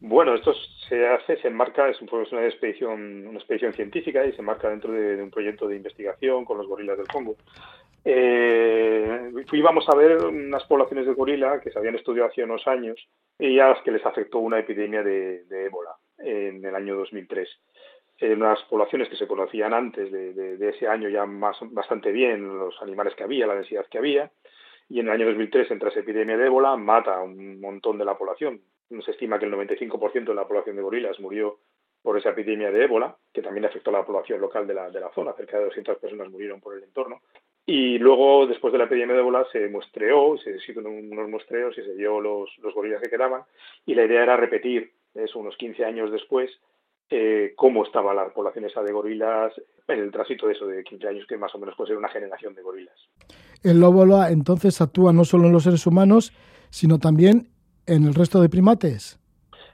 Bueno, 0.00 0.34
esto 0.34 0.52
se 0.88 1.06
hace, 1.08 1.38
se 1.38 1.48
enmarca, 1.48 1.88
es 1.88 2.00
una 2.02 2.44
expedición, 2.44 3.26
una 3.26 3.38
expedición 3.38 3.72
científica 3.72 4.24
y 4.26 4.32
se 4.32 4.40
enmarca 4.40 4.68
dentro 4.68 4.92
de, 4.92 5.22
un 5.22 5.30
proyecto 5.30 5.66
de 5.66 5.76
investigación 5.76 6.44
con 6.44 6.58
los 6.58 6.66
gorilas 6.66 6.98
del 6.98 7.08
Congo. 7.08 7.36
Eh, 8.04 9.32
íbamos 9.52 9.88
a 9.88 9.96
ver 9.96 10.18
unas 10.26 10.64
poblaciones 10.64 11.06
de 11.06 11.14
gorila 11.14 11.60
que 11.60 11.70
se 11.70 11.78
habían 11.78 11.96
estudiado 11.96 12.28
hace 12.28 12.44
unos 12.44 12.66
años 12.68 13.08
y 13.38 13.58
a 13.58 13.70
las 13.70 13.82
que 13.82 13.90
les 13.90 14.04
afectó 14.04 14.38
una 14.38 14.60
epidemia 14.60 15.02
de, 15.02 15.44
ébola 15.50 15.96
en 16.18 16.64
el 16.64 16.74
año 16.74 16.94
2003. 16.96 17.48
En 18.18 18.42
unas 18.42 18.62
poblaciones 18.64 19.08
que 19.08 19.16
se 19.16 19.26
conocían 19.26 19.74
antes 19.74 20.12
de, 20.12 20.68
ese 20.68 20.88
año 20.88 21.08
ya 21.08 21.26
más, 21.26 21.56
bastante 21.70 22.12
bien, 22.12 22.46
los 22.46 22.80
animales 22.82 23.14
que 23.14 23.24
había, 23.24 23.46
la 23.46 23.54
densidad 23.54 23.86
que 23.90 23.98
había, 23.98 24.30
y 24.88 25.00
en 25.00 25.08
el 25.08 25.14
año 25.14 25.26
2003 25.26 25.70
entra 25.70 25.88
esa 25.88 26.00
epidemia 26.00 26.36
de 26.36 26.46
ébola, 26.46 26.76
mata 26.76 27.16
a 27.16 27.22
un 27.22 27.60
montón 27.60 27.98
de 27.98 28.04
la 28.04 28.16
población. 28.16 28.60
Se 28.88 29.10
estima 29.10 29.38
que 29.38 29.46
el 29.46 29.52
95% 29.52 30.24
de 30.24 30.34
la 30.34 30.46
población 30.46 30.76
de 30.76 30.82
gorilas 30.82 31.18
murió 31.20 31.58
por 32.02 32.16
esa 32.16 32.30
epidemia 32.30 32.70
de 32.70 32.84
ébola, 32.84 33.16
que 33.32 33.42
también 33.42 33.64
afectó 33.64 33.90
a 33.90 33.94
la 33.94 34.06
población 34.06 34.40
local 34.40 34.66
de 34.66 34.74
la, 34.74 34.90
de 34.90 35.00
la 35.00 35.10
zona. 35.12 35.32
Cerca 35.32 35.58
de 35.58 35.64
200 35.64 35.98
personas 35.98 36.30
murieron 36.30 36.60
por 36.60 36.76
el 36.76 36.84
entorno. 36.84 37.20
Y 37.66 37.98
luego, 37.98 38.46
después 38.46 38.72
de 38.72 38.78
la 38.78 38.84
epidemia 38.84 39.14
de 39.14 39.22
ébola, 39.22 39.44
se 39.50 39.68
muestreó, 39.68 40.38
se 40.38 40.52
hicieron 40.52 40.86
unos 40.86 41.28
muestreos 41.28 41.76
y 41.76 41.82
se 41.82 41.94
vio 41.94 42.20
los, 42.20 42.48
los 42.58 42.72
gorilas 42.74 43.02
que 43.02 43.10
quedaban. 43.10 43.42
Y 43.84 43.96
la 43.96 44.04
idea 44.04 44.22
era 44.22 44.36
repetir, 44.36 44.92
eso 45.14 45.40
unos 45.40 45.56
15 45.56 45.84
años 45.84 46.12
después, 46.12 46.48
eh, 47.10 47.54
cómo 47.56 47.84
estaba 47.84 48.14
la 48.14 48.28
población 48.32 48.66
esa 48.66 48.82
de 48.82 48.92
gorilas 48.92 49.52
en 49.88 49.98
el 49.98 50.12
tránsito 50.12 50.46
de 50.46 50.52
eso 50.52 50.66
de 50.66 50.84
15 50.84 51.08
años, 51.08 51.26
que 51.28 51.36
más 51.36 51.54
o 51.54 51.58
menos 51.58 51.76
puede 51.76 51.88
ser 51.88 51.98
una 51.98 52.08
generación 52.08 52.54
de 52.54 52.62
gorilas. 52.62 52.94
El 53.64 53.80
lobo 53.80 54.04
entonces 54.26 54.80
actúa 54.80 55.12
no 55.12 55.24
solo 55.24 55.46
en 55.46 55.52
los 55.52 55.64
seres 55.64 55.86
humanos, 55.86 56.32
sino 56.70 56.98
también 56.98 57.48
en 57.86 58.04
el 58.04 58.14
resto 58.14 58.40
de 58.40 58.48
primates. 58.48 59.18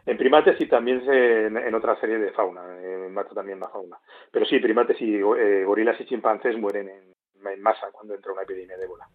En 0.05 0.17
primates 0.17 0.61
y 0.61 0.67
también 0.67 1.03
en, 1.09 1.75
otra 1.75 1.99
serie 2.01 2.19
de 2.19 2.33
fauna, 2.33 2.61
eh, 2.81 3.09
mata 3.11 3.35
también 3.35 3.61
la 3.61 3.69
fauna. 3.69 3.99
Pero 4.33 4.45
sí, 4.47 4.59
primates 4.59 5.01
y 5.01 5.15
eh, 5.15 5.65
gorilas 5.65 6.01
y 6.01 6.07
chimpancés 6.07 6.59
mueren 6.59 6.89
en, 6.89 7.63
masa 7.63 7.89
cuando 7.93 8.15
entra 8.15 8.33
una 8.33 8.43
epidemia 8.43 8.77
de 8.77 8.85
ébola. 8.85 9.07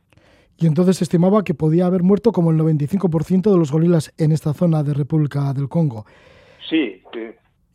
Y 0.58 0.66
entonces 0.66 0.98
se 0.98 1.04
estimaba 1.04 1.44
que 1.44 1.54
podía 1.54 1.86
haber 1.86 2.04
muerto 2.04 2.32
como 2.32 2.52
el 2.52 2.58
95% 2.58 3.52
de 3.52 3.58
los 3.58 3.72
gorilas 3.72 4.14
en 4.18 4.32
esta 4.32 4.54
zona 4.54 4.84
de 4.84 4.94
República 4.94 5.54
del 5.54 5.70
Congo. 5.70 6.06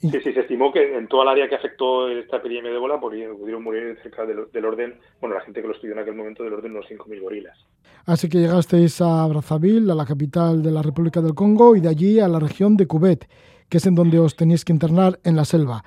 Sí, 0.03 0.09
sí. 0.11 0.19
Sí, 0.19 0.25
sí, 0.25 0.33
se 0.33 0.41
estimó 0.41 0.73
que 0.73 0.97
en 0.97 1.07
toda 1.07 1.23
el 1.23 1.29
área 1.29 1.49
que 1.49 1.55
afectó 1.55 2.09
esta 2.09 2.39
epidemia 2.39 2.73
de 2.73 2.77
ébola 2.77 2.99
pudieron 2.99 3.63
morir 3.63 3.97
cerca 4.03 4.27
del, 4.27 4.65
orden, 4.65 4.99
bueno, 5.21 5.37
la 5.37 5.43
gente 5.43 5.63
que 5.63 5.69
lo 5.69 5.75
estudió 5.75 5.93
en 5.93 6.01
aquel 6.01 6.17
momento, 6.17 6.43
del 6.43 6.55
orden 6.55 6.73
de 6.73 6.79
unos 6.81 6.91
5.000 6.91 7.21
gorilas. 7.21 7.57
Así 8.05 8.29
que 8.29 8.39
llegasteis 8.39 9.01
a 9.01 9.25
Brazzaville, 9.29 9.93
a 9.93 9.95
la 9.95 10.05
capital 10.05 10.61
de 10.61 10.73
la 10.73 10.83
República 10.83 11.21
del 11.21 11.35
Congo, 11.35 11.77
y 11.77 11.81
de 11.81 11.89
allí 11.89 12.19
a 12.19 12.27
la 12.27 12.41
región 12.41 12.77
de 12.77 12.89
Cubet, 12.89 13.29
que 13.71 13.77
es 13.77 13.87
en 13.87 13.95
donde 13.95 14.19
os 14.19 14.35
tenéis 14.35 14.65
que 14.65 14.73
internar 14.73 15.21
en 15.23 15.37
la 15.37 15.45
selva. 15.45 15.85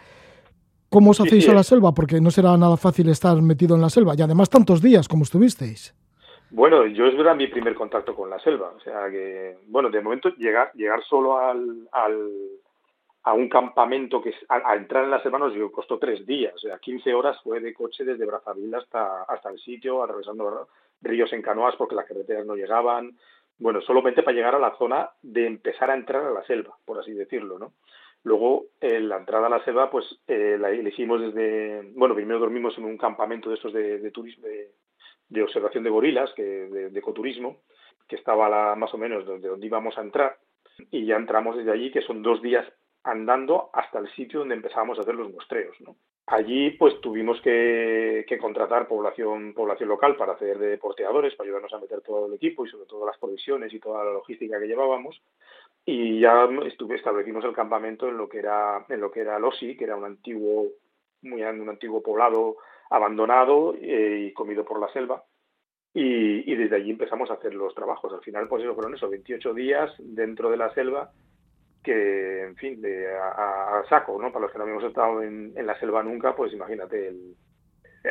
¿Cómo 0.88 1.11
os 1.11 1.20
hacéis 1.20 1.49
a 1.49 1.53
la 1.53 1.63
selva? 1.63 1.93
Porque 1.93 2.22
no 2.22 2.32
será 2.32 2.55
nada 2.55 2.78
fácil 2.78 3.09
estar 3.09 3.41
metido 3.41 3.76
en 3.76 3.82
la 3.82 3.89
selva, 3.89 4.13
y 4.18 4.22
además 4.22 4.49
tantos 4.49 4.82
días 4.82 5.09
como 5.09 5.24
estuvisteis. 5.24 5.93
Bueno, 6.51 6.86
yo 6.86 7.05
es 7.07 7.18
verdad 7.18 7.36
mi 7.36 7.47
primer 7.47 7.76
contacto 7.76 8.16
con 8.16 8.30
la 8.30 8.39
selva, 8.39 8.72
o 8.78 8.80
sea 8.80 9.09
que, 9.09 9.57
bueno, 9.68 9.89
de 9.89 9.99
momento 9.99 10.30
llegar, 10.38 10.72
llegar 10.74 11.03
solo 11.03 11.38
al 11.38 11.89
a 13.26 13.34
un 13.34 13.50
campamento 13.50 14.22
que 14.22 14.34
a, 14.50 14.76
entrar 14.76 15.04
en 15.04 15.10
la 15.10 15.22
selva 15.22 15.40
nos 15.40 15.54
costó 15.72 15.98
tres 15.98 16.26
días, 16.28 16.54
o 16.54 16.60
sea, 16.60 16.78
15 16.78 17.12
horas 17.16 17.42
fue 17.44 17.60
de 17.60 17.74
coche 17.74 18.04
desde 18.04 18.26
Brazzaville 18.26 18.78
hasta, 18.78 19.24
hasta 19.24 19.50
el 19.50 19.58
sitio, 19.60 20.04
atravesando 20.04 20.68
ríos 21.02 21.34
en 21.34 21.42
canoas 21.42 21.76
porque 21.76 21.96
las 21.96 22.06
carreteras 22.06 22.46
no 22.46 22.56
llegaban, 22.56 23.18
bueno, 23.58 23.82
solamente 23.82 24.22
para 24.22 24.36
llegar 24.36 24.54
a 24.54 24.60
la 24.60 24.78
zona 24.78 25.10
de 25.24 25.48
empezar 25.48 25.90
a 25.90 25.96
entrar 25.96 26.24
a 26.24 26.30
la 26.30 26.44
selva, 26.44 26.78
por 26.86 27.00
así 27.00 27.14
decirlo, 27.14 27.58
¿no? 27.58 27.74
Luego, 28.22 28.66
eh, 28.80 29.00
la 29.00 29.18
entrada 29.18 29.48
a 29.48 29.50
la 29.50 29.64
selva, 29.66 29.90
pues 29.90 30.06
eh, 30.28 30.58
la 30.60 30.70
elegimos 30.70 31.20
desde, 31.20 31.82
bueno, 31.96 32.14
primero 32.14 32.40
dormimos 32.40 32.78
en 32.78 32.86
un 32.86 32.98
campamento 32.98 33.50
de 33.50 33.56
estos 33.56 33.74
de, 33.74 34.12
turismo, 34.12 34.46
de, 35.30 35.44
observación 35.44 35.84
de 35.84 35.90
gorilas, 35.90 36.32
que, 36.34 36.44
de, 36.44 37.00
ecoturismo, 37.00 37.62
que 38.08 38.18
estaba 38.18 38.50
la, 38.50 38.76
más 38.76 38.94
o 38.94 39.00
menos 39.00 39.26
donde, 39.26 39.48
donde 39.48 39.66
íbamos 39.66 39.98
a 39.98 40.02
entrar, 40.02 40.38
y 40.92 41.06
ya 41.06 41.16
entramos 41.16 41.58
desde 41.58 41.72
allí, 41.72 41.92
que 41.92 42.02
son 42.02 42.22
dos 42.22 42.42
días 42.42 42.68
andando 43.06 43.70
hasta 43.72 43.99
el 43.99 44.12
sitio 44.14 44.39
donde 44.39 44.56
empezábamos 44.56 44.97
a 44.97 45.01
hacer 45.01 45.16
los 45.16 45.32
muestreos. 45.32 45.80
¿no? 45.82 45.95
Allí 46.26 46.72
pues 46.72 46.99
tuvimos 47.01 47.39
que, 47.41 48.26
contratar 48.41 48.88
población, 48.88 49.53
población 49.53 49.89
local 49.89 50.16
para 50.16 50.34
hacer 50.34 50.58
de 50.58 50.78
porteadores, 50.80 51.36
para 51.36 51.47
ayudarnos 51.47 51.74
a 51.74 51.80
meter 51.80 52.01
todo 52.01 52.26
el 52.26 52.34
equipo 52.34 52.66
y 52.66 52.70
sobre 52.70 52.88
todo 52.88 53.06
las 53.06 53.18
provisiones 53.20 53.72
y 53.74 53.80
toda 53.80 54.03
la 54.03 54.12
logística 54.12 54.60
que 54.60 54.68
llevábamos. 54.68 55.22
Y 55.86 56.20
ya 56.20 56.49
estuve, 56.66 56.95
establecimos 56.95 57.45
el 57.45 57.53
campamento 57.53 58.10
en 58.10 58.18
lo 58.18 58.28
que 58.28 58.39
era, 58.39 58.84
en 58.89 58.99
lo 58.99 59.12
que 59.12 59.22
era 59.22 59.38
Losi, 59.38 59.78
que 59.78 59.84
era 59.84 59.95
un 59.95 60.06
antiguo, 60.06 60.70
muy 61.22 61.43
un 61.43 61.70
antiguo 61.70 62.01
poblado 62.01 62.58
abandonado 62.89 63.76
eh, 63.80 64.28
y 64.28 64.34
comido 64.34 64.66
por 64.66 64.80
la 64.80 64.91
selva. 64.91 65.24
Y, 65.93 66.51
y, 66.51 66.56
desde 66.56 66.76
allí 66.76 66.89
empezamos 66.89 67.30
a 67.30 67.36
hacer 67.36 67.53
los 67.53 67.74
trabajos. 67.76 68.12
Al 68.12 68.22
final, 68.22 68.47
pues 68.49 68.64
eso 68.64 68.74
fueron 68.74 68.95
esos 68.95 69.10
28 69.10 69.53
días 69.53 69.93
dentro 69.99 70.49
de 70.49 70.58
la 70.58 70.74
selva 70.74 71.14
que, 71.86 72.44
en 72.44 72.56
fin, 72.56 72.82
de, 72.82 73.08
a, 73.16 73.84
saco, 73.88 74.20
¿no? 74.22 74.32
Para 74.32 74.46
los 74.46 74.52
que 74.52 74.58
no 74.58 74.64
habíamos 74.64 74.84
estado 74.84 75.22
en, 75.22 75.54
la 75.66 75.80
selva 75.80 76.04
nunca, 76.04 76.36
pues 76.36 76.52
imagínate, 76.52 77.08
el, 77.08 77.36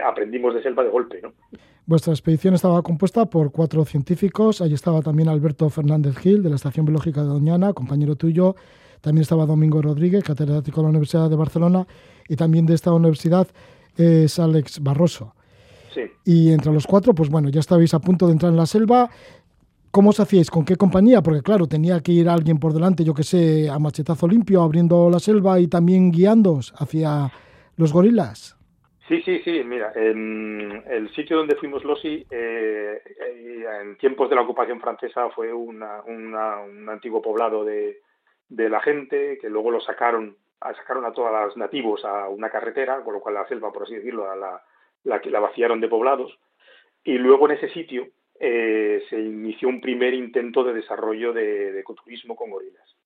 aprendimos 0.04 0.54
de 0.54 0.62
selva 0.62 0.84
de 0.84 0.90
golpe, 0.90 1.20
¿no? 1.20 1.32
Vuestra 1.86 2.14
expedición 2.14 2.54
estaba 2.54 2.80
compuesta 2.82 3.26
por 3.26 3.52
cuatro 3.52 3.84
científicos. 3.84 4.62
Allí 4.62 4.72
estaba 4.72 5.02
también 5.02 5.28
Alberto 5.28 5.68
Fernández 5.68 6.16
Gil, 6.16 6.42
de 6.42 6.48
la 6.48 6.56
Estación 6.56 6.86
Biológica 6.86 7.20
de 7.20 7.26
Doñana, 7.26 7.74
compañero 7.74 8.16
tuyo. 8.16 8.54
También 9.02 9.22
estaba 9.22 9.44
Domingo 9.44 9.82
Rodríguez, 9.82 10.24
catedrático 10.24 10.80
de 10.80 10.84
la 10.84 10.88
Universidad 10.90 11.28
de 11.28 11.36
Barcelona. 11.36 11.86
Y 12.26 12.36
también 12.36 12.64
de 12.64 12.74
esta 12.74 12.90
universidad 12.92 13.48
es 13.98 14.38
Alex 14.38 14.82
Barroso. 14.82 15.34
Sí. 15.92 16.02
Y 16.24 16.52
entre 16.52 16.72
los 16.72 16.86
cuatro, 16.86 17.14
pues 17.14 17.28
bueno, 17.28 17.50
ya 17.50 17.60
estabais 17.60 17.92
a 17.92 17.98
punto 17.98 18.26
de 18.26 18.32
entrar 18.32 18.50
en 18.50 18.56
la 18.56 18.66
selva 18.66 19.10
¿Cómo 19.94 20.10
os 20.10 20.18
hacíais? 20.18 20.50
¿Con 20.50 20.64
qué 20.64 20.74
compañía? 20.74 21.22
Porque 21.22 21.40
claro, 21.40 21.68
tenía 21.68 22.00
que 22.00 22.10
ir 22.10 22.28
alguien 22.28 22.58
por 22.58 22.72
delante, 22.72 23.04
yo 23.04 23.14
que 23.14 23.22
sé, 23.22 23.70
a 23.70 23.78
machetazo 23.78 24.26
limpio, 24.26 24.60
abriendo 24.60 25.08
la 25.08 25.20
selva 25.20 25.60
y 25.60 25.68
también 25.68 26.10
guiándoos 26.10 26.74
hacia 26.76 27.30
los 27.76 27.92
gorilas. 27.92 28.58
Sí, 29.06 29.22
sí, 29.22 29.38
sí. 29.44 29.62
Mira, 29.62 29.92
en 29.94 30.82
el 30.90 31.14
sitio 31.14 31.36
donde 31.36 31.54
fuimos 31.54 31.84
Losi, 31.84 32.26
eh, 32.28 33.00
en 33.80 33.96
tiempos 33.98 34.28
de 34.28 34.34
la 34.34 34.42
ocupación 34.42 34.80
francesa, 34.80 35.30
fue 35.30 35.52
un 35.52 35.80
antiguo 36.90 37.22
poblado 37.22 37.64
de, 37.64 38.00
la 38.48 38.80
gente 38.80 39.38
que 39.40 39.48
luego 39.48 39.70
lo 39.70 39.80
sacaron, 39.80 40.36
sacaron 40.60 41.04
a 41.04 41.12
todos 41.12 41.30
los 41.30 41.56
nativos 41.56 42.04
a 42.04 42.28
una 42.28 42.50
carretera, 42.50 43.00
con 43.04 43.14
lo 43.14 43.20
cual 43.20 43.36
la 43.36 43.46
selva, 43.46 43.72
por 43.72 43.84
así 43.84 43.94
decirlo, 43.94 44.26
la, 44.34 44.60
la, 45.04 45.20
la 45.24 45.38
vaciaron 45.38 45.80
de 45.80 45.86
poblados. 45.86 46.36
Y 47.04 47.12
luego 47.12 47.48
en 47.48 47.58
ese 47.58 47.68
sitio 47.68 48.08
eh, 48.40 49.02
se 49.08 49.20
inició 49.20 49.68
un 49.68 49.80
primer 49.80 50.14
intento 50.14 50.64
de 50.64 50.74
desarrollo 50.74 51.32
de, 51.32 51.78
ecoturismo 51.78 52.36
con 52.36 52.50
gorilas. 52.50 52.96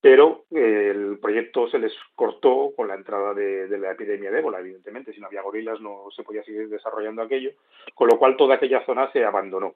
Pero 0.00 0.44
eh, 0.50 0.92
el 0.94 1.18
proyecto 1.18 1.68
se 1.68 1.78
les 1.78 1.92
cortó 2.14 2.72
con 2.76 2.88
la 2.88 2.94
entrada 2.94 3.34
de, 3.34 3.66
la 3.78 3.92
epidemia 3.92 4.30
de 4.30 4.38
ébola, 4.38 4.60
evidentemente. 4.60 5.12
Si 5.12 5.20
no 5.20 5.26
había 5.26 5.42
gorilas 5.42 5.80
no 5.80 6.06
se 6.14 6.22
podía 6.22 6.44
seguir 6.44 6.68
desarrollando 6.68 7.22
aquello, 7.22 7.52
con 7.94 8.08
lo 8.08 8.18
cual 8.18 8.36
toda 8.36 8.56
aquella 8.56 8.84
zona 8.84 9.10
se 9.12 9.24
abandonó. 9.24 9.74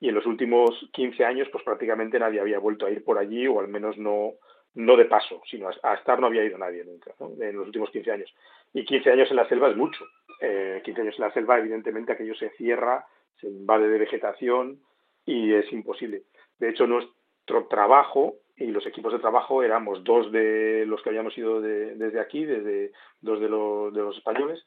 y 0.00 0.08
en 0.08 0.14
los 0.14 0.26
últimos 0.26 0.88
15 0.92 1.24
años 1.24 1.48
pues 1.50 1.64
prácticamente 1.64 2.18
nadie 2.18 2.40
había 2.40 2.58
vuelto 2.58 2.86
a 2.86 2.90
ir 2.90 3.02
por 3.04 3.18
allí 3.18 3.46
o 3.48 3.58
al 3.60 3.68
menos 3.68 3.98
no 3.98 4.34
no 4.74 4.96
de 4.96 5.06
paso, 5.06 5.42
sino 5.50 5.68
a, 5.82 5.94
estar 5.94 6.20
no 6.20 6.28
había 6.28 6.44
ido 6.44 6.56
nadie 6.56 6.84
nunca 6.84 7.12
en 7.40 7.56
los 7.56 7.66
últimos 7.66 7.90
15 7.90 8.12
años. 8.12 8.34
Y 8.72 8.84
15 8.84 9.10
años 9.10 9.30
en 9.30 9.36
la 9.36 9.48
selva 9.48 9.70
es 9.70 9.76
mucho. 9.76 10.04
Eh, 10.40 10.80
15 10.84 11.00
años 11.00 11.14
en 11.18 11.24
la 11.24 11.32
selva, 11.32 11.58
evidentemente, 11.58 12.12
aquello 12.12 12.34
se 12.36 12.50
cierra, 12.50 13.04
se 13.40 13.48
invade 13.48 13.88
de 13.88 13.98
vegetación 13.98 14.80
y 15.24 15.52
es 15.52 15.70
imposible. 15.72 16.22
De 16.58 16.70
hecho, 16.70 16.86
nuestro 16.86 17.66
trabajo 17.68 18.36
y 18.56 18.66
los 18.66 18.86
equipos 18.86 19.12
de 19.12 19.18
trabajo 19.20 19.62
éramos 19.62 20.02
dos 20.04 20.32
de 20.32 20.84
los 20.86 21.02
que 21.02 21.10
habíamos 21.10 21.36
ido 21.38 21.60
desde 21.60 22.20
aquí, 22.20 22.44
desde 22.44 22.92
dos 23.20 23.40
de 23.40 23.48
los, 23.48 24.16
españoles, 24.16 24.64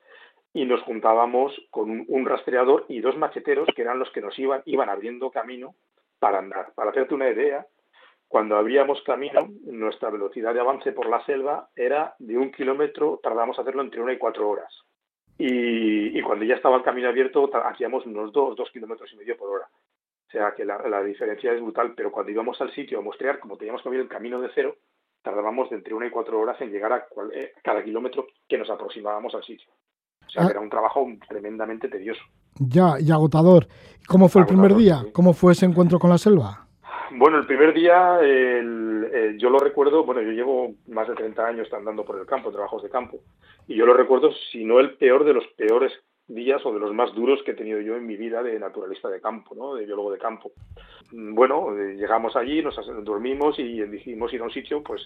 y 0.53 0.65
nos 0.65 0.81
juntábamos 0.83 1.53
con 1.69 2.05
un, 2.07 2.25
rastreador 2.25 2.85
y 2.87 3.01
dos 3.01 3.17
macheteros 3.17 3.67
que 3.75 3.81
eran 3.81 3.99
los 3.99 4.09
que 4.11 4.21
nos 4.21 4.37
iban, 4.39 4.61
iban 4.65 4.89
abriendo 4.89 5.31
camino 5.31 5.75
para 6.19 6.39
andar. 6.39 6.73
Para 6.75 6.91
hacerte 6.91 7.15
una 7.15 7.29
idea, 7.29 7.65
cuando 8.27 8.55
abríamos 8.55 9.01
camino, 9.03 9.49
nuestra 9.65 10.09
velocidad 10.09 10.53
de 10.53 10.61
avance 10.61 10.93
por 10.93 11.09
la 11.09 11.25
selva 11.25 11.69
era 11.75 12.15
de 12.19 12.37
un 12.37 12.51
kilómetro, 12.51 13.19
tardamos 13.21 13.59
hacerlo 13.59 13.81
entre 13.81 14.01
una 14.01 14.13
y 14.13 14.17
cuatro 14.17 14.49
horas. 14.49 14.73
Y, 15.43 16.21
cuando 16.21 16.45
ya 16.45 16.55
estaba 16.55 16.77
el 16.77 16.83
camino 16.83 17.09
abierto, 17.09 17.49
hacíamos 17.65 18.05
unos 18.05 18.31
dos, 18.31 18.55
dos 18.55 18.69
kilómetros 18.71 19.11
y 19.11 19.17
medio 19.17 19.35
por 19.37 19.49
hora. 19.49 19.67
O 20.27 20.31
sea 20.31 20.53
que 20.55 20.63
la, 20.63 21.03
diferencia 21.03 21.51
es 21.51 21.61
brutal, 21.61 21.93
pero 21.95 22.11
cuando 22.11 22.31
íbamos 22.31 22.61
al 22.61 22.71
sitio 22.73 22.99
a 22.99 23.01
mostrear, 23.01 23.39
como 23.39 23.57
teníamos 23.57 23.81
que 23.81 23.89
abrir 23.89 24.01
el 24.01 24.07
camino 24.07 24.39
de 24.39 24.49
cero, 24.53 24.75
tardábamos 25.23 25.69
de 25.69 25.77
entre 25.77 25.95
una 25.95 26.05
y 26.05 26.11
cuatro 26.11 26.39
horas 26.39 26.61
en 26.61 26.71
llegar 26.71 26.93
a 26.93 27.07
eh, 27.33 27.53
cada 27.63 27.83
kilómetro 27.83 28.27
que 28.47 28.57
nos 28.57 28.69
aproximábamos 28.69 29.33
al 29.33 29.43
sitio. 29.43 29.67
O 30.25 30.29
sea, 30.29 30.45
ah. 30.45 30.49
era 30.51 30.59
un 30.59 30.69
trabajo 30.69 31.07
tremendamente 31.27 31.89
tedioso. 31.89 32.21
Ya, 32.59 32.99
y 32.99 33.11
agotador. 33.11 33.67
¿Cómo 34.07 34.29
fue 34.29 34.41
el 34.41 34.47
primer 34.47 34.75
día? 34.75 35.05
¿Cómo 35.11 35.33
fue 35.33 35.53
ese 35.53 35.65
encuentro 35.65 35.97
con 35.97 36.11
la 36.11 36.19
selva? 36.19 36.67
Bueno, 37.13 37.37
el 37.37 37.45
primer 37.45 37.73
día 37.73 38.19
el, 38.21 39.37
yo 39.37 39.49
lo 39.49 39.59
recuerdo, 39.59 40.05
bueno, 40.05 40.21
yo 40.21 40.31
llevo 40.31 40.75
más 40.87 41.09
de 41.09 41.15
30 41.15 41.45
años 41.45 41.73
andando 41.73 42.05
por 42.05 42.17
el 42.17 42.25
campo, 42.25 42.51
trabajos 42.51 42.83
de 42.83 42.89
campo, 42.89 43.19
y 43.67 43.75
yo 43.75 43.85
lo 43.85 43.93
recuerdo, 43.93 44.31
si 44.51 44.63
no 44.63 44.79
el 44.79 44.95
peor 44.95 45.25
de 45.25 45.33
los 45.33 45.45
peores 45.57 45.91
días 46.27 46.65
o 46.65 46.73
de 46.73 46.79
los 46.79 46.93
más 46.93 47.13
duros 47.13 47.41
que 47.43 47.51
he 47.51 47.55
tenido 47.55 47.81
yo 47.81 47.97
en 47.97 48.07
mi 48.07 48.15
vida 48.15 48.41
de 48.41 48.57
naturalista 48.57 49.09
de 49.09 49.19
campo, 49.19 49.53
¿no? 49.55 49.75
de 49.75 49.85
biólogo 49.85 50.11
de 50.11 50.19
campo. 50.19 50.51
Bueno, 51.11 51.77
eh, 51.77 51.95
llegamos 51.95 52.37
allí, 52.37 52.61
nos 52.61 52.75
dormimos 53.03 53.59
y 53.59 53.81
dijimos 53.83 54.33
ir 54.33 54.41
a 54.41 54.45
un 54.45 54.51
sitio, 54.51 54.81
pues 54.81 55.01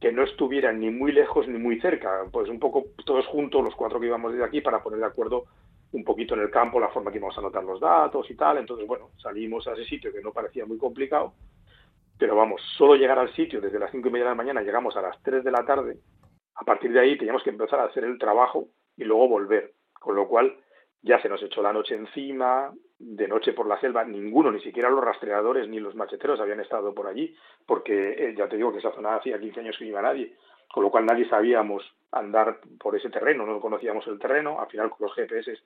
que 0.00 0.12
no 0.12 0.22
estuvieran 0.22 0.78
ni 0.78 0.90
muy 0.90 1.10
lejos 1.10 1.48
ni 1.48 1.58
muy 1.58 1.80
cerca, 1.80 2.24
pues 2.30 2.48
un 2.48 2.60
poco 2.60 2.84
todos 3.04 3.26
juntos, 3.26 3.64
los 3.64 3.74
cuatro 3.74 3.98
que 3.98 4.06
íbamos 4.06 4.32
desde 4.32 4.44
aquí, 4.44 4.60
para 4.60 4.82
poner 4.82 5.00
de 5.00 5.06
acuerdo 5.06 5.46
un 5.92 6.04
poquito 6.04 6.34
en 6.34 6.40
el 6.40 6.50
campo 6.50 6.80
la 6.80 6.88
forma 6.88 7.10
que 7.10 7.18
íbamos 7.18 7.36
a 7.36 7.40
anotar 7.40 7.64
los 7.64 7.80
datos 7.80 8.30
y 8.30 8.34
tal. 8.34 8.58
Entonces, 8.58 8.86
bueno, 8.86 9.10
salimos 9.16 9.66
a 9.66 9.72
ese 9.72 9.84
sitio 9.84 10.12
que 10.12 10.20
no 10.20 10.32
parecía 10.32 10.66
muy 10.66 10.78
complicado, 10.78 11.34
pero 12.18 12.36
vamos, 12.36 12.62
solo 12.76 12.96
llegar 12.96 13.18
al 13.18 13.32
sitio 13.34 13.60
desde 13.60 13.78
las 13.78 13.90
cinco 13.90 14.08
y 14.08 14.12
media 14.12 14.24
de 14.24 14.30
la 14.30 14.36
mañana, 14.36 14.62
llegamos 14.62 14.96
a 14.96 15.02
las 15.02 15.22
tres 15.22 15.44
de 15.44 15.50
la 15.50 15.64
tarde, 15.64 15.98
a 16.54 16.64
partir 16.64 16.92
de 16.92 17.00
ahí 17.00 17.18
teníamos 17.18 17.42
que 17.42 17.50
empezar 17.50 17.80
a 17.80 17.84
hacer 17.84 18.04
el 18.04 18.18
trabajo 18.18 18.68
y 18.96 19.04
luego 19.04 19.28
volver, 19.28 19.72
con 19.92 20.16
lo 20.16 20.26
cual 20.26 20.56
ya 21.02 21.20
se 21.20 21.28
nos 21.28 21.42
echó 21.42 21.62
la 21.62 21.72
noche 21.72 21.94
encima, 21.94 22.72
de 22.98 23.28
noche 23.28 23.52
por 23.52 23.66
la 23.66 23.78
selva, 23.78 24.04
ninguno, 24.04 24.50
ni 24.50 24.60
siquiera 24.60 24.88
los 24.88 25.04
rastreadores 25.04 25.68
ni 25.68 25.78
los 25.78 25.94
macheteros 25.94 26.40
habían 26.40 26.60
estado 26.60 26.94
por 26.94 27.06
allí, 27.06 27.34
porque 27.66 28.12
eh, 28.12 28.34
ya 28.36 28.48
te 28.48 28.56
digo 28.56 28.72
que 28.72 28.78
esa 28.78 28.92
zona 28.92 29.16
hacía 29.16 29.38
15 29.38 29.60
años 29.60 29.76
que 29.78 29.84
no 29.84 29.90
iba 29.90 30.02
nadie, 30.02 30.34
con 30.72 30.82
lo 30.82 30.90
cual 30.90 31.04
nadie 31.04 31.28
sabíamos 31.28 31.84
andar 32.10 32.60
por 32.80 32.96
ese 32.96 33.10
terreno, 33.10 33.46
no 33.46 33.60
conocíamos 33.60 34.06
el 34.06 34.18
terreno, 34.18 34.60
al 34.60 34.68
final 34.68 34.90
con 34.90 35.06
los 35.06 35.14
GPS 35.14 35.58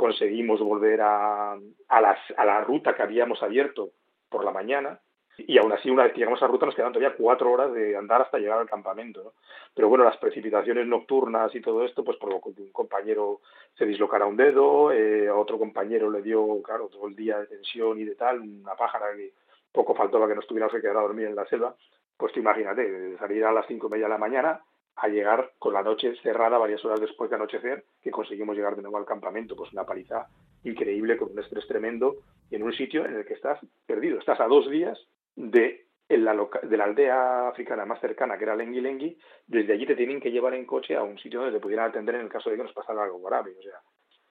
conseguimos 0.00 0.60
volver 0.60 1.02
a, 1.02 1.52
a, 1.52 2.00
las, 2.00 2.18
a 2.34 2.44
la 2.46 2.62
ruta 2.62 2.94
que 2.94 3.02
habíamos 3.02 3.42
abierto 3.42 3.90
por 4.30 4.46
la 4.46 4.50
mañana, 4.50 4.98
y 5.36 5.58
aún 5.58 5.72
así, 5.72 5.90
una 5.90 6.04
vez 6.04 6.12
que 6.14 6.20
llegamos 6.20 6.40
a 6.40 6.46
la 6.46 6.52
ruta, 6.52 6.64
nos 6.64 6.74
quedaban 6.74 6.94
todavía 6.94 7.16
cuatro 7.18 7.52
horas 7.52 7.70
de 7.74 7.96
andar 7.96 8.22
hasta 8.22 8.38
llegar 8.38 8.58
al 8.58 8.68
campamento. 8.68 9.22
¿no? 9.22 9.32
Pero 9.74 9.90
bueno, 9.90 10.04
las 10.04 10.16
precipitaciones 10.16 10.86
nocturnas 10.86 11.54
y 11.54 11.60
todo 11.60 11.84
esto, 11.84 12.02
pues 12.02 12.16
provocó 12.16 12.54
que 12.54 12.62
un 12.62 12.72
compañero 12.72 13.40
se 13.76 13.84
dislocara 13.84 14.24
un 14.24 14.36
dedo, 14.36 14.90
eh, 14.90 15.28
a 15.28 15.34
otro 15.34 15.58
compañero 15.58 16.10
le 16.10 16.22
dio, 16.22 16.62
claro, 16.62 16.88
todo 16.88 17.06
el 17.06 17.14
día 17.14 17.38
de 17.38 17.46
tensión 17.46 18.00
y 18.00 18.04
de 18.04 18.14
tal, 18.14 18.40
una 18.40 18.74
pájara 18.76 19.14
que 19.14 19.32
poco 19.70 19.94
faltó 19.94 20.18
para 20.18 20.30
que 20.30 20.36
nos 20.36 20.46
tuviéramos 20.46 20.74
que 20.74 20.80
quedar 20.80 20.96
a 20.96 21.02
dormir 21.02 21.26
en 21.26 21.36
la 21.36 21.46
selva. 21.46 21.74
Pues 22.16 22.32
tú 22.32 22.40
imagínate, 22.40 23.18
salir 23.18 23.44
a 23.44 23.52
las 23.52 23.66
cinco 23.66 23.88
y 23.88 23.90
media 23.90 24.06
de 24.06 24.10
la 24.10 24.18
mañana 24.18 24.62
a 25.00 25.08
llegar 25.08 25.52
con 25.58 25.72
la 25.72 25.82
noche 25.82 26.14
cerrada 26.22 26.58
varias 26.58 26.84
horas 26.84 27.00
después 27.00 27.30
de 27.30 27.36
anochecer, 27.36 27.84
que 28.02 28.10
conseguimos 28.10 28.56
llegar 28.56 28.76
de 28.76 28.82
nuevo 28.82 28.98
al 28.98 29.06
campamento. 29.06 29.56
Pues 29.56 29.72
una 29.72 29.84
paliza 29.84 30.28
increíble, 30.64 31.16
con 31.16 31.32
un 31.32 31.38
estrés 31.38 31.66
tremendo, 31.66 32.16
en 32.50 32.62
un 32.62 32.72
sitio 32.72 33.06
en 33.06 33.16
el 33.16 33.24
que 33.24 33.34
estás 33.34 33.58
perdido. 33.86 34.18
Estás 34.18 34.40
a 34.40 34.46
dos 34.46 34.68
días 34.68 34.98
de, 35.36 35.86
la, 36.08 36.36
de 36.62 36.76
la 36.76 36.84
aldea 36.84 37.48
africana 37.48 37.86
más 37.86 38.00
cercana, 38.00 38.36
que 38.36 38.44
era 38.44 38.56
Lengi 38.56 38.80
Lengi, 38.80 39.18
desde 39.46 39.72
allí 39.72 39.86
te 39.86 39.96
tienen 39.96 40.20
que 40.20 40.30
llevar 40.30 40.54
en 40.54 40.66
coche 40.66 40.96
a 40.96 41.02
un 41.02 41.18
sitio 41.18 41.40
donde 41.40 41.56
te 41.56 41.62
pudieran 41.62 41.88
atender 41.88 42.16
en 42.16 42.22
el 42.22 42.28
caso 42.28 42.50
de 42.50 42.56
que 42.56 42.62
nos 42.62 42.74
pasara 42.74 43.02
algo 43.02 43.22
grave. 43.22 43.54
O 43.58 43.62
sea, 43.62 43.80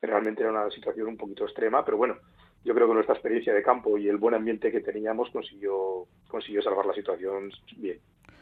realmente 0.02 0.44
era 0.44 0.52
una 0.52 0.70
situación 0.70 1.08
un 1.08 1.18
poquito 1.18 1.46
extrema, 1.46 1.84
pero 1.84 1.98
bueno, 1.98 2.18
yo 2.64 2.76
creo 2.76 2.88
que 2.88 2.94
nuestra 2.94 3.16
experiencia 3.16 3.54
de 3.54 3.64
campo 3.64 3.98
y 3.98 4.08
el 4.08 4.18
buen 4.18 4.36
ambiente 4.36 4.72
que 4.72 4.82
teníamos 4.82 5.30
consiguió, 5.32 6.06
consiguió 6.28 6.62
salvar 6.62 6.86
la 6.86 6.94
situación 6.94 7.50
bien. 7.78 8.00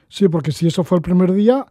Sí, 0.09 0.27
porque 0.27 0.51
si 0.51 0.67
eso 0.67 0.83
fue 0.83 0.97
el 0.97 1.01
primer 1.03 1.31
día, 1.31 1.65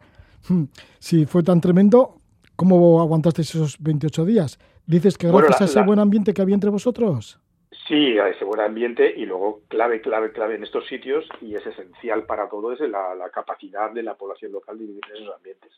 si 0.99 1.26
fue 1.26 1.42
tan 1.42 1.61
tremendo, 1.61 2.20
¿cómo 2.57 3.01
aguantasteis 3.01 3.55
esos 3.55 3.76
28 3.80 4.24
días? 4.24 4.59
Dices 4.86 5.18
que 5.18 5.28
gracias 5.28 5.61
a 5.61 5.64
ese 5.64 5.82
buen 5.82 5.99
ambiente 5.99 6.32
que 6.32 6.42
había 6.42 6.55
entre 6.55 6.70
vosotros. 6.70 7.40
Sí, 7.88 8.18
a 8.18 8.28
ese 8.28 8.44
buen 8.44 8.61
ambiente 8.61 9.12
y 9.16 9.26
luego 9.26 9.62
clave, 9.68 10.01
clave, 10.01 10.32
clave 10.32 10.57
en 10.57 10.64
estos 10.64 10.86
sitios 10.86 11.24
y 11.40 11.55
es 11.55 11.66
esencial 11.66 12.24
para 12.24 12.49
todo 12.49 12.72
es 12.72 12.80
la, 12.80 13.30
capacidad 13.32 13.90
de 13.90 14.03
la 14.03 14.14
población 14.14 14.53
local 14.53 14.78
de 14.78 14.86
vivir 14.86 15.03
en 15.11 15.22
esos 15.22 15.34
ambientes. 15.34 15.72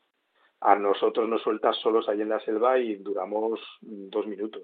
A 0.61 0.75
nosotros 0.75 1.29
nos 1.29 1.43
sueltas 1.43 1.77
solos 1.77 2.09
ahí 2.09 2.21
en 2.21 2.29
la 2.29 2.41
selva 2.41 2.79
y 2.79 2.97
duramos 2.97 3.61
dos 3.81 4.27
minutos. 4.27 4.63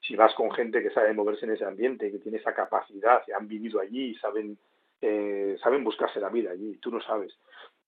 Si 0.00 0.16
vas 0.16 0.34
con 0.34 0.50
gente 0.50 0.82
que 0.82 0.90
sabe 0.90 1.14
moverse 1.14 1.46
en 1.46 1.52
ese 1.52 1.64
ambiente, 1.64 2.10
que 2.10 2.18
tiene 2.18 2.38
esa 2.38 2.54
capacidad, 2.54 3.24
que 3.24 3.34
han 3.34 3.48
vivido 3.48 3.80
allí 3.80 4.10
y 4.10 4.14
saben, 4.16 4.58
eh, 5.00 5.56
saben 5.62 5.82
buscarse 5.82 6.20
la 6.20 6.28
vida 6.28 6.50
allí, 6.50 6.76
tú 6.76 6.90
no 6.90 7.00
sabes. 7.00 7.32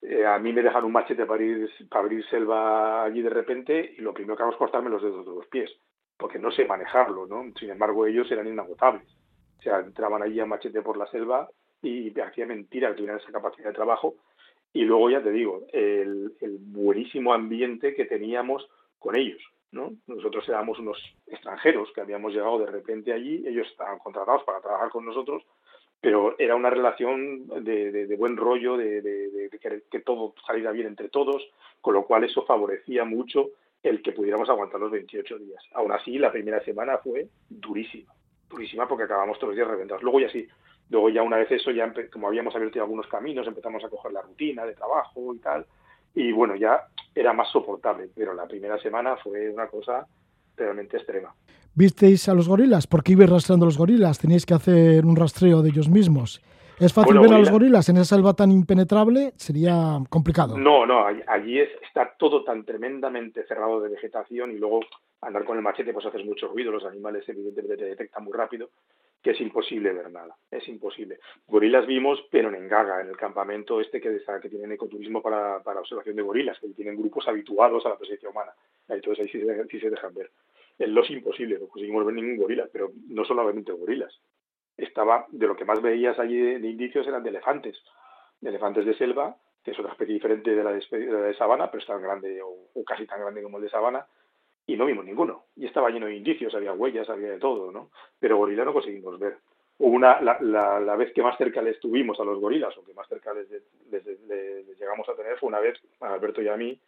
Eh, 0.01 0.25
a 0.25 0.39
mí 0.39 0.53
me 0.53 0.61
dejan 0.61 0.85
un 0.85 0.93
machete 0.93 1.25
para, 1.25 1.43
ir, 1.43 1.69
para 1.89 2.05
abrir 2.05 2.25
selva 2.29 3.03
allí 3.03 3.21
de 3.21 3.29
repente 3.29 3.95
y 3.97 4.01
lo 4.01 4.13
primero 4.13 4.37
que 4.37 4.43
hago 4.43 4.51
es 4.53 4.57
cortarme 4.57 4.89
los 4.89 5.01
dedos 5.01 5.25
de 5.25 5.33
los 5.33 5.47
pies 5.47 5.69
porque 6.19 6.37
no 6.37 6.51
sé 6.51 6.65
manejarlo, 6.65 7.25
¿no? 7.25 7.45
Sin 7.57 7.69
embargo, 7.69 8.05
ellos 8.05 8.29
eran 8.29 8.45
inagotables. 8.45 9.07
O 9.57 9.61
sea, 9.61 9.79
entraban 9.79 10.21
allí 10.21 10.39
a 10.41 10.45
machete 10.45 10.81
por 10.81 10.97
la 10.97 11.07
selva 11.07 11.49
y 11.81 12.17
hacía 12.19 12.45
mentira 12.45 12.89
que 12.89 12.95
tuvieran 12.95 13.19
esa 13.19 13.31
capacidad 13.31 13.69
de 13.69 13.73
trabajo. 13.73 14.15
Y 14.73 14.83
luego, 14.83 15.09
ya 15.09 15.23
te 15.23 15.31
digo, 15.31 15.63
el, 15.71 16.35
buenísimo 16.59 17.33
ambiente 17.33 17.95
que 17.95 18.03
teníamos 18.03 18.69
con 18.99 19.15
ellos, 19.15 19.41
¿no? 19.71 19.93
Nosotros 20.07 20.47
éramos 20.49 20.77
unos 20.79 21.01
extranjeros 21.25 21.89
que 21.95 22.01
habíamos 22.01 22.33
llegado 22.33 22.59
de 22.59 22.65
repente 22.65 23.13
allí, 23.13 23.41
ellos 23.47 23.67
estaban 23.71 23.99
contratados 23.99 24.43
para 24.43 24.59
trabajar 24.59 24.89
con 24.89 25.05
nosotros, 25.05 25.43
pero 26.01 26.35
era 26.39 26.55
una 26.55 26.69
relación 26.69 27.47
de, 27.63 28.15
buen 28.17 28.37
rollo, 28.37 28.77
de, 28.77 29.01
de 29.01 29.49
que, 29.59 29.83
que, 29.89 29.99
todo 29.99 30.33
saliera 30.45 30.71
bien 30.71 30.87
entre 30.87 31.09
todos, 31.09 31.49
con 31.81 31.93
lo 31.93 32.05
cual 32.05 32.23
eso 32.23 32.45
favorecía 32.45 33.03
mucho 33.03 33.49
el 33.83 34.01
que 34.01 34.11
pudiéramos 34.11 34.49
aguantar 34.49 34.79
los 34.79 34.91
28 34.91 35.37
días. 35.39 35.63
Aún 35.73 35.91
así, 35.91 36.17
la 36.17 36.31
primera 36.31 36.63
semana 36.63 36.97
fue 36.97 37.27
durísima, 37.49 38.13
durísima 38.49 38.87
porque 38.87 39.05
acabamos 39.05 39.37
todos 39.37 39.49
los 39.49 39.55
días 39.57 39.67
reventados. 39.67 40.03
Luego 40.03 40.19
ya 40.19 40.29
sí, 40.29 40.47
luego 40.89 41.09
ya 41.09 41.21
una 41.21 41.37
vez 41.37 41.51
eso, 41.51 41.71
ya 41.71 41.91
como 42.11 42.27
habíamos 42.27 42.55
abierto 42.55 42.79
algunos 42.79 43.07
caminos, 43.07 43.47
empezamos 43.47 43.83
a 43.83 43.89
coger 43.89 44.11
la 44.11 44.21
rutina 44.21 44.65
de 44.65 44.75
trabajo 44.75 45.33
y 45.33 45.39
tal, 45.39 45.65
y 46.15 46.31
bueno, 46.31 46.55
ya 46.55 46.87
era 47.13 47.33
más 47.33 47.49
soportable, 47.49 48.09
pero 48.15 48.33
la 48.33 48.47
primera 48.47 48.77
semana 48.79 49.17
fue 49.17 49.49
una 49.49 49.67
cosa 49.67 50.07
realmente 50.55 50.97
extrema. 50.97 51.33
¿Visteis 51.75 52.27
a 52.27 52.33
los 52.33 52.47
gorilas? 52.47 52.87
¿Por 52.87 53.03
qué 53.03 53.13
ibais 53.13 53.29
rastreando 53.29 53.65
a 53.65 53.67
los 53.67 53.77
gorilas? 53.77 54.19
Teníais 54.19 54.45
que 54.45 54.53
hacer 54.53 55.05
un 55.05 55.15
rastreo 55.15 55.61
de 55.61 55.69
ellos 55.69 55.89
mismos. 55.89 56.41
¿Es 56.79 56.93
fácil 56.93 57.19
ver 57.19 57.33
a 57.33 57.39
los 57.39 57.51
gorilas 57.51 57.89
en 57.89 57.97
esa 57.97 58.15
selva 58.15 58.33
tan 58.33 58.51
impenetrable? 58.51 59.33
Sería 59.35 59.99
complicado. 60.09 60.57
No, 60.57 60.85
no, 60.85 61.05
allí, 61.05 61.59
está 61.59 62.15
todo 62.17 62.45
tan 62.45 62.63
tremendamente 62.63 63.43
cerrado 63.45 63.81
de 63.81 63.89
vegetación 63.89 64.51
y 64.51 64.57
luego 64.57 64.79
andar 65.21 65.43
con 65.43 65.57
el 65.57 65.63
machete 65.63 65.91
pues 65.91 66.05
haces 66.05 66.25
mucho 66.25 66.47
ruido, 66.47 66.71
los 66.71 66.85
animales 66.85 67.27
evidentemente 67.27 67.75
te 67.75 67.83
detectan 67.83 68.23
muy 68.23 68.31
rápido, 68.31 68.69
que 69.21 69.31
es 69.31 69.41
imposible 69.41 69.91
ver 69.91 70.09
nada, 70.09 70.37
es 70.49 70.65
imposible. 70.69 71.19
Gorilas 71.47 71.85
vimos, 71.85 72.23
pero 72.31 72.47
en 72.47 72.55
Engaga, 72.55 73.01
en 73.01 73.09
el 73.09 73.17
campamento 73.17 73.81
este 73.81 73.99
que, 73.99 74.21
que 74.41 74.49
tienen 74.49 74.71
ecoturismo 74.71 75.21
para, 75.21 75.61
para 75.61 75.81
observación 75.81 76.15
de 76.15 76.21
gorilas, 76.21 76.57
que 76.59 76.69
tienen 76.69 76.95
grupos 76.95 77.27
habituados 77.27 77.85
a 77.85 77.89
la 77.89 77.97
presencia 77.97 78.29
humana, 78.29 78.51
entonces 78.87 79.25
ahí 79.25 79.29
sí, 79.29 79.45
sí 79.69 79.79
se 79.81 79.89
dejan 79.89 80.13
ver. 80.13 80.31
En 80.79 80.95
los 80.95 81.09
imposible, 81.09 81.59
no 81.59 81.67
conseguimos 81.67 82.05
ver 82.05 82.15
ningún 82.15 82.37
gorila, 82.37 82.67
pero 82.71 82.91
no 83.09 83.25
solamente 83.25 83.73
gorilas, 83.73 84.17
estaba, 84.77 85.25
de 85.29 85.45
lo 85.45 85.55
que 85.55 85.65
más 85.65 85.81
veías 85.81 86.17
allí 86.19 86.37
de, 86.37 86.69
indicios 86.69 87.05
eran 87.05 87.21
de 87.21 87.29
elefantes, 87.29 87.77
de 88.39 88.49
elefantes 88.49 88.85
de 88.85 88.95
selva, 88.95 89.35
que 89.61 89.71
es 89.71 89.79
otra 89.79 89.91
especie 89.91 90.13
diferente 90.13 90.55
de 90.55 90.63
la 90.63 90.71
de, 90.71 91.33
sabana, 91.37 91.69
pero 91.69 91.81
es 91.81 91.87
tan 91.87 92.01
grande 92.01 92.39
o, 92.41 92.83
casi 92.85 93.05
tan 93.05 93.19
grande 93.19 93.43
como 93.43 93.57
el 93.57 93.63
de 93.63 93.69
sabana, 93.69 94.05
y 94.65 94.77
no 94.77 94.85
vimos 94.85 95.03
ninguno. 95.03 95.47
Y 95.57 95.65
estaba 95.65 95.89
lleno 95.89 96.05
de 96.05 96.15
indicios, 96.15 96.55
había 96.55 96.71
huellas, 96.71 97.09
había 97.09 97.31
de 97.31 97.39
todo, 97.39 97.71
¿no? 97.71 97.89
Pero 98.17 98.37
gorila 98.37 98.63
no 98.63 98.73
conseguimos 98.73 99.19
ver. 99.19 99.37
una, 99.79 100.21
la, 100.21 100.39
la, 100.39 100.95
vez 100.95 101.11
que 101.11 101.23
más 101.23 101.37
cerca 101.37 101.61
le 101.61 101.71
estuvimos 101.71 102.19
a 102.21 102.23
los 102.23 102.39
gorilas, 102.39 102.77
o 102.77 102.85
que 102.85 102.93
más 102.93 103.07
cerca 103.09 103.33
les, 103.33 103.49
llegamos 104.79 105.09
a 105.09 105.15
tener, 105.15 105.37
fue 105.39 105.49
una 105.49 105.59
vez, 105.59 105.77
a 105.99 106.13
Alberto 106.13 106.41
y 106.41 106.47
a 106.47 106.55
mí, 106.55 106.79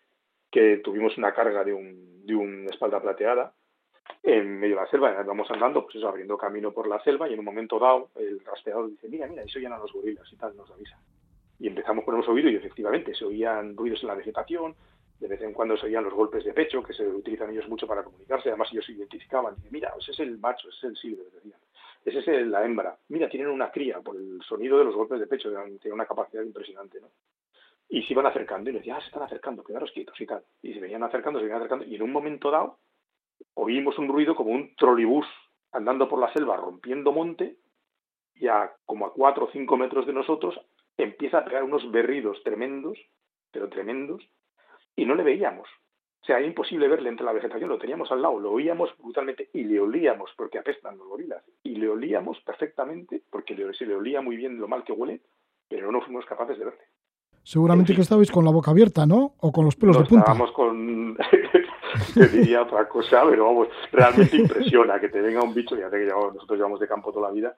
que 0.50 0.78
tuvimos 0.78 1.18
una 1.18 1.34
carga 1.34 1.66
de 1.66 1.74
un, 1.74 2.26
de 2.26 2.36
un 2.36 2.68
espalda 2.70 3.02
plateada 3.02 3.54
en 4.24 4.60
medio 4.60 4.76
de 4.76 4.82
la 4.82 4.89
selva, 4.89 5.24
vamos 5.24 5.49
andando, 5.49 5.84
pues 5.84 5.95
eso, 5.95 6.08
abriendo 6.08 6.38
camino 6.38 6.72
por 6.72 6.88
la 6.88 7.02
selva, 7.04 7.30
y 7.30 7.34
en 7.34 7.39
un 7.39 7.45
momento 7.45 7.80
dado, 7.80 8.10
el 8.16 8.39
rastreador 8.41 8.89
dice, 8.89 9.08
mira, 9.10 9.28
mira, 9.28 9.43
eso 9.43 9.60
ya 9.60 9.74
a 9.74 9.80
los 9.80 9.91
gorilas 9.91 10.32
y 10.32 10.36
tal, 10.36 10.56
nos 10.56 10.70
avisa. 10.72 10.99
Y 11.60 11.68
empezamos 11.68 12.06
con 12.06 12.18
los 12.18 12.28
oídos 12.28 12.52
y 12.52 12.56
efectivamente 12.56 13.14
se 13.14 13.26
oían 13.26 13.76
ruidos 13.76 14.02
en 14.02 14.08
la 14.08 14.16
vegetación, 14.16 14.76
de 15.20 15.28
vez 15.28 15.41
en 15.41 15.54
cuando 15.54 15.78
se 15.78 15.86
oían 15.86 16.04
los 16.04 16.14
golpes 16.14 16.43
de 16.43 16.54
pecho, 16.54 16.82
que 16.82 16.93
se 16.93 17.08
utilizan 17.08 17.52
ellos 17.52 17.68
mucho 17.70 17.88
para 17.88 18.04
comunicarse, 18.04 18.49
además 18.49 18.70
ellos 18.72 18.86
se 18.86 18.93
identificaban, 18.93 19.56
y 19.68 19.72
mira, 19.72 19.93
ese 19.99 20.12
es 20.12 20.20
el 20.20 20.38
macho, 20.39 20.70
ese 20.70 20.78
es 20.78 20.84
el 20.84 20.97
silver, 20.97 21.26
decían 21.32 21.60
ese 22.06 22.41
es 22.41 22.47
la 22.47 22.66
hembra. 22.66 22.97
Mira, 23.10 23.30
tienen 23.30 23.49
una 23.49 23.72
cría 23.72 23.99
por 23.99 24.16
el 24.16 24.41
sonido 24.41 24.78
de 24.78 24.86
los 24.86 24.95
golpes 24.95 25.20
de 25.20 25.28
pecho, 25.28 25.49
tienen 25.49 25.93
una 25.93 26.06
capacidad 26.06 26.41
impresionante, 26.43 26.99
¿no? 26.99 27.10
Y 27.89 28.04
se 28.04 28.14
iban 28.14 28.26
acercando 28.26 28.70
y 28.70 28.74
decía, 28.74 28.95
ah, 28.95 29.02
se 29.02 29.08
están 29.08 29.24
acercando, 29.24 29.64
quedaros 29.64 29.91
quietos 29.91 30.20
y 30.20 30.26
tal. 30.26 30.41
Y 30.62 30.74
se 30.74 30.80
venían 30.80 31.04
acercando, 31.04 31.39
se 31.39 31.43
venían 31.43 31.62
acercando. 31.62 31.86
Y 31.86 31.95
en 31.95 32.02
un 32.02 32.12
momento 32.12 32.49
dado 32.49 32.78
oímos 33.54 33.98
un 33.98 34.08
ruido 34.08 34.36
como 34.36 34.52
un 34.52 34.76
trolibús 34.76 35.26
andando 35.72 36.10
por 36.10 36.20
la 36.20 36.32
selva, 36.34 36.58
rompiendo 36.58 37.12
monte, 37.12 37.58
y 38.36 38.48
a 38.48 38.72
como 38.86 39.06
a 39.06 39.14
cuatro 39.14 39.46
o 39.46 39.52
cinco 39.52 39.78
metros 39.78 40.06
de 40.06 40.14
nosotros 40.14 40.60
empieza 40.98 41.39
a 41.39 41.46
pegar 41.46 41.64
unos 41.64 41.89
berridos 41.92 42.42
tremendos, 42.44 42.98
pero 43.52 43.70
tremendos, 43.70 44.28
y 44.96 45.06
no 45.06 45.16
le 45.16 45.24
veíamos. 45.24 45.68
O 46.22 46.26
sea, 46.26 46.38
era 46.38 46.46
imposible 46.46 46.88
verle 46.88 47.10
entre 47.10 47.26
la 47.26 47.34
vegetación, 47.34 47.70
lo 47.70 47.80
teníamos 47.80 48.12
al 48.12 48.22
lado, 48.22 48.39
lo 48.39 48.52
oíamos 48.52 48.96
brutalmente 49.00 49.50
y 49.54 49.64
le 49.64 49.80
olíamos 49.80 50.32
porque 50.38 50.60
apestan 50.60 50.98
los 50.98 51.08
gorilas. 51.08 51.44
Y 51.64 51.76
le 51.76 51.89
olíamos 51.89 52.39
perfectamente 52.42 53.24
porque 53.32 53.56
se 53.74 53.86
le 53.86 53.96
olía 53.96 54.22
muy 54.22 54.38
bien 54.38 54.60
lo 54.60 54.68
mal 54.68 54.84
que 54.84 54.92
huele, 54.92 55.22
pero 55.68 55.92
no 55.92 56.02
fuimos 56.02 56.26
capaces 56.26 56.60
de 56.60 56.66
verle. 56.66 56.84
Seguramente 57.44 57.96
que 57.96 58.02
estabais 58.02 58.32
con 58.32 58.46
la 58.46 58.52
boca 58.52 58.72
abierta, 58.72 59.06
¿no? 59.06 59.34
O 59.39 59.52
con 59.52 59.66
los 59.66 59.76
pelos 59.76 59.98
de 59.98 60.06
punta. 60.06 60.32
Estábamos 60.32 60.52
con. 60.52 61.18
te 62.14 62.28
diría 62.28 62.62
otra 62.62 62.88
cosa, 62.88 63.24
pero 63.30 63.46
vamos, 63.46 63.68
realmente 63.92 64.38
impresiona 64.38 65.00
que 65.00 65.10
te 65.10 65.22
venga 65.22 65.44
un 65.44 65.54
bicho, 65.54 65.76
ya 65.76 65.89
que 65.89 66.06
nosotros 66.06 66.58
llevamos 66.58 66.80
de 66.80 66.88
campo 66.88 67.12
toda 67.12 67.28
la 67.28 67.34
vida, 67.34 67.56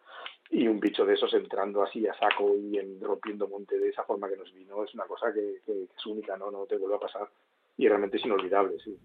y 0.49 0.67
un 0.67 0.79
bicho 0.79 1.05
de 1.05 1.13
esos 1.15 1.33
entrando 1.33 1.83
así 1.83 2.07
a 2.07 2.13
saco 2.13 2.55
y 2.55 2.77
en, 2.77 2.99
rompiendo 3.01 3.47
monte 3.47 3.77
de 3.77 3.89
esa 3.89 4.03
forma 4.03 4.29
que 4.29 4.37
nos 4.37 4.53
vino, 4.53 4.83
es 4.83 4.93
una 4.93 5.03
cosa 5.05 5.33
que, 5.33 5.61
que 5.65 5.83
es 5.83 6.05
única, 6.05 6.37
¿no? 6.37 6.49
No 6.49 6.65
te 6.65 6.77
vuelve 6.77 6.95
a 6.95 6.99
pasar 6.99 7.27
y 7.77 7.87
realmente 7.87 8.17
es 8.17 8.25
inolvidable. 8.25 8.77
Sí. 8.83 8.97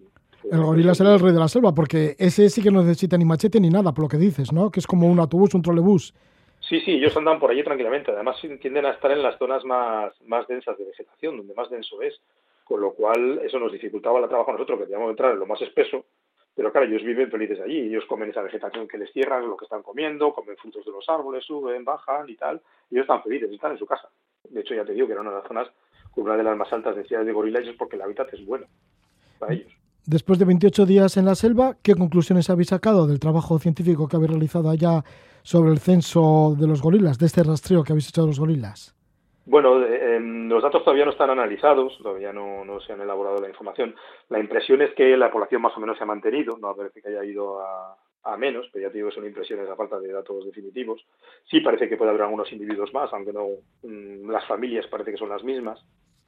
El 0.50 0.62
gorila 0.62 0.94
será 0.94 1.14
el 1.14 1.20
rey 1.20 1.32
de 1.32 1.38
la 1.38 1.48
selva, 1.48 1.74
porque 1.74 2.14
ese 2.18 2.48
sí 2.48 2.62
que 2.62 2.70
no 2.70 2.82
necesita 2.82 3.16
ni 3.18 3.24
machete 3.24 3.60
ni 3.60 3.70
nada, 3.70 3.92
por 3.92 4.04
lo 4.04 4.08
que 4.08 4.18
dices, 4.18 4.52
¿no? 4.52 4.70
Que 4.70 4.80
es 4.80 4.86
como 4.86 5.08
un 5.08 5.18
autobús, 5.18 5.54
un 5.54 5.62
trolebús. 5.62 6.14
Sí, 6.68 6.80
sí, 6.80 6.92
ellos 6.92 7.16
andan 7.16 7.38
por 7.38 7.50
allí 7.50 7.62
tranquilamente. 7.62 8.10
Además, 8.10 8.36
tienden 8.60 8.86
a 8.86 8.90
estar 8.90 9.10
en 9.10 9.22
las 9.22 9.38
zonas 9.38 9.64
más, 9.64 10.12
más 10.22 10.46
densas 10.46 10.76
de 10.76 10.84
vegetación, 10.84 11.38
donde 11.38 11.54
más 11.54 11.70
denso 11.70 12.02
es. 12.02 12.20
Con 12.64 12.80
lo 12.80 12.92
cual, 12.92 13.40
eso 13.42 13.58
nos 13.58 13.72
dificultaba 13.72 14.20
el 14.20 14.28
trabajo 14.28 14.50
a 14.50 14.54
nosotros, 14.54 14.78
que 14.78 14.84
teníamos 14.84 15.06
que 15.06 15.12
entrar 15.12 15.32
en 15.32 15.38
lo 15.38 15.46
más 15.46 15.62
espeso. 15.62 16.04
Pero 16.54 16.70
claro, 16.70 16.86
ellos 16.86 17.02
viven 17.02 17.30
felices 17.30 17.60
allí. 17.60 17.88
Ellos 17.88 18.04
comen 18.06 18.30
esa 18.30 18.42
vegetación 18.42 18.86
que 18.86 18.98
les 18.98 19.10
cierran, 19.12 19.48
lo 19.48 19.56
que 19.56 19.64
están 19.64 19.82
comiendo, 19.82 20.32
comen 20.34 20.56
frutos 20.56 20.84
de 20.84 20.92
los 20.92 21.08
árboles, 21.08 21.44
suben, 21.44 21.84
bajan 21.84 22.28
y 22.28 22.36
tal. 22.36 22.60
Ellos 22.90 23.02
están 23.02 23.22
felices, 23.22 23.50
están 23.50 23.72
en 23.72 23.78
su 23.78 23.86
casa. 23.86 24.08
De 24.44 24.60
hecho, 24.60 24.74
ya 24.74 24.84
te 24.84 24.92
digo 24.92 25.06
que 25.06 25.12
era 25.12 25.22
una 25.22 25.30
de 25.30 25.38
las 25.38 25.48
zonas 25.48 25.70
una 26.18 26.36
de 26.36 26.42
las 26.42 26.56
más 26.56 26.72
altas 26.72 26.96
densidades 26.96 27.26
de 27.26 27.32
gorilas 27.32 27.66
es 27.66 27.76
porque 27.76 27.96
el 27.96 28.02
hábitat 28.02 28.32
es 28.32 28.44
bueno 28.44 28.66
para 29.38 29.54
ellos. 29.54 29.72
Después 30.04 30.38
de 30.38 30.46
28 30.46 30.86
días 30.86 31.16
en 31.16 31.26
la 31.26 31.34
selva, 31.34 31.76
¿qué 31.82 31.94
conclusiones 31.94 32.48
habéis 32.50 32.68
sacado 32.68 33.06
del 33.06 33.20
trabajo 33.20 33.58
científico 33.58 34.08
que 34.08 34.16
habéis 34.16 34.30
realizado 34.30 34.70
allá 34.70 35.04
sobre 35.48 35.70
el 35.70 35.78
censo 35.78 36.54
de 36.58 36.66
los 36.66 36.82
gorilas, 36.82 37.18
de 37.18 37.24
este 37.24 37.42
rastreo 37.42 37.82
que 37.82 37.92
habéis 37.92 38.10
hecho 38.10 38.20
de 38.20 38.26
los 38.26 38.38
gorilas? 38.38 38.94
Bueno, 39.46 39.82
eh, 39.82 40.16
em, 40.16 40.46
los 40.46 40.62
datos 40.62 40.84
todavía 40.84 41.06
no 41.06 41.12
están 41.12 41.30
analizados, 41.30 41.96
todavía 42.02 42.34
no, 42.34 42.78
se 42.86 42.92
han 42.92 43.00
elaborado 43.00 43.40
la 43.40 43.48
información. 43.48 43.94
La 44.28 44.40
impresión 44.40 44.82
es 44.82 44.92
que 44.92 45.16
la 45.16 45.30
población 45.30 45.62
más 45.62 45.74
o 45.74 45.80
menos 45.80 45.96
se 45.96 46.04
ha 46.04 46.06
mantenido, 46.06 46.58
no 46.60 46.76
parece 46.76 47.00
que 47.00 47.08
haya 47.08 47.24
ido 47.24 47.60
a, 47.60 47.96
menos, 48.36 48.68
pero 48.70 48.86
ya 48.86 48.92
te 48.92 48.98
digo, 48.98 49.10
son 49.10 49.24
impresiones 49.24 49.70
a 49.70 49.74
falta 49.74 49.98
de 49.98 50.12
datos 50.12 50.44
definitivos. 50.44 51.02
Sí 51.50 51.60
parece 51.60 51.88
que 51.88 51.96
puede 51.96 52.10
haber 52.10 52.24
algunos 52.24 52.52
individuos 52.52 52.92
más, 52.92 53.10
aunque 53.14 53.32
no 53.32 53.46
mm, 53.84 54.30
las 54.30 54.46
familias 54.46 54.86
parece 54.88 55.12
que 55.12 55.16
son 55.16 55.30
las 55.30 55.42
mismas 55.42 55.82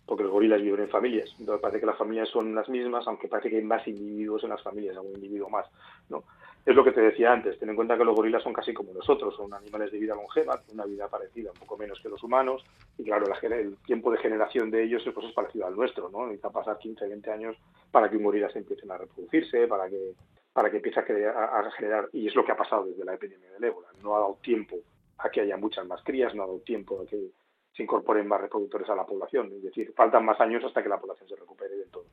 porque 0.06 0.24
los 0.24 0.32
gorilas 0.32 0.62
viven 0.62 0.80
en 0.80 0.88
familias. 0.88 1.30
Entonces 1.38 1.60
parece 1.60 1.78
que 1.78 1.86
las 1.86 1.98
familias 1.98 2.28
son 2.30 2.52
las 2.54 2.68
mismas, 2.68 3.06
aunque 3.06 3.28
parece 3.28 3.50
que 3.50 3.58
hay 3.58 3.62
más 3.62 3.86
individuos 3.86 4.42
en 4.42 4.50
las 4.50 4.62
familias, 4.62 4.96
algún 4.96 5.14
individuo 5.14 5.48
más. 5.50 5.66
¿no? 6.08 6.24
Es 6.66 6.76
lo 6.76 6.84
que 6.84 6.92
te 6.92 7.00
decía 7.00 7.32
antes, 7.32 7.58
ten 7.58 7.70
en 7.70 7.76
cuenta 7.76 7.96
que 7.96 8.04
los 8.04 8.14
gorilas 8.14 8.42
son 8.42 8.52
casi 8.52 8.74
como 8.74 8.92
nosotros, 8.92 9.34
son 9.34 9.52
animales 9.54 9.90
de 9.90 9.98
vida 9.98 10.14
longeva, 10.14 10.60
una 10.72 10.84
vida 10.84 11.08
parecida, 11.08 11.50
un 11.52 11.58
poco 11.58 11.78
menos 11.78 11.98
que 12.00 12.08
los 12.10 12.22
humanos, 12.22 12.62
y 12.98 13.04
claro, 13.04 13.26
el 13.42 13.76
tiempo 13.78 14.12
de 14.12 14.18
generación 14.18 14.70
de 14.70 14.84
ellos 14.84 15.02
pues, 15.14 15.26
es 15.26 15.32
parecido 15.32 15.66
al 15.66 15.74
nuestro, 15.74 16.10
¿no? 16.10 16.26
Necesita 16.26 16.50
pasar 16.50 16.78
15, 16.78 17.08
20 17.08 17.30
años 17.30 17.56
para 17.90 18.10
que 18.10 18.16
un 18.16 18.24
gorila 18.24 18.50
empiece 18.54 18.86
a 18.90 18.98
reproducirse, 18.98 19.66
para 19.66 19.88
que 19.88 20.12
para 20.52 20.70
que 20.70 20.78
empiece 20.78 21.00
a, 21.00 21.60
a 21.60 21.70
generar, 21.70 22.08
y 22.12 22.26
es 22.26 22.34
lo 22.34 22.44
que 22.44 22.52
ha 22.52 22.56
pasado 22.56 22.84
desde 22.84 23.04
la 23.04 23.14
epidemia 23.14 23.50
del 23.52 23.64
ébola. 23.64 23.88
No 24.02 24.16
ha 24.16 24.20
dado 24.20 24.38
tiempo 24.42 24.76
a 25.18 25.30
que 25.30 25.40
haya 25.42 25.56
muchas 25.56 25.86
más 25.86 26.02
crías, 26.02 26.34
no 26.34 26.42
ha 26.42 26.46
dado 26.46 26.58
tiempo 26.58 27.00
a 27.00 27.06
que 27.06 27.30
se 27.72 27.82
incorporen 27.82 28.26
más 28.26 28.40
reproductores 28.40 28.88
a 28.90 28.96
la 28.96 29.06
población. 29.06 29.52
Es 29.54 29.62
decir, 29.62 29.92
faltan 29.94 30.24
más 30.24 30.40
años 30.40 30.64
hasta 30.64 30.82
que 30.82 30.88
la 30.88 31.00
población 31.00 31.28
se 31.28 31.36
recupere 31.36 31.76
del 31.76 31.90
todo. 31.90 32.04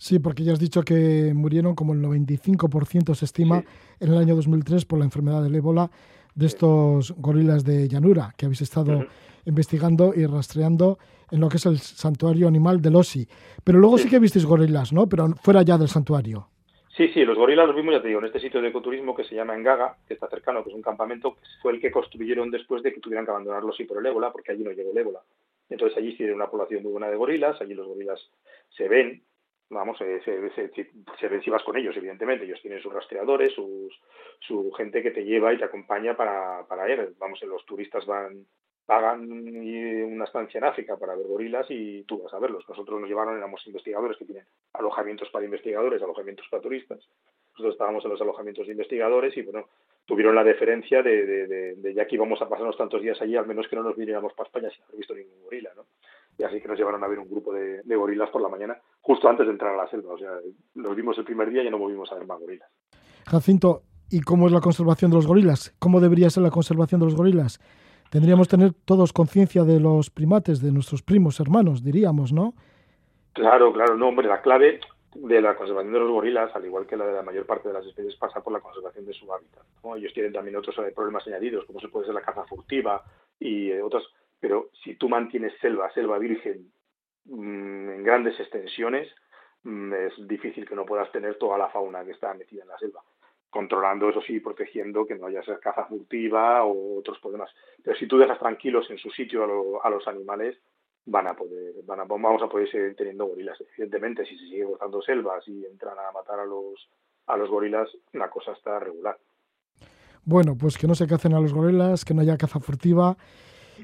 Sí, 0.00 0.18
porque 0.18 0.44
ya 0.44 0.54
has 0.54 0.58
dicho 0.58 0.82
que 0.82 1.34
murieron 1.34 1.74
como 1.74 1.92
el 1.92 2.00
95% 2.00 3.14
se 3.14 3.26
estima 3.26 3.62
en 4.00 4.08
el 4.10 4.16
año 4.16 4.34
2003 4.34 4.86
por 4.86 4.98
la 4.98 5.04
enfermedad 5.04 5.42
del 5.42 5.54
ébola 5.54 5.90
de 6.34 6.46
estos 6.46 7.12
gorilas 7.18 7.66
de 7.66 7.86
llanura 7.86 8.32
que 8.34 8.46
habéis 8.46 8.62
estado 8.62 9.04
investigando 9.44 10.14
y 10.16 10.24
rastreando 10.24 10.98
en 11.30 11.40
lo 11.40 11.50
que 11.50 11.58
es 11.58 11.66
el 11.66 11.76
santuario 11.76 12.48
animal 12.48 12.80
del 12.80 12.96
OSI. 12.96 13.28
Pero 13.62 13.78
luego 13.78 13.98
sí, 13.98 14.04
sí 14.04 14.08
que 14.08 14.18
visteis 14.18 14.46
gorilas, 14.46 14.90
¿no? 14.90 15.06
Pero 15.06 15.34
fuera 15.42 15.60
ya 15.60 15.76
del 15.76 15.88
santuario. 15.88 16.48
Sí, 16.96 17.08
sí, 17.08 17.22
los 17.26 17.36
gorilas 17.36 17.66
los 17.66 17.76
vimos, 17.76 17.92
ya 17.92 18.00
te 18.00 18.08
digo, 18.08 18.20
en 18.20 18.26
este 18.26 18.40
sitio 18.40 18.62
de 18.62 18.68
ecoturismo 18.68 19.14
que 19.14 19.24
se 19.24 19.34
llama 19.34 19.54
Engaga, 19.54 19.98
que 20.08 20.14
está 20.14 20.28
cercano, 20.28 20.64
que 20.64 20.70
es 20.70 20.76
un 20.76 20.82
campamento, 20.82 21.34
que 21.34 21.40
fue 21.60 21.72
el 21.72 21.80
que 21.80 21.90
construyeron 21.90 22.50
después 22.50 22.82
de 22.82 22.94
que 22.94 23.00
tuvieran 23.00 23.26
que 23.26 23.32
abandonarlo 23.32 23.70
sí 23.74 23.84
por 23.84 23.98
el 23.98 24.06
ébola, 24.06 24.32
porque 24.32 24.52
allí 24.52 24.64
no 24.64 24.72
llegó 24.72 24.92
el 24.92 24.98
ébola. 24.98 25.20
Entonces 25.68 25.98
allí 25.98 26.12
sí 26.12 26.18
tiene 26.18 26.32
una 26.32 26.48
población 26.48 26.82
muy 26.82 26.92
buena 26.92 27.10
de 27.10 27.16
gorilas, 27.16 27.60
allí 27.60 27.74
los 27.74 27.86
gorilas 27.86 28.18
se 28.70 28.88
ven, 28.88 29.22
vamos, 29.70 30.00
eh, 30.00 30.20
se, 30.24 30.50
se, 30.50 31.28
ven 31.28 31.42
si 31.42 31.50
vas 31.50 31.62
con 31.62 31.76
ellos, 31.76 31.96
evidentemente, 31.96 32.44
ellos 32.44 32.60
tienen 32.60 32.82
sus 32.82 32.92
rastreadores, 32.92 33.54
sus, 33.54 33.98
su 34.40 34.70
gente 34.72 35.02
que 35.02 35.10
te 35.10 35.24
lleva 35.24 35.52
y 35.52 35.58
te 35.58 35.64
acompaña 35.64 36.16
para, 36.16 36.66
para 36.68 36.90
ir, 36.90 37.14
vamos, 37.18 37.40
los 37.42 37.64
turistas 37.64 38.04
van 38.06 38.46
pagan 38.90 39.30
una 39.30 40.24
estancia 40.24 40.58
en 40.58 40.64
África 40.64 40.96
para 40.96 41.14
ver 41.14 41.24
gorilas 41.24 41.64
y 41.68 42.02
tú 42.08 42.24
vas 42.24 42.34
a 42.34 42.40
verlos. 42.40 42.68
Nosotros 42.68 42.98
nos 42.98 43.08
llevaron, 43.08 43.36
éramos 43.36 43.64
investigadores 43.68 44.16
que 44.18 44.24
tienen 44.24 44.44
alojamientos 44.72 45.30
para 45.30 45.44
investigadores, 45.44 46.02
alojamientos 46.02 46.44
para 46.50 46.60
turistas. 46.60 46.98
Nosotros 47.52 47.74
estábamos 47.74 48.04
en 48.04 48.10
los 48.10 48.20
alojamientos 48.20 48.66
de 48.66 48.72
investigadores 48.72 49.36
y, 49.36 49.42
bueno, 49.42 49.68
tuvieron 50.06 50.34
la 50.34 50.42
deferencia 50.42 51.04
de, 51.04 51.46
de, 51.46 51.94
ya 51.94 52.04
que 52.08 52.16
íbamos 52.16 52.42
a 52.42 52.48
pasarnos 52.48 52.76
tantos 52.76 53.00
días 53.00 53.22
allí, 53.22 53.36
al 53.36 53.46
menos 53.46 53.68
que 53.68 53.76
no 53.76 53.84
nos 53.84 53.96
viniéramos 53.96 54.32
para 54.32 54.48
España 54.48 54.70
sin 54.70 54.82
haber 54.82 54.96
visto 54.96 55.14
ningún 55.14 55.40
gorila, 55.44 55.70
¿no? 55.76 55.86
Y 56.38 56.42
así 56.42 56.60
que 56.60 56.68
nos 56.68 56.78
llevaron 56.78 57.04
a 57.04 57.08
ver 57.08 57.18
un 57.18 57.28
grupo 57.28 57.52
de, 57.52 57.82
gorilas 57.96 58.30
por 58.30 58.40
la 58.40 58.48
mañana, 58.48 58.76
justo 59.00 59.28
antes 59.28 59.46
de 59.46 59.52
entrar 59.52 59.74
a 59.74 59.84
la 59.84 59.90
selva. 59.90 60.14
O 60.14 60.18
sea, 60.18 60.30
los 60.74 60.96
vimos 60.96 61.18
el 61.18 61.24
primer 61.24 61.50
día 61.50 61.62
y 61.62 61.66
ya 61.66 61.70
no 61.70 61.78
volvimos 61.78 62.10
a 62.12 62.14
ver 62.14 62.26
más 62.26 62.40
gorilas. 62.40 62.68
Jacinto, 63.26 63.82
¿y 64.10 64.20
cómo 64.20 64.46
es 64.46 64.52
la 64.52 64.60
conservación 64.60 65.10
de 65.10 65.18
los 65.18 65.26
gorilas? 65.26 65.74
¿Cómo 65.78 66.00
debería 66.00 66.30
ser 66.30 66.42
la 66.42 66.50
conservación 66.50 67.00
de 67.00 67.06
los 67.06 67.14
gorilas? 67.14 67.60
tendríamos 68.10 68.48
que 68.48 68.56
tener 68.56 68.72
todos 68.84 69.12
conciencia 69.12 69.64
de 69.64 69.80
los 69.80 70.10
primates, 70.10 70.60
de 70.60 70.72
nuestros 70.72 71.02
primos 71.02 71.40
hermanos, 71.40 71.82
diríamos, 71.82 72.32
¿no? 72.32 72.54
Claro, 73.32 73.72
claro, 73.72 73.96
no, 73.96 74.08
hombre, 74.08 74.26
la 74.26 74.42
clave 74.42 74.80
de 75.14 75.40
la 75.40 75.56
conservación 75.56 75.92
de 75.92 76.00
los 76.00 76.10
gorilas, 76.10 76.54
al 76.54 76.64
igual 76.64 76.86
que 76.86 76.96
la 76.96 77.06
de 77.06 77.14
la 77.14 77.22
mayor 77.22 77.46
parte 77.46 77.68
de 77.68 77.74
las 77.74 77.86
especies, 77.86 78.16
pasa 78.16 78.42
por 78.42 78.52
la 78.52 78.60
conservación 78.60 79.06
de 79.06 79.14
su 79.14 79.32
hábitat. 79.32 79.62
Ellos 79.96 80.12
tienen 80.12 80.32
también 80.32 80.56
otros 80.56 80.76
eh, 80.78 80.92
problemas 80.94 81.26
añadidos, 81.26 81.64
como 81.64 81.80
se 81.80 81.88
puede 81.88 82.06
ser 82.06 82.14
la 82.14 82.22
caza 82.22 82.44
furtiva 82.44 83.02
y 83.38 83.70
eh, 83.70 83.82
otros, 83.82 84.04
pero 84.40 84.70
si 84.82 84.96
tú 84.96 85.08
mantienes 85.08 85.52
selva, 85.60 85.92
selva 85.92 86.18
virgen 86.18 86.72
mm, 87.26 87.90
en 87.90 88.02
grandes 88.02 88.40
extensiones, 88.40 89.08
mm, 89.62 89.92
es 89.92 90.28
difícil 90.28 90.66
que 90.66 90.74
no 90.74 90.86
puedas 90.86 91.12
tener 91.12 91.36
toda 91.36 91.58
la 91.58 91.68
fauna 91.68 92.04
que 92.04 92.12
está 92.12 92.32
metida 92.34 92.62
en 92.62 92.68
la 92.68 92.78
selva 92.78 93.02
controlando 93.50 94.08
eso 94.08 94.22
sí, 94.22 94.40
protegiendo 94.40 95.04
que 95.04 95.16
no 95.16 95.26
haya 95.26 95.42
caza 95.60 95.84
furtiva 95.84 96.64
o 96.64 96.98
otros 96.98 97.18
problemas. 97.18 97.50
Pero 97.82 97.96
si 97.96 98.06
tú 98.06 98.16
dejas 98.16 98.38
tranquilos 98.38 98.88
en 98.90 98.98
su 98.98 99.10
sitio 99.10 99.82
a, 99.82 99.90
los 99.90 100.06
animales, 100.06 100.56
van 101.04 101.26
a 101.26 101.34
poder, 101.34 101.74
van 101.84 102.00
a, 102.00 102.04
vamos 102.04 102.42
a 102.42 102.48
poder 102.48 102.70
seguir 102.70 102.94
teniendo 102.94 103.26
gorilas. 103.26 103.58
Evidentemente, 103.76 104.24
si 104.24 104.38
se 104.38 104.44
sigue 104.44 104.64
gozando 104.64 105.02
selvas 105.02 105.46
y 105.48 105.66
entran 105.66 105.98
a 105.98 106.12
matar 106.12 106.38
a 106.38 106.44
los, 106.44 106.88
a 107.26 107.36
los 107.36 107.50
gorilas, 107.50 107.90
la 108.12 108.30
cosa 108.30 108.52
está 108.52 108.78
regular. 108.78 109.18
Bueno, 110.24 110.56
pues 110.56 110.78
que 110.78 110.86
no 110.86 110.94
se 110.94 111.08
cacen 111.08 111.34
a 111.34 111.40
los 111.40 111.52
gorilas, 111.52 112.04
que 112.04 112.14
no 112.14 112.20
haya 112.20 112.36
caza 112.36 112.60
furtiva 112.60 113.16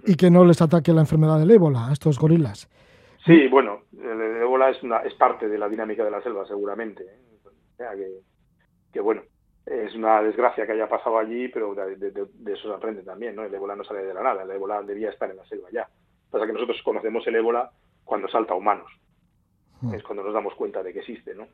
y 0.05 0.17
que 0.17 0.31
no 0.31 0.45
les 0.45 0.61
ataque 0.61 0.93
la 0.93 1.01
enfermedad 1.01 1.39
del 1.39 1.51
ébola 1.51 1.89
a 1.89 1.93
estos 1.93 2.19
gorilas. 2.19 2.69
Sí, 3.25 3.49
bueno, 3.49 3.83
el 3.93 4.43
ébola 4.43 4.71
es, 4.71 4.83
una, 4.83 4.99
es 4.99 5.15
parte 5.15 5.49
de 5.49 5.59
la 5.59 5.69
dinámica 5.69 6.05
de 6.05 6.11
la 6.11 6.23
selva, 6.23 6.47
seguramente. 6.47 7.03
¿eh? 7.03 7.19
O 7.45 7.77
sea 7.77 7.95
que, 7.95 8.09
que 8.93 9.01
bueno, 9.01 9.23
es 9.67 9.95
una 9.97 10.23
desgracia 10.23 10.65
que 10.65 10.73
haya 10.73 10.89
pasado 10.89 11.19
allí, 11.19 11.49
pero 11.49 11.75
de, 11.75 12.29
eso 12.53 12.69
se 12.69 12.75
aprende 12.75 13.03
también, 13.03 13.35
¿no? 13.35 13.43
El 13.43 13.53
ébola 13.53 13.75
no 13.75 13.83
sale 13.83 14.05
de 14.05 14.15
la 14.15 14.23
nada, 14.23 14.45
el 14.45 14.51
ébola 14.51 14.81
debía 14.83 15.11
estar 15.11 15.29
en 15.29 15.37
la 15.37 15.45
selva 15.47 15.69
ya. 15.73 15.89
Pasa 16.31 16.47
que 16.47 16.53
nosotros 16.53 16.81
conocemos 16.85 17.27
el 17.27 17.35
ébola 17.35 17.71
cuando 18.05 18.29
salta 18.29 18.55
a 18.55 18.57
humanos. 18.57 18.91
Hmm. 19.81 19.93
Es 19.95 20.05
cuando 20.05 20.23
nos 20.23 20.33
damos 20.33 20.55
cuenta 20.55 20.83
de 20.85 20.93
que 20.93 21.01
existe, 21.01 21.35
¿no? 21.35 21.49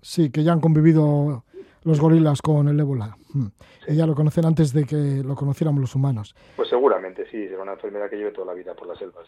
Sí, 0.00 0.30
que 0.30 0.44
ya 0.44 0.52
han 0.52 0.60
convivido 0.60 1.44
los 1.84 2.00
gorilas 2.00 2.42
con 2.42 2.68
el 2.68 2.78
ébola. 2.78 3.16
Hmm. 3.32 3.46
Y 3.86 3.96
ya 3.96 4.06
lo 4.06 4.14
conocen 4.14 4.44
antes 4.44 4.72
de 4.72 4.84
que 4.84 5.22
lo 5.24 5.34
conociéramos 5.34 5.80
los 5.80 5.94
humanos. 5.94 6.34
Pues 6.56 6.68
seguramente 6.68 7.24
sí, 7.30 7.48
será 7.48 7.62
una 7.62 7.72
enfermedad 7.72 8.10
que 8.10 8.16
lleve 8.16 8.32
toda 8.32 8.48
la 8.48 8.54
vida 8.54 8.74
por 8.74 8.88
la 8.88 8.94
selva. 8.96 9.22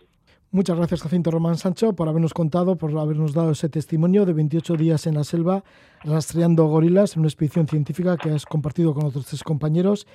Muchas 0.52 0.76
gracias, 0.76 1.02
Jacinto 1.02 1.30
Román 1.30 1.56
Sancho, 1.56 1.92
por 1.94 2.08
habernos 2.08 2.34
contado, 2.34 2.76
por 2.76 2.96
habernos 2.98 3.34
dado 3.34 3.52
ese 3.52 3.68
testimonio 3.68 4.26
de 4.26 4.32
28 4.32 4.74
días 4.76 5.06
en 5.06 5.14
la 5.14 5.24
selva 5.24 5.62
rastreando 6.02 6.66
gorilas 6.66 7.14
en 7.14 7.20
una 7.20 7.28
expedición 7.28 7.68
científica 7.68 8.16
que 8.16 8.30
has 8.30 8.46
compartido 8.46 8.92
con 8.92 9.06
otros 9.06 9.26
tres 9.26 9.44
compañeros 9.44 10.06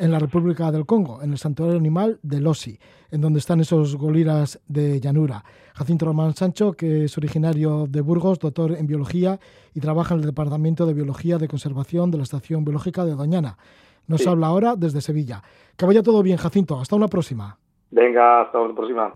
en 0.00 0.10
la 0.10 0.18
República 0.18 0.72
del 0.72 0.86
Congo, 0.86 1.22
en 1.22 1.30
el 1.30 1.38
santuario 1.38 1.76
animal 1.76 2.18
de 2.22 2.40
Losi, 2.40 2.78
en 3.10 3.20
donde 3.20 3.38
están 3.38 3.60
esos 3.60 3.96
gorilas 3.96 4.58
de 4.66 4.98
llanura. 4.98 5.44
Jacinto 5.74 6.06
Román 6.06 6.34
Sancho, 6.34 6.72
que 6.72 7.04
es 7.04 7.18
originario 7.18 7.86
de 7.86 8.00
Burgos, 8.00 8.38
doctor 8.38 8.72
en 8.72 8.86
biología 8.86 9.38
y 9.74 9.80
trabaja 9.80 10.14
en 10.14 10.20
el 10.20 10.26
Departamento 10.26 10.86
de 10.86 10.94
Biología 10.94 11.36
de 11.36 11.48
Conservación 11.48 12.10
de 12.10 12.16
la 12.16 12.24
Estación 12.24 12.64
Biológica 12.64 13.04
de 13.04 13.14
Doñana. 13.14 13.58
Nos 14.06 14.26
habla 14.26 14.46
ahora 14.46 14.74
desde 14.74 15.02
Sevilla. 15.02 15.42
Que 15.76 15.84
vaya 15.84 16.02
todo 16.02 16.22
bien, 16.22 16.38
Jacinto. 16.38 16.80
Hasta 16.80 16.96
una 16.96 17.06
próxima. 17.06 17.58
Venga, 17.90 18.42
hasta 18.42 18.58
una 18.58 18.74
próxima. 18.74 19.14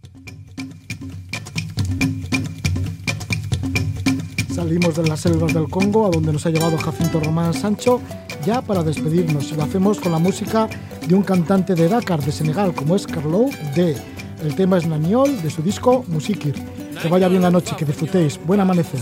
Salimos 4.54 4.96
de 4.96 5.08
las 5.08 5.18
selvas 5.20 5.52
del 5.52 5.68
Congo, 5.68 6.06
a 6.06 6.10
donde 6.10 6.32
nos 6.32 6.46
ha 6.46 6.50
llevado 6.50 6.78
Jacinto 6.78 7.18
Román 7.18 7.52
Sancho, 7.54 8.00
ya 8.44 8.62
para 8.62 8.82
despedirnos. 8.82 9.50
Y 9.50 9.54
lo 9.54 9.64
hacemos 9.64 10.00
con 10.00 10.12
la 10.12 10.18
música 10.18 10.68
de 11.06 11.14
un 11.14 11.22
cantante 11.22 11.74
de 11.74 11.88
Dakar, 11.88 12.22
de 12.22 12.32
Senegal, 12.32 12.74
como 12.74 12.96
es 12.96 13.06
Carlo 13.06 13.46
D. 13.74 13.96
El 14.42 14.54
tema 14.54 14.78
es 14.78 14.86
Naniol, 14.86 15.40
de 15.42 15.50
su 15.50 15.62
disco 15.62 16.04
Musikir. 16.08 16.54
Que 17.00 17.08
vaya 17.08 17.28
bien 17.28 17.42
la 17.42 17.50
noche, 17.50 17.74
que 17.76 17.84
disfrutéis. 17.84 18.38
Buen 18.44 18.60
amanecer. 18.60 19.00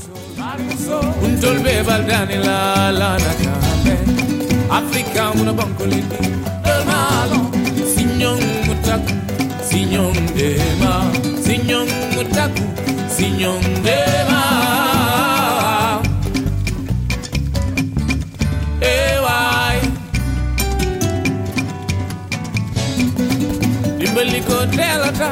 Delata 24.77 25.31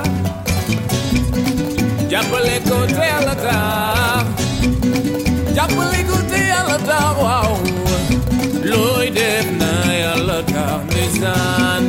Japaleko 2.12 2.78
Delata 2.86 3.56
Japaleko 5.56 6.16
Delata 6.30 6.98
Wow. 7.20 7.52
Lloyd 8.70 9.16
Nayalata 9.60 10.64
Nisan 10.92 11.82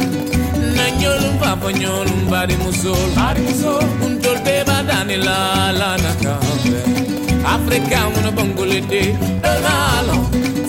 Nanyolum 0.75 1.35
Papa 1.39 1.69
Nyolum 1.71 2.29
Bari 2.29 2.55
Musol. 2.63 2.95
Bari 3.15 3.41
Musol. 3.41 3.83
Untol 4.05 4.37
Teba 4.45 4.83
Danila 4.87 5.71
Lana 5.79 6.11
Kambe 6.23 6.79
Africa 7.45 7.99
Muna 8.15 8.31
Bangulete 8.31 9.03
Dalalo 9.43 10.17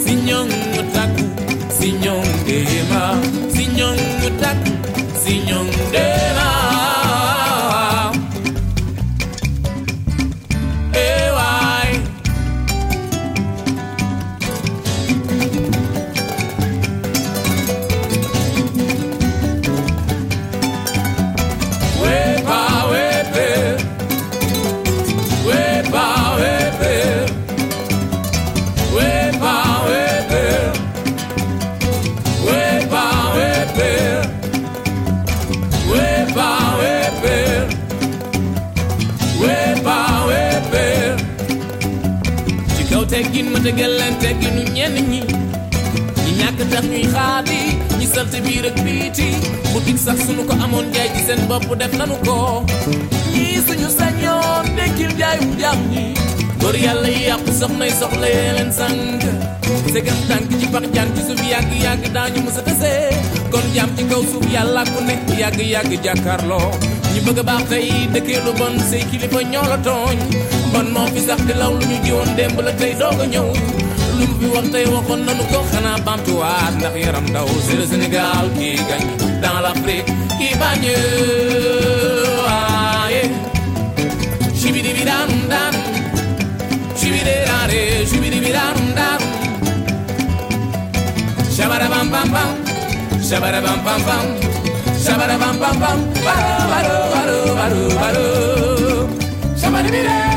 Sinyong 0.02 0.50
Taku 0.92 1.24
Sinyong 1.70 2.30
Dema 2.46 3.04
Sinyong 3.54 4.00
Taku 4.40 4.72
Signor 5.22 5.70
dema. 5.94 6.71
Tegal 43.62 43.92
leen 43.98 44.14
tegginu 44.22 44.62
ñenn 44.74 44.94
ñi 45.10 45.20
ñi 46.24 46.32
ñàkk 46.40 46.58
tax 46.72 46.84
ñuy 46.92 47.04
xaadi 47.14 47.60
ñi 47.98 48.06
salte 48.14 48.38
biir 48.44 48.66
ak 48.66 48.76
biiti 48.84 49.28
boutique 49.72 49.98
sax 50.06 50.18
sunu 50.26 50.42
ko 50.48 50.54
amoon 50.64 50.86
jaay 50.94 51.08
ci 51.14 51.20
seen 51.26 51.40
bopp 51.48 51.68
def 51.80 51.92
nanu 51.98 52.16
ko. 52.26 52.36
Ñii 53.32 53.58
suñu 53.66 53.88
sañoon 53.98 54.64
dekkil 54.76 55.12
jaayum 55.20 55.50
jàmm 55.60 55.78
ñi 55.92 56.04
góor 56.60 56.76
yàlla 56.84 57.08
yi 57.16 57.22
yàqu 57.30 57.50
soxnay 57.60 57.90
soxla 58.00 58.26
yee 58.34 58.52
leen 58.56 58.70
sànq 58.78 59.22
segam 59.92 60.18
tànk 60.28 60.50
ci 60.60 60.66
pax 60.72 60.84
jaan 60.94 61.08
ci 61.14 61.22
suuf 61.28 61.40
yàgg 61.52 61.70
yàgg 61.84 62.04
daañu 62.14 62.40
mës 62.46 62.58
a 62.60 62.62
tase 62.66 62.92
kon 63.52 63.66
jàmm 63.74 63.90
ci 63.96 64.02
kaw 64.10 64.22
suuf 64.30 64.46
yàlla 64.54 64.82
ku 64.92 64.98
nekk 65.08 65.26
yàgg 65.40 65.60
yàgg 65.74 65.92
jàkkaarloo 66.04 66.68
ñu 67.14 67.20
bëgg 67.26 67.40
baax 67.48 67.62
tey 67.70 67.88
dëkkee 68.14 68.40
lu 68.44 68.52
bon 68.60 68.74
say 68.90 69.02
kilifa 69.10 69.40
ñoo 69.52 69.66
la 69.72 69.78
tooñ 69.86 70.18
bon 70.72 70.86
moo 70.94 71.06
fi 71.14 71.20
sax 71.28 71.40
di 71.48 71.54
law 71.60 71.72
lu 71.78 71.84
ñu 71.90 71.96
jiwoon 72.04 72.30
démb 72.36 72.58
la 72.66 72.72
tey 72.80 72.92
doog 73.00 73.20
a 73.24 73.26
ñëw. 73.32 73.46
Lu 74.18 74.24
mu 74.28 74.34
fi 74.40 74.46
wax 74.54 74.66
tey 74.74 74.84
waxoon 74.92 75.20
nanu 75.26 75.44
ko 75.52 75.58
xanaa 75.72 75.98
bamtuwaat 76.06 76.72
ndax 76.78 76.94
yaram 77.04 77.26
ndaw 77.30 77.48
c'est 77.66 77.76
le 77.80 77.86
Sénégal 77.92 78.44
qui 78.58 78.68
gagne 78.88 79.10
dans 79.42 79.58
l'Afrique 79.64 80.08
qui 80.38 80.48
bagne 80.60 80.92
waaye 82.46 83.22
shibidi 84.60 84.90
bi 84.96 85.02
daanum 85.10 85.40
daanum 85.52 85.84
shibidi 86.98 87.34
daare 87.48 87.80
shibidi 88.10 88.38
bi 88.44 88.50
daanum 88.56 88.88
daanum 88.98 89.30
shabara 91.56 91.86
bam 91.92 92.06
bam 92.14 92.28
bam 92.34 92.50
shabara 93.28 93.60
bam 93.66 93.78
bam 93.86 94.00
bam 94.08 94.26
shabara 95.04 95.36
bam 95.42 95.54
bam 95.62 95.76
bam 95.82 95.98
baro 96.70 96.96
baro 97.12 97.38
baro 97.58 97.80
baro 98.00 98.26
shabara 99.60 99.88
bi 99.94 100.31